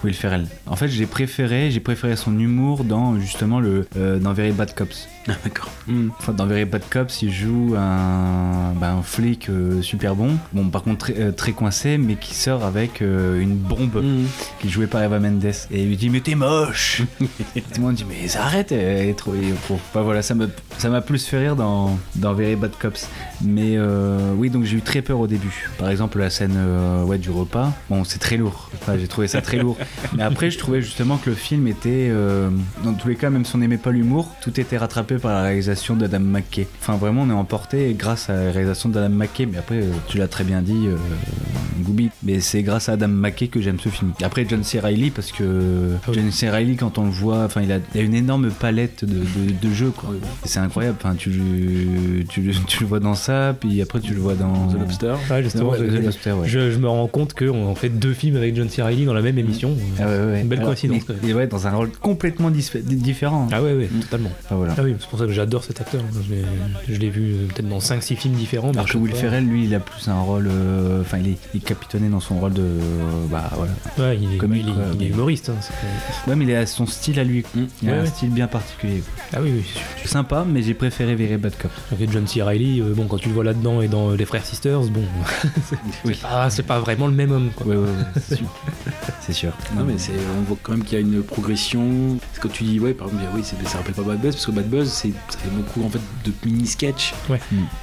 [0.04, 0.46] Will Ferrell.
[0.66, 3.86] En fait, j'ai préféré, j'ai préféré son humour dans justement le
[4.20, 5.08] dans Very Bad Cops.
[5.44, 5.70] D'accord.
[6.18, 10.68] Enfin, dans Very Bad Cops, il joue un, bah, un flic euh, super bon, bon
[10.68, 14.02] par contre très, euh, très coincé, mais qui sort avec euh, une bombe
[14.60, 15.44] qui est jouée par Eva Mendes.
[15.70, 17.02] Et il lui dit mais t'es moche.
[17.56, 19.32] Et tout le monde dit mais ça arrête, elle est trop.
[19.64, 20.46] trop- Bah voilà, ça m'a
[20.78, 23.08] ça m'a plus fait rire dans dans Very Bad Cops.
[23.44, 25.68] Mais euh, oui, donc j'ai eu très peur au début.
[25.78, 28.70] Par exemple la scène euh, ouais du repas, bon c'est très lourd.
[28.80, 29.76] Enfin, j'ai trouvé ça très lourd.
[30.16, 32.48] Mais après je trouvais justement que le film était euh,
[32.84, 35.42] dans tous les cas, même si on n'aimait pas l'humour, tout était rattrapé par la
[35.42, 36.66] réalisation d'Adam McKay.
[36.80, 39.46] Enfin vraiment on est emporté grâce à la réalisation d'Adam McKay.
[39.46, 40.96] Mais après euh, tu l'as très bien dit, euh,
[41.80, 42.10] Gooby.
[42.22, 44.12] Mais c'est grâce à Adam McKay que j'aime ce film.
[44.22, 44.80] Après John C.
[44.80, 46.48] Reilly parce que John C.
[46.50, 49.52] Reilly quand on le voit, enfin il a, il a une énorme palette de, de,
[49.68, 50.10] de jeux quoi.
[50.44, 50.96] C'est incroyable.
[51.02, 54.34] Enfin tu, le- tu, le- tu le vois dans ça, puis après tu le vois
[54.34, 55.14] dans The Lobster.
[55.30, 56.48] Ouais, justement, Ouais, je, The Lobster, ouais.
[56.48, 58.82] je- je me rends compte qu'on fait deux films avec John C.
[58.82, 59.74] Reilly dans la même émission.
[60.00, 60.40] Ah ouais, ouais.
[60.42, 61.02] Une belle Alors, coïncidence.
[61.22, 63.48] mais- et ouais, dans un rôle complètement différent.
[63.52, 64.30] Ah ouais, ouais, totalement.
[64.44, 64.74] Enfin, voilà.
[64.78, 66.02] Ah oui, c'est pour ça que j'adore cet acteur.
[66.88, 68.72] Je l'ai- vu euh, peut-être dans 5-6 films différents.
[68.72, 70.48] Alors que Will fois- Ferrell, lui, il a plus un rôle.
[70.50, 72.62] euh, Enfin, il, est, il est capitonné dans son rôle de.
[72.62, 73.72] euh, bah voilà.
[73.98, 75.50] Ouais, il est, Comique, il est- quoi, il est mais- humoriste.
[75.50, 75.54] hein,
[76.26, 77.44] Ouais, mais il a son style à lui.
[77.82, 78.06] Il a Ouais, un ouais.
[78.08, 79.02] style bien particulier.
[79.32, 79.64] Ah oui, oui,
[80.02, 81.70] c'est Sympa, mais j'ai préféré Very Bad Cop.
[81.88, 81.96] sûr.
[82.04, 82.42] Ok, John C.
[82.42, 85.02] Reilly, euh, bon, quand tu le vois là-dedans et dans Les Frères Sisters, bon,
[85.68, 86.14] c'est Oui.
[86.20, 87.50] pas, c'est pas vraiment le même homme.
[87.54, 87.66] Quoi.
[87.66, 88.46] Ouais, ouais, ouais, c'est sûr.
[89.20, 89.52] c'est sûr.
[89.76, 92.16] Non mais c'est, on voit quand même qu'il y a une progression.
[92.20, 94.46] Parce que quand tu dis ouais par exemple oui ça rappelle pas Bad Buzz parce
[94.46, 97.40] que Bad Buzz c'est, ça fait beaucoup en fait de mini sketch Ouais.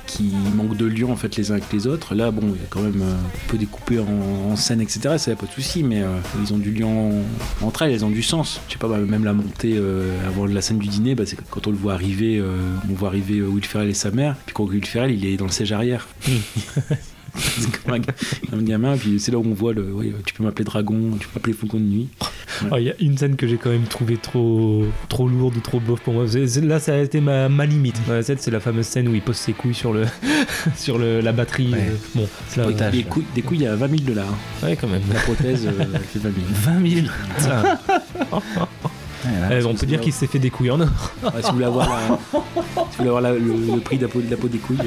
[0.08, 2.16] qui manquent de liens en fait les uns avec les autres.
[2.16, 5.18] Là bon il y a quand même euh, un peu découpé en, en scène etc.
[5.18, 6.08] Ça y a pas de souci mais euh,
[6.42, 7.22] ils ont du lien en-
[7.66, 8.60] entre elles, elles ont du sens.
[8.68, 11.38] Je sais pas bah, même la montée euh, avant la scène du dîner bah, c'est
[11.50, 12.58] quand on le voit arriver, euh,
[12.90, 14.36] on voit arriver euh, Will Ferrell et sa mère.
[14.46, 16.08] Puis quand Will Ferrell il est dans le siège arrière.
[16.22, 16.32] c'est
[17.84, 18.00] comme un,
[18.50, 19.92] comme un gamin, puis c'est là où on voit le.
[19.94, 22.08] ouais, tu peux m'appeler Dragon, tu peux m'appeler Faucon de nuit.
[22.72, 25.60] Oh, Il y a une scène que j'ai quand même trouvé trop, trop lourde ou
[25.60, 26.26] trop bof pour moi.
[26.28, 27.96] C'est- là, ça a été ma, ma limite.
[28.22, 30.06] C'est la fameuse scène où il pose ses couilles sur, le,
[30.76, 31.72] sur le, la batterie.
[31.74, 31.90] Ouais.
[31.90, 34.34] euh, Bon, c'est là, Des couilles, des couilles à 20 000 dollars.
[34.62, 35.02] Ouais, quand même.
[35.14, 36.78] La prothèse, euh, fait 20 000.
[36.82, 37.08] 20 000
[39.26, 40.88] Euh, on peut dire qu'il s'est fait des couilles en or.
[41.24, 42.44] Ouais, si vous voulez avoir, la- si vous
[42.98, 43.40] voulez avoir la- le,
[43.74, 44.78] le prix de la peau, de la peau des couilles.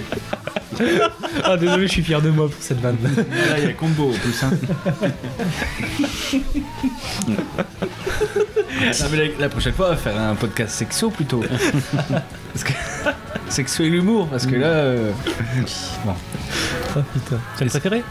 [1.45, 2.97] ah désolé, je suis fier de moi pour cette vanne.
[3.03, 4.43] Là, il y a combo en plus.
[4.45, 4.51] hein.
[8.78, 11.43] Non, mais la, la prochaine fois, on va faire un podcast sexo plutôt.
[12.53, 12.72] Parce que...
[13.49, 14.66] Sexo et l'humour, parce que là.
[14.66, 15.12] euh,
[16.05, 16.14] Bon.
[16.97, 17.39] Oh putain.
[17.57, 18.03] C'est le préféré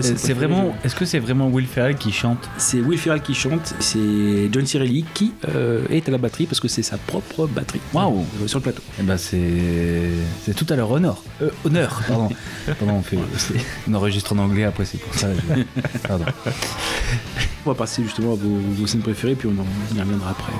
[0.00, 0.74] C'est c'est vraiment.
[0.82, 2.48] Est-ce que c'est vraiment Will Ferrell qui chante?
[2.56, 5.51] C'est Will Ferrell qui chante, c'est John Cirelli qui euh,
[5.90, 7.80] est à la batterie parce que c'est sa propre batterie.
[7.92, 8.82] Waouh Euh, Sur le plateau.
[8.98, 11.22] Eh ben c'est tout à leur honneur.
[11.42, 12.28] Euh, honneur, pardon.
[12.66, 13.18] pardon, on fait
[13.88, 15.28] on enregistre en anglais après c'est pour ça.
[15.34, 16.24] je- Pardon.
[17.64, 20.30] On va passer justement à vos, vos scènes préférées puis on, en, on y reviendra
[20.30, 20.52] après.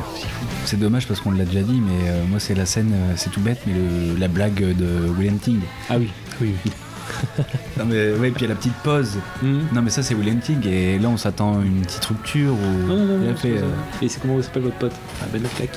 [0.65, 3.31] C'est dommage parce qu'on l'a déjà dit, mais euh, moi c'est la scène, euh, c'est
[3.31, 5.59] tout bête, mais le- la blague de William Ting.
[5.91, 6.09] Ah oui,
[6.41, 6.71] oui, oui.
[7.79, 9.17] Non mais ouais, puis il y a la petite pause.
[9.43, 12.87] Non mais ça c'est William Ting et là on s'attend à une petite rupture ou.
[12.89, 14.03] Non, non, non, non, fait, c'est euh.
[14.03, 14.93] Et c'est comment s'appelle votre pote?
[15.23, 15.71] Ah Ben Affleck.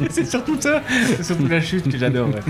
[0.10, 0.82] c'est surtout ça,
[1.16, 2.28] c'est surtout la chute que j'adore.
[2.28, 2.40] ouais.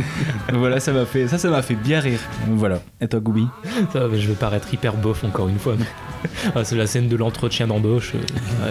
[0.52, 2.20] Voilà, ça m'a fait, ça, ça m'a fait bien rire.
[2.46, 2.80] Donc voilà.
[3.00, 3.46] Et toi, Goubi?
[3.92, 5.74] Ça, je vais paraître hyper bof encore une fois.
[5.78, 5.84] mais-
[6.54, 8.12] Ah, c'est la scène de l'entretien d'embauche.
[8.14, 8.18] euh,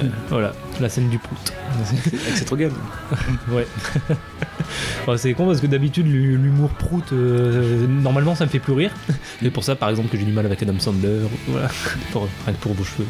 [0.03, 1.37] ouais, voilà, la scène du prout.
[1.79, 2.71] Avec cette gamme.
[3.51, 3.67] ouais.
[5.17, 8.91] C'est con parce que d'habitude l'hu- l'humour prout, euh, normalement ça me fait plus rire.
[9.41, 11.19] C'est pour ça par exemple que j'ai du mal avec Adam Sandler.
[11.47, 11.67] Voilà,
[12.11, 13.05] pour, rien que pour vos cheveux.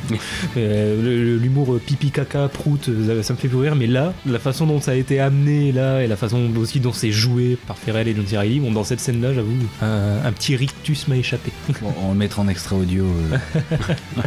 [0.57, 3.75] Euh, le- L'humour euh, pipi caca prout, euh, ça, ça me fait plus rire.
[3.75, 6.93] Mais là, la façon dont ça a été amené là et la façon aussi dont
[6.93, 8.37] c'est joué par Ferrell et John C.
[8.37, 11.51] Reilly, bon dans cette scène là j'avoue un, un petit rictus m'a échappé.
[11.81, 13.05] Bon, on le mettra en extra audio.
[13.05, 13.37] euh.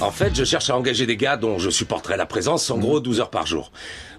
[0.00, 3.00] En fait, je cherche à engager des gars dont je supporterai la présence en gros
[3.00, 3.70] 12 heures par jour.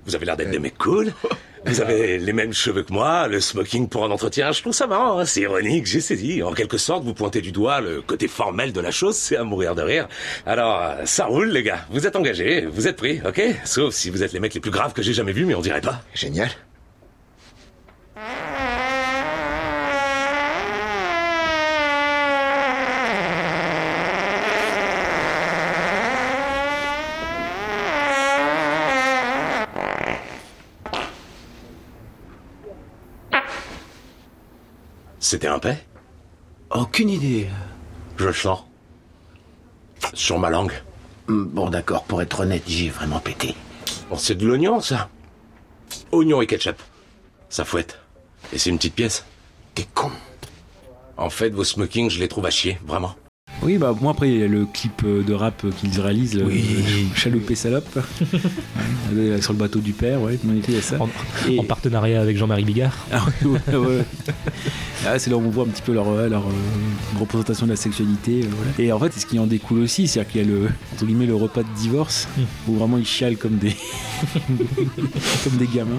[0.05, 1.13] Vous avez l'air d'être des mecs cool.
[1.67, 4.51] Vous avez les mêmes cheveux que moi, le smoking pour un entretien.
[4.51, 6.43] Je trouve ça marrant, hein, c'est ironique, j'ai saisi.
[6.43, 9.43] En quelque sorte, vous pointez du doigt le côté formel de la chose, c'est à
[9.43, 10.07] mourir de rire.
[10.45, 11.79] Alors, euh, ça roule, les gars.
[11.89, 13.41] Vous êtes engagés, vous êtes pris, ok?
[13.63, 15.61] Sauf si vous êtes les mecs les plus graves que j'ai jamais vus, mais on
[15.61, 16.03] dirait pas.
[16.13, 16.51] Génial.
[35.27, 35.83] C'était un paix
[36.69, 37.47] Aucune idée.
[38.17, 38.59] Je le sens.
[40.13, 40.71] Sur ma langue.
[41.27, 43.55] Hmm, Bon, d'accord, pour être honnête, j'ai vraiment pété.
[44.11, 45.09] Bon, c'est de l'oignon, ça.
[46.11, 46.79] Oignon et ketchup.
[47.49, 47.97] Ça fouette.
[48.53, 49.25] Et c'est une petite pièce.
[49.73, 50.11] T'es con.
[51.17, 53.15] En fait, vos smokings, je les trouve à chier, vraiment.
[53.63, 56.35] Oui, bah moi après il y a le clip euh, de rap euh, qu'ils réalisent,
[56.35, 57.07] le Oui.
[57.15, 57.97] Chaloupé Salope,
[59.13, 60.97] Euh, sur le bateau du père, ouais, il y a ça.
[61.01, 61.09] En,
[61.49, 62.93] Et- en partenariat avec Jean-Marie Bigard.
[63.13, 64.05] Ah ouais, ouais, ouais.
[65.07, 67.75] Ah, c'est là où on voit un petit peu leur, leur euh, représentation de la
[67.77, 68.41] sexualité.
[68.43, 68.71] euh, voilà.
[68.79, 71.27] Et en fait, ce qui en découle aussi, c'est-à-dire qu'il y a le, entre guillemets,
[71.27, 72.27] le repas de divorce,
[72.67, 73.75] où vraiment ils chialent comme des,
[75.43, 75.91] comme des gamins.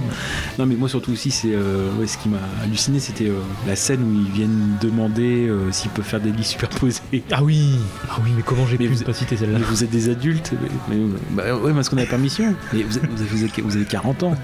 [0.59, 3.77] Non, mais moi surtout aussi, c'est euh, ouais, ce qui m'a halluciné, c'était euh, la
[3.77, 7.01] scène où ils viennent demander euh, s'ils peuvent faire des lits superposés.
[7.31, 7.77] Ah oui,
[8.11, 10.53] ah oui, mais comment j'ai pu vous- ne pas citer celle-là vous êtes des adultes.
[10.89, 12.55] Mais, mais- bah, ouais, parce qu'on a la permission.
[12.73, 14.35] Mais êtes- vous avez- vous avez 40 ans.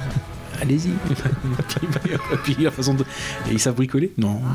[0.60, 0.90] Allez-y.
[0.90, 1.16] puis,
[2.54, 3.02] puis la façon de...
[3.48, 4.40] Et ils savent bricoler Non.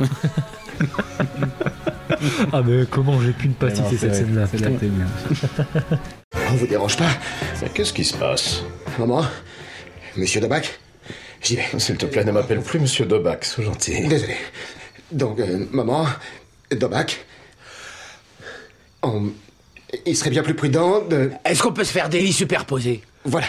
[2.54, 4.48] Ah mais comment j'ai pu ne pas Alors, citer c'est cette scène-là.
[6.50, 7.10] On vous dérange pas
[7.74, 8.64] qu'est-ce qui se passe
[8.98, 9.26] Maman
[10.16, 10.80] Monsieur Debac
[11.42, 11.66] J'y vais.
[11.78, 14.08] S'il te plaît, ne m'appelle plus Monsieur Debac, sois gentil.
[14.08, 14.36] Désolé.
[15.12, 16.08] Donc, euh, maman,
[16.72, 17.26] Debac,
[19.04, 19.30] on...
[20.06, 21.32] il serait bien plus prudent de...
[21.46, 23.02] Est-ce qu'on peut se faire des lits superposés?
[23.24, 23.48] Voilà.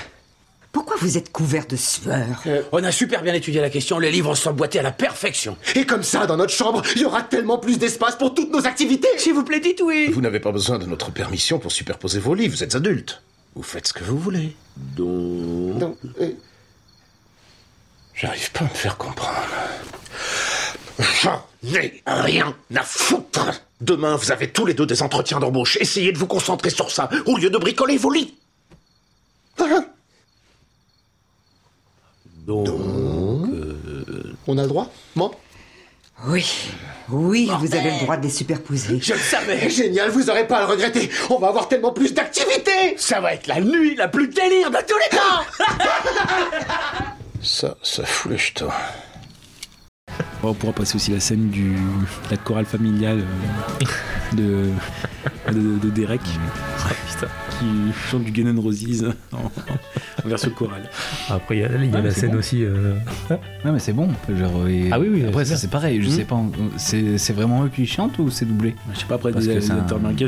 [0.72, 2.42] Pourquoi vous êtes couvert de sueur
[2.72, 5.56] On a super bien étudié la question, les livres sont boîtés à la perfection.
[5.74, 8.66] Et comme ça, dans notre chambre, il y aura tellement plus d'espace pour toutes nos
[8.66, 10.10] activités S'il vous plaît, dites oui.
[10.12, 13.22] Vous n'avez pas besoin de notre permission pour superposer vos lits, vous êtes adulte.
[13.54, 14.54] Vous faites ce que vous voulez.
[14.76, 15.78] Donc...
[15.78, 16.30] Donc, euh,
[18.14, 19.38] J'arrive pas à me faire comprendre.
[21.22, 21.42] j'en
[21.72, 25.78] ai rien à foutre Demain, vous avez tous les deux des entretiens d'embauche.
[25.80, 28.34] Essayez de vous concentrer sur ça, au lieu de bricoler vos lits.
[32.48, 32.66] Donc...
[34.46, 35.30] On a le droit Moi
[36.26, 36.46] Oui,
[37.10, 38.98] oui, vous avez le droit de les superposer.
[39.02, 42.14] Je le savais Génial, vous aurez pas à le regretter On va avoir tellement plus
[42.14, 45.74] d'activités Ça va être la nuit la plus délire de tous les temps
[47.42, 48.70] Ça, ça fout les jetons.
[50.42, 51.76] On pourra passer aussi la scène du
[52.30, 53.22] la chorale familiale
[53.82, 53.86] euh,
[54.32, 56.20] de, de, de Derek.
[56.80, 57.28] Ah, putain.
[57.58, 57.66] Qui
[58.10, 59.36] chante du Gun N' Roses en,
[60.24, 60.88] en version chorale.
[61.30, 62.38] Après, il y a, il y a Ah, la scène bon.
[62.38, 62.64] aussi.
[62.64, 62.94] euh,
[63.30, 64.08] Ouais, mais c'est bon.
[64.28, 65.60] Genre, et- Ah oui, oui, Après, c'est ça bien.
[65.60, 66.02] c'est pareil.
[66.02, 66.12] Je Hmm.
[66.12, 66.40] sais pas.
[66.76, 68.74] C'est c'est vraiment eux qui chantent ou c'est doublé?
[68.94, 69.60] Je sais pas, après, Parce les que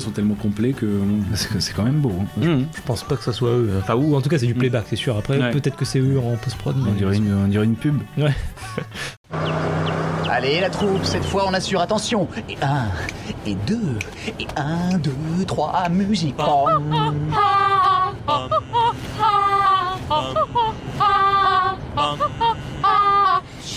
[0.00, 0.86] sont tellement complets que.
[1.28, 2.12] Parce que c'est quand même beau.
[2.20, 2.26] hein.
[2.40, 2.66] Mhm.
[2.74, 3.70] Je pense pas que ça soit eux.
[3.80, 5.16] Enfin, ou en tout cas, c'est du playback, c'est sûr.
[5.16, 5.50] Après, Ouais.
[5.50, 6.74] peut-être que c'est eux en post-prod.
[6.78, 7.96] On mais- dirait une, on dirait une pub.
[8.18, 8.34] Ouais.
[10.42, 12.26] Allez, la troupe, cette fois on assure attention.
[12.48, 12.86] Et un,
[13.44, 13.98] et deux,
[14.38, 16.34] et un, deux, trois, musique.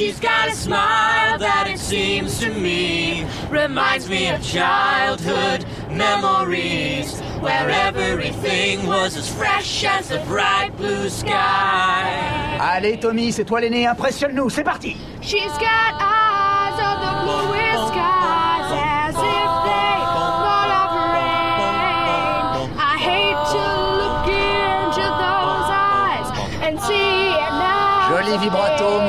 [0.04, 7.70] She's got a smile that it seems to me reminds me of childhood memories where
[7.70, 12.58] everything was as fresh as the bright blue sky.
[12.60, 14.98] Allez, Tommy, c'est toi l'aîné, impressionne-nous, c'est parti.
[15.22, 22.76] She's got eyes of the bluest skies as if they thought of rain.
[22.76, 23.64] I hate to
[24.04, 26.28] look into those eyes
[26.62, 28.10] and see it now.
[28.10, 29.00] Joli vibrato,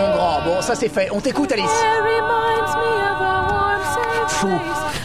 [0.65, 1.09] ça c'est fait.
[1.13, 1.71] On t'écoute, Alice.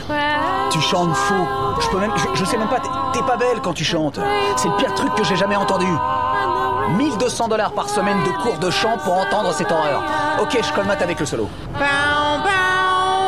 [0.08, 1.36] Where Tu chantes fou.
[1.82, 2.80] Je peux même, je, je sais même pas.
[2.80, 4.20] t'es- T'es pas belle quand tu chantes.
[4.58, 5.88] C'est le pire truc que j'ai jamais entendu.
[6.96, 10.02] 1200 dollars par semaine de cours de chant pour entendre cette horreur.
[10.42, 11.50] Ok, je colmate avec le solo.
[11.74, 12.50] Bow, bow,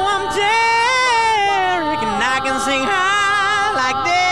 [0.09, 4.30] I'm Derek, and I can sing high like this.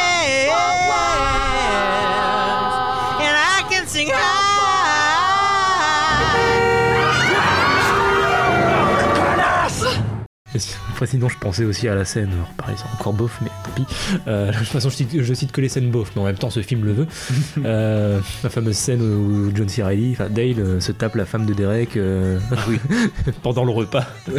[10.90, 12.30] Après, sinon, je pensais aussi à la scène.
[12.34, 13.86] Alors, pareil, c'est encore bof, mais tant pis.
[14.28, 16.38] Euh, de toute façon, je cite, je cite que les scènes bof, mais en même
[16.38, 17.08] temps, ce film le veut.
[17.66, 19.84] Euh, la fameuse scène où John C.
[19.84, 22.40] Reilly, enfin Dale, euh, se tape la femme de Derek euh,
[23.44, 24.06] pendant le repas.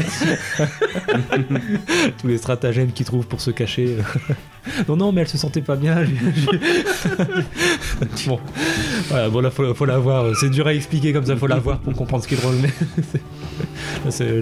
[2.18, 3.98] Tous les stratagèmes qu'il trouve pour se cacher.
[4.88, 6.04] non, non, mais elle se sentait pas bien.
[8.26, 8.40] bon,
[9.08, 10.34] voilà, bon là, faut, faut la voir.
[10.36, 12.56] C'est dur à expliquer comme ça, faut la voir pour comprendre ce qui est drôle.
[12.62, 12.70] Mais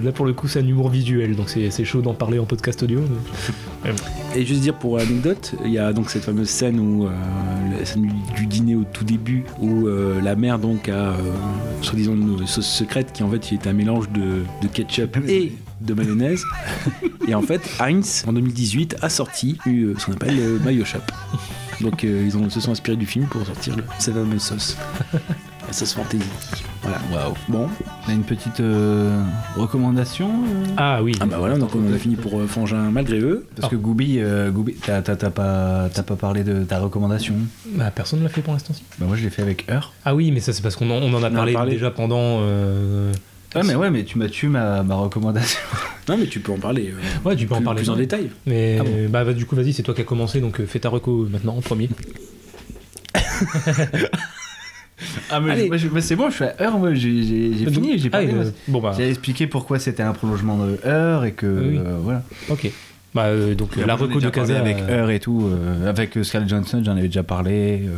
[0.03, 2.81] là, pour le coup, c'est un humour visuel, donc c'est chaud d'en parler en podcast
[2.83, 3.01] audio.
[3.83, 3.91] mais-
[4.35, 7.09] Et juste dire pour l'anecdote, il y a donc cette fameuse scène où euh,
[7.79, 11.15] la scène du, du dîner au tout début où euh, la mère donc a euh,
[11.81, 15.93] soi-disant une sauce secrète qui en fait est un mélange de, de ketchup et de
[15.93, 16.43] mayonnaise.
[17.27, 20.99] et en fait, Heinz en 2018 a sorti ce qu'on appelle le mayo shop.
[21.81, 24.77] Donc euh, ils ont, se sont inspirés du film pour sortir cette fameuse sauce.
[25.71, 26.23] Sauce fantasy.
[26.81, 26.97] Voilà.
[27.13, 27.33] Waouh.
[27.47, 27.67] Bon.
[28.07, 29.21] On a une petite euh,
[29.55, 31.13] recommandation euh Ah oui.
[31.19, 33.45] Ah bah voilà, donc on a fini pour euh, Frangin malgré eux.
[33.55, 37.35] Parce que Goubi, euh, Goubi, t'as t'as- t'as pas, t'as pas parlé de ta recommandation
[37.75, 38.73] Bah, personne ne l'a fait pour l'instant.
[38.73, 38.83] si.
[38.97, 39.93] Bah moi je l'ai fait avec Heure.
[40.05, 41.53] Ah oui, mais ça, c'est parce qu'on en, on en a On en a parlé,
[41.53, 41.71] parlé.
[41.73, 42.39] déjà pendant.
[42.41, 43.11] euh,
[43.55, 45.59] Ouais mais ouais mais tu m'as tué ma, ma recommandation.
[46.07, 46.91] Non mais tu peux en parler.
[46.91, 48.31] euh, Ouais, tu peux en plus- parler plus en détail.
[48.47, 50.65] Mais Ah bon bah, bah, du coup, vas-y, c'est toi qui as commencé, donc euh,
[50.65, 51.87] fais ta reco maintenant en premier.
[55.29, 57.73] Ah mais, je- mais c'est bon, je suis à Heure, moi j'ai j'ai- j'ai Donc-
[57.75, 58.27] fini, j'ai Ah, parlé.
[58.29, 58.43] euh, moi.
[58.67, 58.93] bon, bah.
[58.97, 61.77] J'ai expliqué pourquoi c'était un prolongement de Heure et que Oui.
[61.77, 62.23] euh, voilà.
[62.49, 62.69] Ok.
[63.15, 64.59] Bah, euh, donc Et la j'en ai reco de parlé Casa.
[64.59, 67.81] avec euh, Heure et tout, euh, avec euh, Scarlett Johansson, j'en avais déjà parlé.
[67.87, 67.95] euh.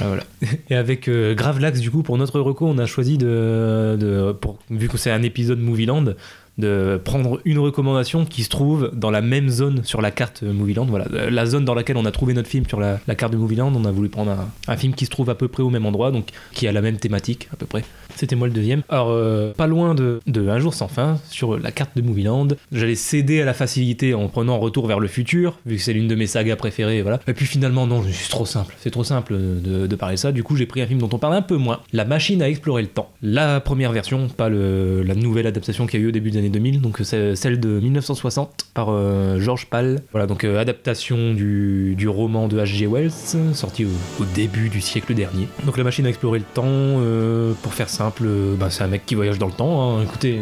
[0.00, 0.22] Ah, voilà.
[0.70, 4.58] Et avec euh, Gravelax, du coup, pour notre reco, on a choisi de, de pour,
[4.70, 6.14] vu que c'est un épisode Movieland,
[6.58, 10.86] de prendre une recommandation qui se trouve dans la même zone sur la carte Movieland.
[10.86, 13.38] Voilà, Euh, la zone dans laquelle on a trouvé notre film sur la, carte de
[13.38, 13.72] Movieland.
[13.74, 14.36] On a voulu prendre
[14.68, 16.80] un film qui se trouve à peu près au même endroit, donc qui a la
[16.80, 17.84] même thématique à peu près.
[18.20, 18.82] C'était moi le deuxième.
[18.90, 22.48] Alors, euh, pas loin de, de Un jour sans fin, sur la carte de Movieland.
[22.70, 26.06] J'allais céder à la facilité en prenant Retour vers le futur, vu que c'est l'une
[26.06, 27.00] de mes sagas préférées.
[27.00, 27.18] Voilà.
[27.26, 28.74] Et puis finalement, non, c'est trop simple.
[28.78, 30.32] C'est trop simple de, de parler ça.
[30.32, 32.48] Du coup, j'ai pris un film dont on parle un peu moins La machine à
[32.50, 33.10] explorer le temps.
[33.22, 36.50] La première version, pas le, la nouvelle adaptation qui a eu au début des années
[36.50, 40.02] 2000, donc c'est celle de 1960 par euh, George Pal.
[40.12, 42.86] Voilà, donc euh, adaptation du, du roman de H.G.
[42.86, 43.12] Wells,
[43.54, 43.88] sorti au,
[44.20, 45.48] au début du siècle dernier.
[45.64, 48.88] Donc la machine à explorer le temps, euh, pour faire simple, euh, bah, c'est un
[48.88, 50.40] mec qui voyage dans le temps, hein, écoutez.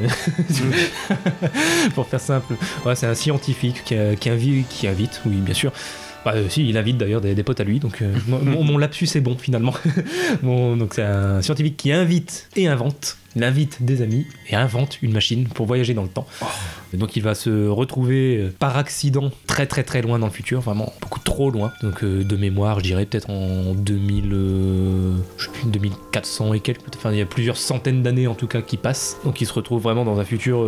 [1.95, 2.55] pour faire simple,
[2.95, 5.73] c'est un scientifique qui, a- qui invite, oui bien sûr.
[6.25, 9.37] Bah, euh, il invite d'ailleurs des, potes à lui, donc euh, mon, lapsus est bon
[9.39, 9.73] finalement.
[10.93, 13.17] C'est un scientifique qui invite et invente.
[13.37, 16.27] Il invite des amis et invente une machine pour voyager dans le temps.
[16.43, 16.45] Et
[16.95, 20.61] donc il va se retrouver euh, par accident très très très loin dans le futur,
[20.61, 21.73] vraiment beaucoup trop loin.
[21.83, 26.61] Donc euh, de mémoire, je dirais peut-être en 2000, euh, je sais plus, 2400 et
[26.61, 26.81] quelques.
[26.97, 29.19] Enfin, il y a plusieurs centaines d'années en tout cas qui passent.
[29.25, 30.67] Donc il se retrouve vraiment dans un futur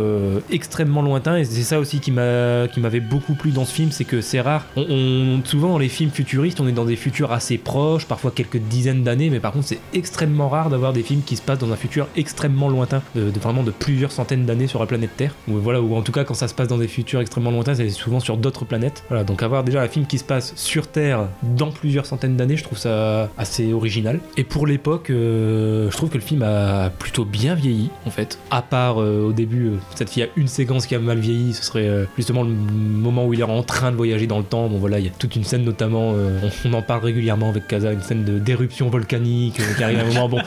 [0.51, 1.37] extrêmement lointain.
[1.37, 4.21] Et c'est ça aussi qui m'a qui m'avait beaucoup plu dans ce film, c'est que
[4.21, 4.65] c'est rare.
[4.75, 8.57] On, souvent dans les films futuristes, on est dans des futurs assez proches, parfois quelques
[8.57, 11.71] dizaines d'années, mais par contre c'est extrêmement rare d'avoir des films qui se passent dans
[11.71, 15.35] un futur extrêmement lointain, de, vraiment de plusieurs centaines d'années sur la planète Terre.
[15.47, 18.19] Voilà, en tout cas quand ça se passe dans des futurs extrêmement lointains, c'est souvent
[18.19, 19.03] sur d'autres planètes.
[19.09, 22.57] Voilà, donc avoir déjà un film qui se passe sur Terre dans plusieurs centaines d'années,
[22.57, 24.19] je trouve ça assez original.
[24.37, 28.39] Et pour l'époque, euh, je trouve que le film a plutôt bien vieilli en fait.
[28.49, 31.53] À part euh, au début, euh, cette fille a une séquence qui a mal vieilli,
[31.53, 34.43] ce serait euh, justement le moment où il est en train de voyager dans le
[34.43, 34.67] temps.
[34.67, 37.67] Bon voilà, il y a toute une scène notamment, euh, on, en parle régulièrement avec
[37.67, 40.29] Kaza, une scène d'éruption volcanique euh, qui arrive à un moment.
[40.29, 40.39] Bon,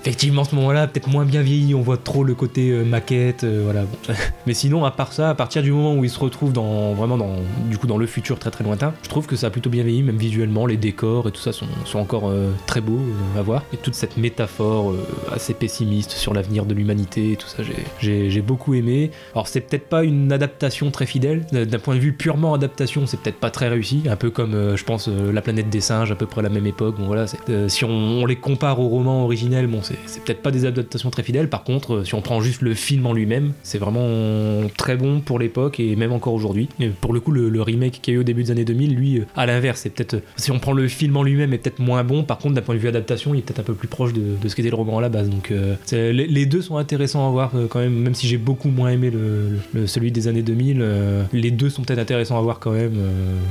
[0.00, 3.62] effectivement, ce moment-là, peut-être moins bien vieilli, on voit trop le côté euh, maquette, euh,
[3.64, 3.84] voilà.
[4.46, 7.16] Mais sinon, à part ça, à partir du moment où il se retrouve dans vraiment
[7.16, 7.36] dans
[7.70, 9.82] du coup dans le futur très très lointain, je trouve que ça a plutôt bien
[9.82, 13.38] vieilli, même visuellement, les décors et tout ça sont, sont encore euh, très beaux euh,
[13.38, 13.62] à voir.
[13.72, 17.62] Et toute cette métaphore euh, assez pessimiste sur l'avenir de l'humanité, et tout ça,
[18.00, 19.10] j'ai- j'ai beaucoup aimé.
[19.34, 23.20] Alors c'est peut-être pas une adaptation très fidèle, d'un point de vue purement adaptation, c'est
[23.20, 26.14] peut-être pas très réussi, un peu comme euh, je pense La planète des singes, à
[26.14, 26.96] peu près à la même époque.
[26.98, 27.26] Bon voilà,
[27.68, 31.48] si on, les compare au roman originel, bon c'est peut-être pas des adaptations très fidèles.
[31.48, 35.38] Par contre, si on prend juste le film en lui-même, c'est vraiment très bon pour
[35.38, 36.68] l'époque et même encore aujourd'hui.
[37.00, 39.18] Pour le coup, le, remake qu'il y a eu au début des années 2000, lui,
[39.18, 41.80] euh, à l'inverse, c'est peut-être euh, si on prend le film en lui-même, est peut-être
[41.80, 42.22] moins bon.
[42.22, 44.36] Par contre, d'un point de vue adaptation, il est peut-être un peu plus proche de,
[44.46, 45.28] ce qu'était le roman à la base.
[45.28, 48.90] Donc euh, les, deux sont intéressants à voir quand même, même si j'ai beaucoup moins
[48.90, 50.78] aimé le, celui des années 2000.
[50.80, 52.98] euh, les deux sont peut-être intéressants à voir quand même.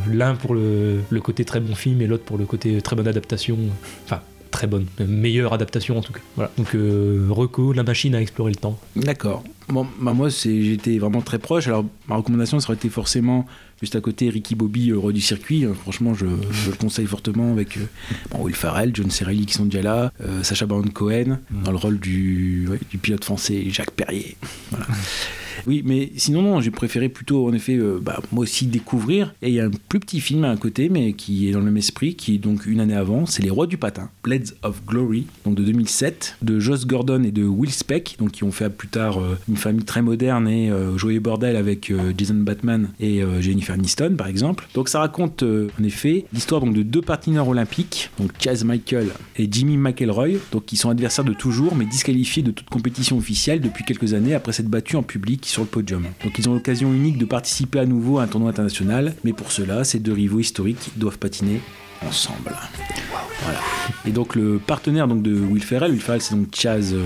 [0.10, 3.08] L'un pour le, le côté très bon film et l'autre pour le côté très bonne
[3.08, 3.58] adaptation.
[4.06, 4.22] Enfin,
[4.52, 6.22] très bonne, meilleure adaptation en tout cas.
[6.36, 6.52] Voilà.
[6.58, 8.80] Donc euh, Reco, la machine à explorer le temps.
[8.96, 9.44] D'accord.
[9.70, 11.68] Bon, bah moi, c'est, j'étais vraiment très proche.
[11.68, 13.46] Alors, ma recommandation, ça aurait été forcément
[13.82, 15.66] juste à côté Ricky Bobby, roi du circuit.
[15.66, 17.82] Euh, franchement, je, je le conseille fortement avec euh,
[18.32, 21.78] bon, Will Ferrell, John Cerelli qui sont déjà là, euh, Sacha Baron Cohen dans le
[21.78, 24.38] rôle du, ouais, du pilote français Jacques Perrier.
[24.72, 24.86] Voilà.
[25.66, 29.34] Oui, mais sinon, non, j'ai préféré plutôt, en effet, euh, bah, moi aussi découvrir.
[29.42, 31.66] Et il y a un plus petit film à côté, mais qui est dans le
[31.66, 34.84] même esprit, qui est donc une année avant, c'est Les Rois du Patin, Blades of
[34.86, 38.70] Glory, donc de 2007, de Joss Gordon et de Will Speck, donc qui ont fait
[38.70, 43.22] plus tard euh, une famille très moderne et euh, Joyeux Bordel avec Jason Batman et
[43.40, 44.68] Jennifer Aniston, par exemple.
[44.74, 49.78] Donc ça raconte, en effet, l'histoire de deux patineurs olympiques, donc Chaz Michael et Jimmy
[49.78, 54.14] McElroy, donc qui sont adversaires de toujours, mais disqualifiés de toute compétition officielle depuis quelques
[54.14, 56.04] années après s'être battus en public sur le podium.
[56.24, 59.52] Donc ils ont l'occasion unique de participer à nouveau à un tournoi international, mais pour
[59.52, 61.62] cela, ces deux rivaux historiques doivent patiner
[62.06, 62.56] ensemble.
[63.44, 63.60] Voilà.
[64.06, 67.06] Et donc le partenaire donc de Will Ferrell, Will Ferrell c'est donc Chaz euh,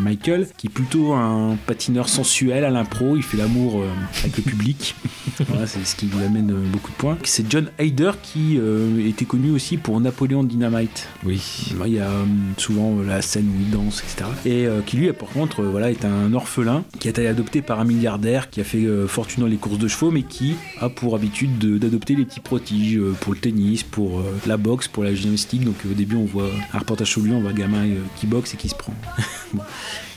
[0.00, 3.88] Michael, qui est plutôt un patineur sensuel à l'impro, il fait l'amour euh,
[4.22, 4.94] avec le public.
[5.48, 7.18] voilà, c'est ce qui lui amène euh, beaucoup de points.
[7.24, 8.58] C'est John Hayder qui
[9.06, 11.08] était connu aussi pour Napoléon Dynamite.
[11.24, 11.40] Oui.
[11.86, 12.10] Il y a
[12.56, 14.30] souvent la scène où il danse, etc.
[14.46, 17.84] Et qui lui, par contre, voilà, est un orphelin qui a été adopté par un
[17.84, 21.58] milliardaire qui a fait fortune dans les courses de chevaux, mais qui a pour habitude
[21.58, 25.14] de- d'adopter les petits prodiges euh, pour le tennis, pour euh, la boxe, pour la
[25.14, 25.64] gymnastique.
[25.64, 27.96] Donc euh, au début, on voit un reportage sur lui, on voit un gamin euh,
[28.16, 28.94] qui boxe et qui se prend.
[29.52, 29.62] bon,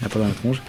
[0.01, 0.61] il a pas dans la tronche.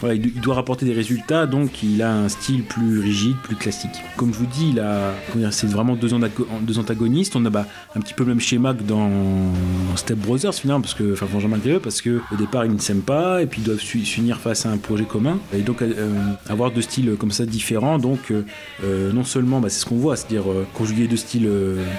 [0.00, 3.90] Voilà, il, doit rapporter des résultats, donc il a un style plus rigide, plus classique.
[4.16, 5.12] Comme je vous dis, il a,
[5.50, 7.36] c'est vraiment deux, antago- deux antagonistes.
[7.36, 9.10] On a bah, un petit peu le même schéma que dans
[9.96, 12.78] Step Brothers finalement, parce que, enfin Benjamin malgré eux, parce que au départ ils ne
[12.78, 15.38] s'aiment pas et puis ils doivent s'u- s'unir face à un projet commun.
[15.52, 15.82] Et donc
[16.48, 18.32] avoir deux styles comme ça différents, donc
[18.84, 20.44] non seulement bah, c'est ce qu'on voit, c'est-à-dire
[20.74, 21.48] conjuguer deux styles,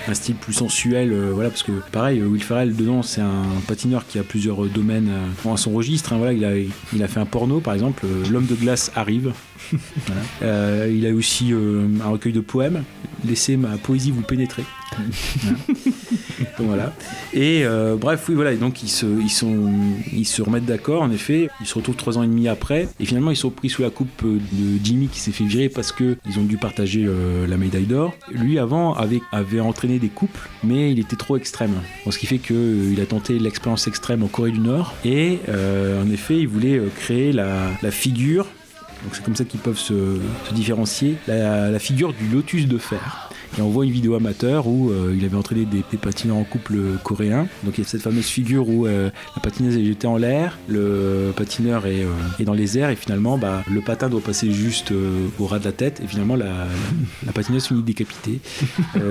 [0.08, 3.44] un style plus sensuel, euh, voilà, parce que pareil, euh, Will Ferrell dedans c'est un
[3.68, 6.14] patineur qui a plusieurs domaines euh, à son registre.
[6.14, 9.34] hein, voilà, il a, fait un porno par exemple, L'homme de glace arrive.
[10.42, 12.84] Euh, il a aussi euh, un recueil de poèmes.
[13.28, 14.64] Laissez ma poésie vous pénétrer.
[16.58, 16.94] Voilà.
[17.34, 18.56] Et euh, bref, oui, voilà.
[18.56, 21.02] Donc ils se, remettent d'accord.
[21.02, 22.88] En effet, ils se retrouvent trois ans et demi après.
[23.00, 25.92] Et finalement, ils sont pris sous la coupe de Jimmy qui s'est fait virer parce
[25.92, 27.08] que ils ont dû partager
[27.48, 28.14] la médaille d'or.
[28.32, 31.74] Lui, avant, avait, entraîné des couples, mais il était trop extrême.
[32.10, 34.94] Ce qui fait que euh, il a tenté l'expérience extrême en Corée du Nord.
[35.06, 38.48] Et en effet, il voulait créer la figure
[39.04, 40.20] donc c'est comme ça qu'ils peuvent se,
[40.52, 41.16] différencier.
[41.28, 43.30] La, figure du lotus de fer.
[43.58, 46.78] Et on voit une vidéo amateur où euh, il avait entraîné des, patineurs en couple
[47.04, 47.48] coréens.
[47.64, 50.60] Donc il y a cette fameuse figure où euh, la patineuse est jetée en l'air,
[50.68, 54.52] le patineur est, euh, est dans les airs et finalement bah, le patin doit passer
[54.52, 54.94] juste
[55.40, 56.68] au ras de la tête et finalement la,
[57.26, 58.40] la, patineuse finit décapitée.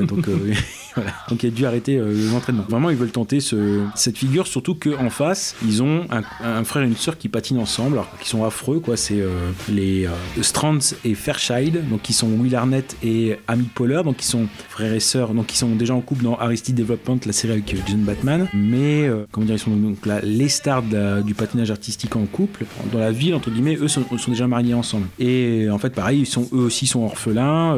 [0.03, 0.29] Donc
[1.29, 2.65] Donc il a dû arrêter euh, l'entraînement.
[2.69, 6.87] Vraiment ils veulent tenter ce- cette figure, surtout qu'en face ils ont un, frère et
[6.87, 8.97] une sœur qui patinent ensemble, alors qui sont affreux quoi.
[8.97, 10.11] C'est euh, les euh,
[10.43, 14.93] Strands et Fairchild, donc qui sont Will Arnett et Amy Poehler, donc qui sont frères
[14.93, 17.79] et sœurs, donc qui sont déjà en couple dans Aristide Development, la série avec euh,
[17.87, 20.83] Jason Batman, mais euh, comment dire ils sont donc là les stars
[21.25, 25.07] du patinage artistique en couple dans la ville entre guillemets, eux sont, déjà mariés ensemble.
[25.19, 27.77] Et en fait pareil ils sont eux aussi sont orphelins,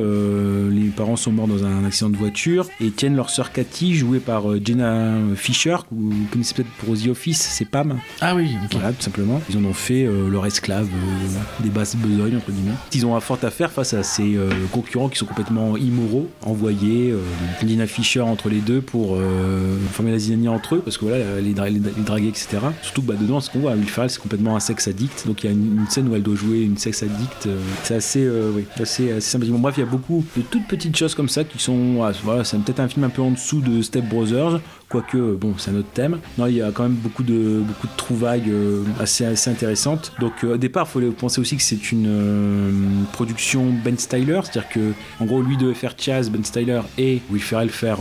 [0.70, 4.20] les parents sont morts dans un accident de voiture et tiennent Leur sœur Cathy, jouée
[4.20, 7.98] par euh, Jenna Fisher, que vous connaissez peut-être pour The Office, c'est Pam.
[8.20, 9.40] Ah oui, Voilà, tout simplement.
[9.50, 12.74] Ils en ont fait euh, leur esclave euh, des basses besognes, entre guillemets.
[12.92, 14.36] Ils ont un fort à faire face à ces
[14.72, 17.14] concurrents qui sont complètement immoraux, envoyés,
[17.66, 19.16] Jenna Fisher entre les deux pour
[19.92, 22.58] former la zizanie entre eux, parce que voilà, les, dra- les, les draguer, etc.
[22.82, 25.26] Surtout que bah, dedans, ce qu'on voit, Will Ferrell, c'est complètement un sexe addict.
[25.26, 27.48] Donc il y a une, une scène où elle doit jouer une sexe addict.
[27.84, 29.52] c'est assez, oui, assez, assez sympathique.
[29.54, 32.02] Bon, bref, il y a beaucoup de toutes petites choses comme ça qui sont.
[32.02, 34.60] ah, voilà, c'est peut-être un film un peu en dessous de Step Brothers.
[34.90, 36.18] Quoique, bon, c'est un autre thème.
[36.36, 40.12] Non, il y a quand même beaucoup de, beaucoup de trouvailles euh, assez, assez intéressantes.
[40.18, 42.72] Donc, euh, au départ, il faut penser aussi que c'est une euh,
[43.12, 44.40] production Ben Styler.
[44.42, 44.80] C'est-à-dire que,
[45.20, 47.98] en gros, lui devait faire Chaz, Ben Styler et Will Ferrell faire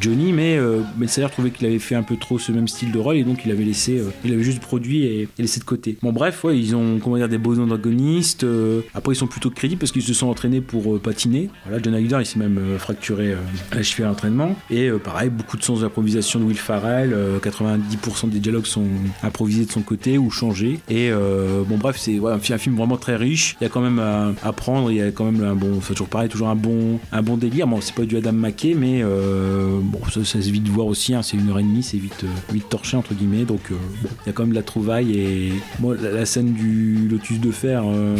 [0.00, 0.32] Johnny.
[0.32, 0.58] Mais
[0.96, 3.24] Ben Styler trouvait qu'il avait fait un peu trop ce même style de rôle et
[3.24, 5.98] donc il avait laissé, il avait juste produit et, laissé de côté.
[6.02, 8.46] Bon, bref, ouais, ils ont, comment dire, des beaux antagonistes.
[8.94, 11.50] après, ils sont plutôt crédibles parce qu'ils se sont entraînés pour patiner.
[11.66, 13.34] Voilà, John Hader, il s'est même fracturé
[13.74, 14.56] la cheville à l'entraînement.
[14.70, 15.82] Et pareil, beaucoup de sens
[16.20, 17.12] de Will Farrell.
[17.12, 18.84] euh, 90% des dialogues sont
[19.22, 20.80] improvisés de son côté ou changés.
[20.88, 23.56] Et euh, bon, bref, c'est un, fi- un film vraiment très riche.
[23.60, 24.90] Il y a quand même à, prendre.
[24.90, 27.36] Il y a quand même un bon, c'est toujours pareil, toujours un bon, un bon
[27.36, 27.66] délire.
[27.66, 31.14] Bon, c'est pas du Adam McKay, mais euh, bon, ça, ça se vite voir aussi.
[31.14, 33.44] hein, c'est une heure et demie, c'est vite, euh, vite torché entre guillemets.
[33.44, 35.12] Donc, euh, bon, il y a quand même de la trouvaille.
[35.18, 38.16] Et moi, la, scène du Lotus de fer, euh,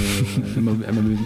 [0.56, 0.72] elle m'a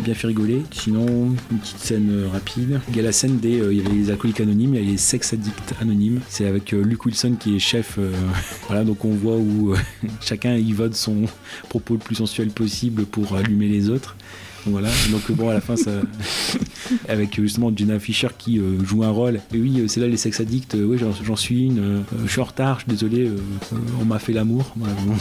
[0.05, 0.63] bien fait rigoler.
[0.71, 1.07] Sinon,
[1.51, 2.81] une petite scène euh, rapide.
[2.91, 4.89] Il y a la scène des, euh, il y avait les alcooliques anonymes, il y
[4.89, 6.21] a les sex addicts anonymes.
[6.29, 7.99] C'est avec euh, Luke Wilson qui est chef.
[7.99, 8.13] euh,
[8.67, 9.77] voilà, donc on voit où euh,
[10.21, 11.25] chacun y va de son
[11.69, 14.17] propos le plus sensuel possible pour allumer les autres.
[14.69, 15.91] Donc voilà, donc euh, bon à la fin ça
[17.09, 19.41] avec euh, justement Jenna Fisher qui euh, joue un rôle.
[19.55, 20.75] Et oui, c'est là les sex addicts.
[20.75, 21.79] euh, oui, j'en suis une.
[21.79, 22.81] euh, je suis en retard.
[22.81, 23.31] Je suis désolé.
[24.01, 24.75] on m'a fait l'amour.
[24.77, 25.15] Voilà, bon,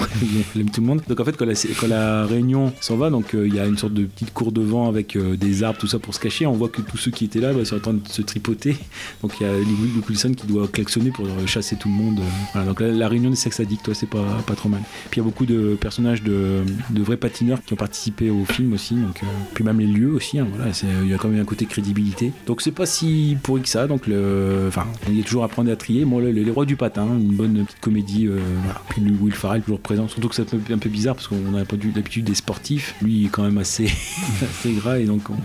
[0.60, 1.02] aime tout le monde.
[1.08, 3.78] Donc en fait, quand la, quand la réunion s'en va, donc il y a une
[3.78, 6.46] sorte de petite cour de vent avec des arbres, tout ça pour se cacher.
[6.46, 8.76] On voit que tous ceux qui étaient là bah, sont en train de se tripoter.
[9.22, 12.20] Donc il y a Luke Wilson qui doit klaxonner pour chasser tout le monde.
[12.54, 14.82] Voilà, donc la, la réunion des sex addicts, ouais, c'est pas, pas trop mal.
[15.10, 18.46] Puis il y a beaucoup de personnages de, de vrais patineurs qui ont participé au
[18.46, 18.96] film aussi.
[18.96, 19.22] Donc,
[19.54, 20.40] puis même les lieux aussi.
[20.40, 20.72] hein, voilà,
[21.04, 22.32] il y a quand même un côté crédibilité.
[22.46, 23.88] Donc c'est pas si pourri que ça.
[23.88, 26.06] Donc le, enfin, il y a toujours à prendre et à trier.
[26.06, 28.28] Moi, le- les rois du patin, une bonne petite comédie.
[28.28, 28.82] euh, voilà.
[28.90, 30.08] Puis le Will Farrell toujours présent.
[30.08, 32.96] Surtout que c'est un peu, un peu bizarre parce qu'on n'a pas d'habitude des sportifs.
[33.02, 33.86] Lui, il est quand même assez,
[34.42, 35.36] assez gras et donc on,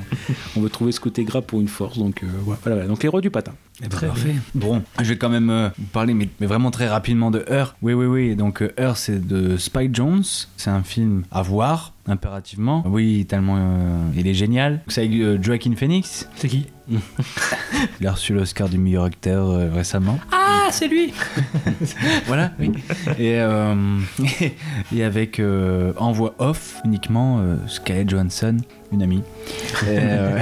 [0.57, 1.99] on veut trouver ce côté gras pour une force.
[1.99, 2.87] Donc euh, voilà, voilà.
[2.87, 3.53] Donc les rois du patin.
[3.85, 4.35] Eh ben, parfait.
[4.55, 7.75] Bon, je vais quand même euh, vous parler, mais, mais vraiment très rapidement de Heure.
[7.83, 8.37] Oui, oui, oui.
[8.37, 10.23] Donc, euh, Heure, c'est de Spike Jones.
[10.57, 12.83] C'est un film à voir, impérativement.
[12.87, 14.81] Oui, tellement euh, il est génial.
[14.89, 16.29] C'est avec euh, Joaquin Phoenix.
[16.37, 16.67] C'est qui?
[18.01, 20.19] Il a reçu l'Oscar du meilleur acteur euh, récemment.
[20.33, 21.13] Ah, c'est lui
[22.27, 22.73] voilà, oui.
[23.19, 23.99] Et, euh,
[24.95, 28.57] et avec euh, en voix off uniquement euh, Scarlett Johansson,
[28.93, 29.23] une amie.
[29.85, 30.41] Et, euh,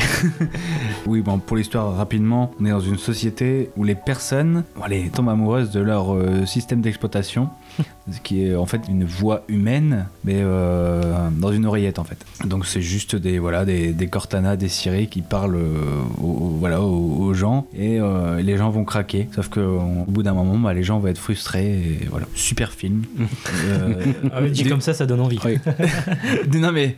[1.07, 5.09] oui, bon, pour l'histoire, rapidement, on est dans une société où les personnes bon, allez,
[5.09, 7.49] tombent amoureuses de leur euh, système d'exploitation,
[8.13, 12.19] ce qui est en fait une voix humaine, mais euh, dans une oreillette en fait.
[12.45, 16.83] Donc c'est juste des, voilà, des, des Cortana, des Siri qui parlent euh, aux, voilà,
[16.83, 17.99] aux, aux gens et
[18.43, 19.29] les gens vont craquer.
[19.35, 22.27] Sauf qu'au bout d'un moment, bah, les gens vont être frustrés et voilà.
[22.35, 23.03] Super film.
[24.33, 25.39] Ah, mais dit comme ça, ça donne envie.
[25.45, 25.59] oui.
[26.61, 26.97] non mais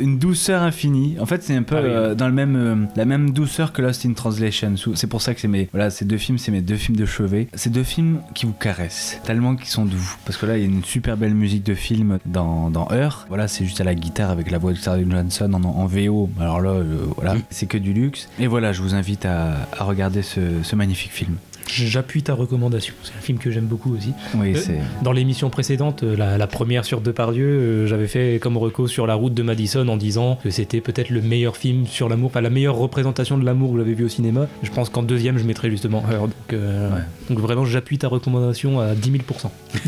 [0.00, 1.16] une douceur infinie.
[1.20, 2.16] En fait, c'est un peu Ah oui.
[2.16, 4.74] dans le même la même douceur que Lost in Translation.
[4.94, 7.06] C'est pour ça que c'est mes voilà, ces deux films, c'est mes deux films de
[7.06, 7.48] chevet.
[7.54, 10.16] C'est deux films qui vous caressent tellement qu'ils sont doux.
[10.26, 13.24] Parce que là, il y a une super belle musique de film dans dans Heure.
[13.28, 16.28] Voilà, c'est juste à la guitare avec la voix de Scarlett Johansson en, en VO.
[16.38, 18.28] Alors là, euh, voilà, c'est que du luxe.
[18.38, 21.36] Et voilà, je vous invite à, à regarder ce, ce magnifique film.
[21.72, 22.94] J'appuie ta recommandation.
[23.02, 24.12] C'est un film que j'aime beaucoup aussi.
[24.34, 28.38] Oui, Euh, c'est Dans l'émission précédente, euh, la, la première sur Depardieu, euh, j'avais fait
[28.40, 31.86] comme reco sur la route de Madison en disant que c'était peut-être le meilleur film
[31.86, 34.46] sur l'amour, enfin la meilleure représentation de l'amour que j'avais vu au cinéma.
[34.62, 36.22] Je pense qu'en deuxième, je mettrais justement Heure.
[36.28, 36.90] Donc, euh,
[37.28, 39.22] donc vraiment, j'appuie ta recommandation à 10 000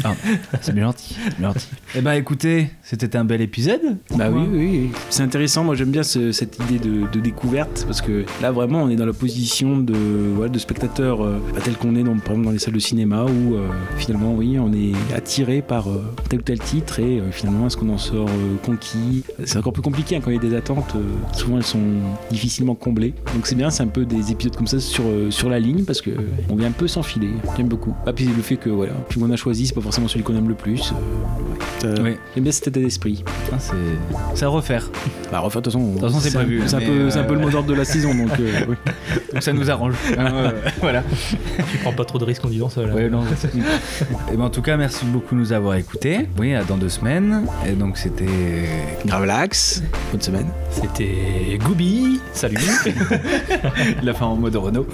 [0.04, 0.14] Ah,
[0.60, 1.16] c'est bien gentil.
[1.38, 1.68] bien gentil.
[1.96, 3.80] Eh ben écoutez, c'était un bel épisode.
[4.16, 4.90] Bah oui, oui, oui.
[5.10, 5.64] C'est intéressant.
[5.64, 8.96] Moi, j'aime bien ce- cette idée de, de découverte parce que là, vraiment, on est
[8.96, 9.94] dans la position de,
[10.34, 12.78] voilà, de spectateur euh, bah, tel qu'on est dans, par exemple, dans les salles de
[12.78, 17.18] cinéma où euh, finalement, oui, on est attiré par euh, tel ou tel titre et
[17.20, 19.22] euh, finalement, est-ce qu'on en sort euh, conquis?
[19.44, 20.94] C'est encore plus compliqué hein, quand il y a des attentes.
[20.96, 21.00] euh,
[21.32, 21.80] souvent, elles sont
[22.30, 23.14] difficilement comblées.
[23.34, 25.84] Donc, c'est bien, c'est un peu des épisodes comme ça sur, euh, sur la ligne
[25.84, 26.10] parce que
[26.50, 27.30] on vient un peu s'enfiler.
[27.56, 27.94] J'aime beaucoup.
[28.06, 30.24] Ah, puis le fait que voilà, le film qu'on a choisi, c'est pas forcément celui
[30.24, 30.92] qu'on aime le plus.
[31.84, 32.18] euh, ouais.
[32.34, 33.24] J'aime bien cet état d'esprit.
[33.52, 33.72] Ah, c'est
[34.34, 34.90] c'est à refaire.
[35.30, 37.18] Bah, refaire, de toute façon, De toute façon, c'est un- prévu, C'est un, peu- c'est
[37.18, 38.74] un peu le mot d'ordre de la saison, donc euh, oui.
[39.32, 39.94] Donc ça nous arrange.
[40.80, 41.02] Voilà.
[41.70, 42.92] Tu prends pas trop de risques en disant ça là.
[42.94, 43.22] Ouais, non.
[44.32, 46.28] Et ben en tout cas, merci beaucoup de nous avoir écoutés.
[46.38, 47.46] Oui, à dans deux semaines.
[47.66, 48.24] Et donc c'était
[49.06, 49.82] Gravelax.
[50.10, 50.46] Bonne semaine.
[50.70, 52.20] C'était Gooby.
[52.32, 52.58] Salut.
[54.02, 54.86] la fin en mode Renault.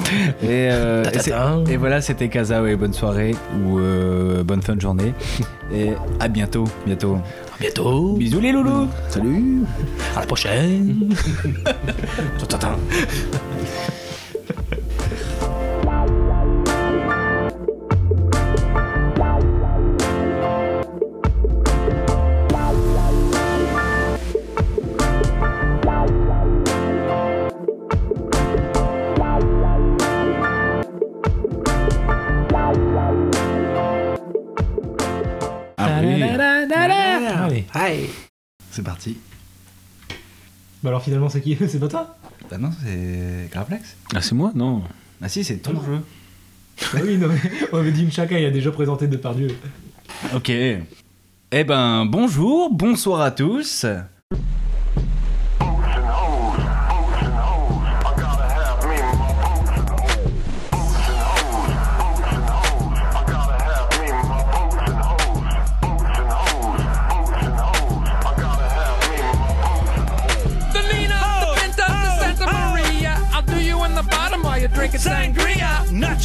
[0.43, 1.33] Et, euh, et, c'est-
[1.71, 2.63] et voilà, c'était Casa.
[2.63, 3.35] Ouais, bonne soirée
[3.65, 5.13] ou euh, bonne fin de journée.
[5.73, 5.91] Et
[6.21, 7.17] à bientôt, bientôt.
[7.17, 8.15] À bientôt.
[8.17, 8.89] Bisous les loulous.
[9.09, 9.63] Salut.
[10.17, 11.11] À la prochaine.
[40.89, 42.17] Bah alors finalement c'est qui C'est pas toi
[42.51, 43.95] Bah non, c'est Gravelax.
[44.15, 44.83] Ah, c'est moi Non.
[45.21, 46.01] Ah si, c'est ton jeu.
[46.95, 47.39] Ah oui, non mais
[47.73, 49.49] on avait dit une chacun, il a déjà présenté Depardieu.
[50.35, 50.49] Ok.
[50.49, 53.85] Eh ben, bonjour, bonsoir à tous.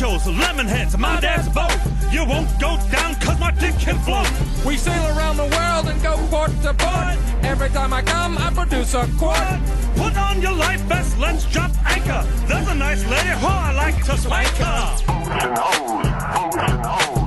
[0.04, 1.72] Nachos, lemon heads, my dad's boat.
[2.12, 4.28] You won't go down cause my dick can float.
[4.66, 7.18] We sail around the world and go port to port.
[7.44, 9.62] Every time I come, I produce a quart.
[9.96, 12.28] Put on your life vest, let's jump anchor.
[12.48, 14.98] There's a nice lady who I like to swank her.
[15.40, 17.23] Deadly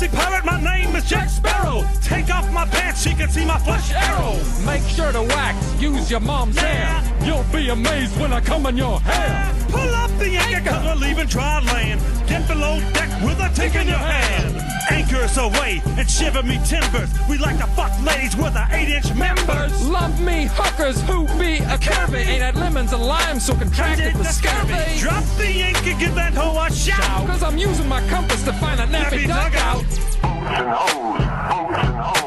[0.00, 1.84] pussy pirate, my name is Jack Sparrow.
[2.02, 4.36] Take off my pants, she can see my flesh arrow.
[4.64, 7.02] Make sure to wax, use your mom's hair.
[7.22, 9.54] You'll be amazed when I come in your hair.
[9.68, 12.00] Pull up the anchor cause we're leaving dry land.
[12.26, 14.69] Get below deck with a tick in your hand.
[14.90, 17.10] Anchors away and shiver me timbers.
[17.28, 19.88] We like to fuck ladies with our eight inch members.
[19.88, 22.26] Love me hookers who be a curvy.
[22.26, 24.98] Ain't had lemons and limes so contracted the scurvy.
[24.98, 27.26] Drop the anchor, give that hoe a shout.
[27.26, 29.84] Cause I'm using my compass to find a nappy dugout.
[29.84, 32.19] That's the male Mariah Carey, y'all.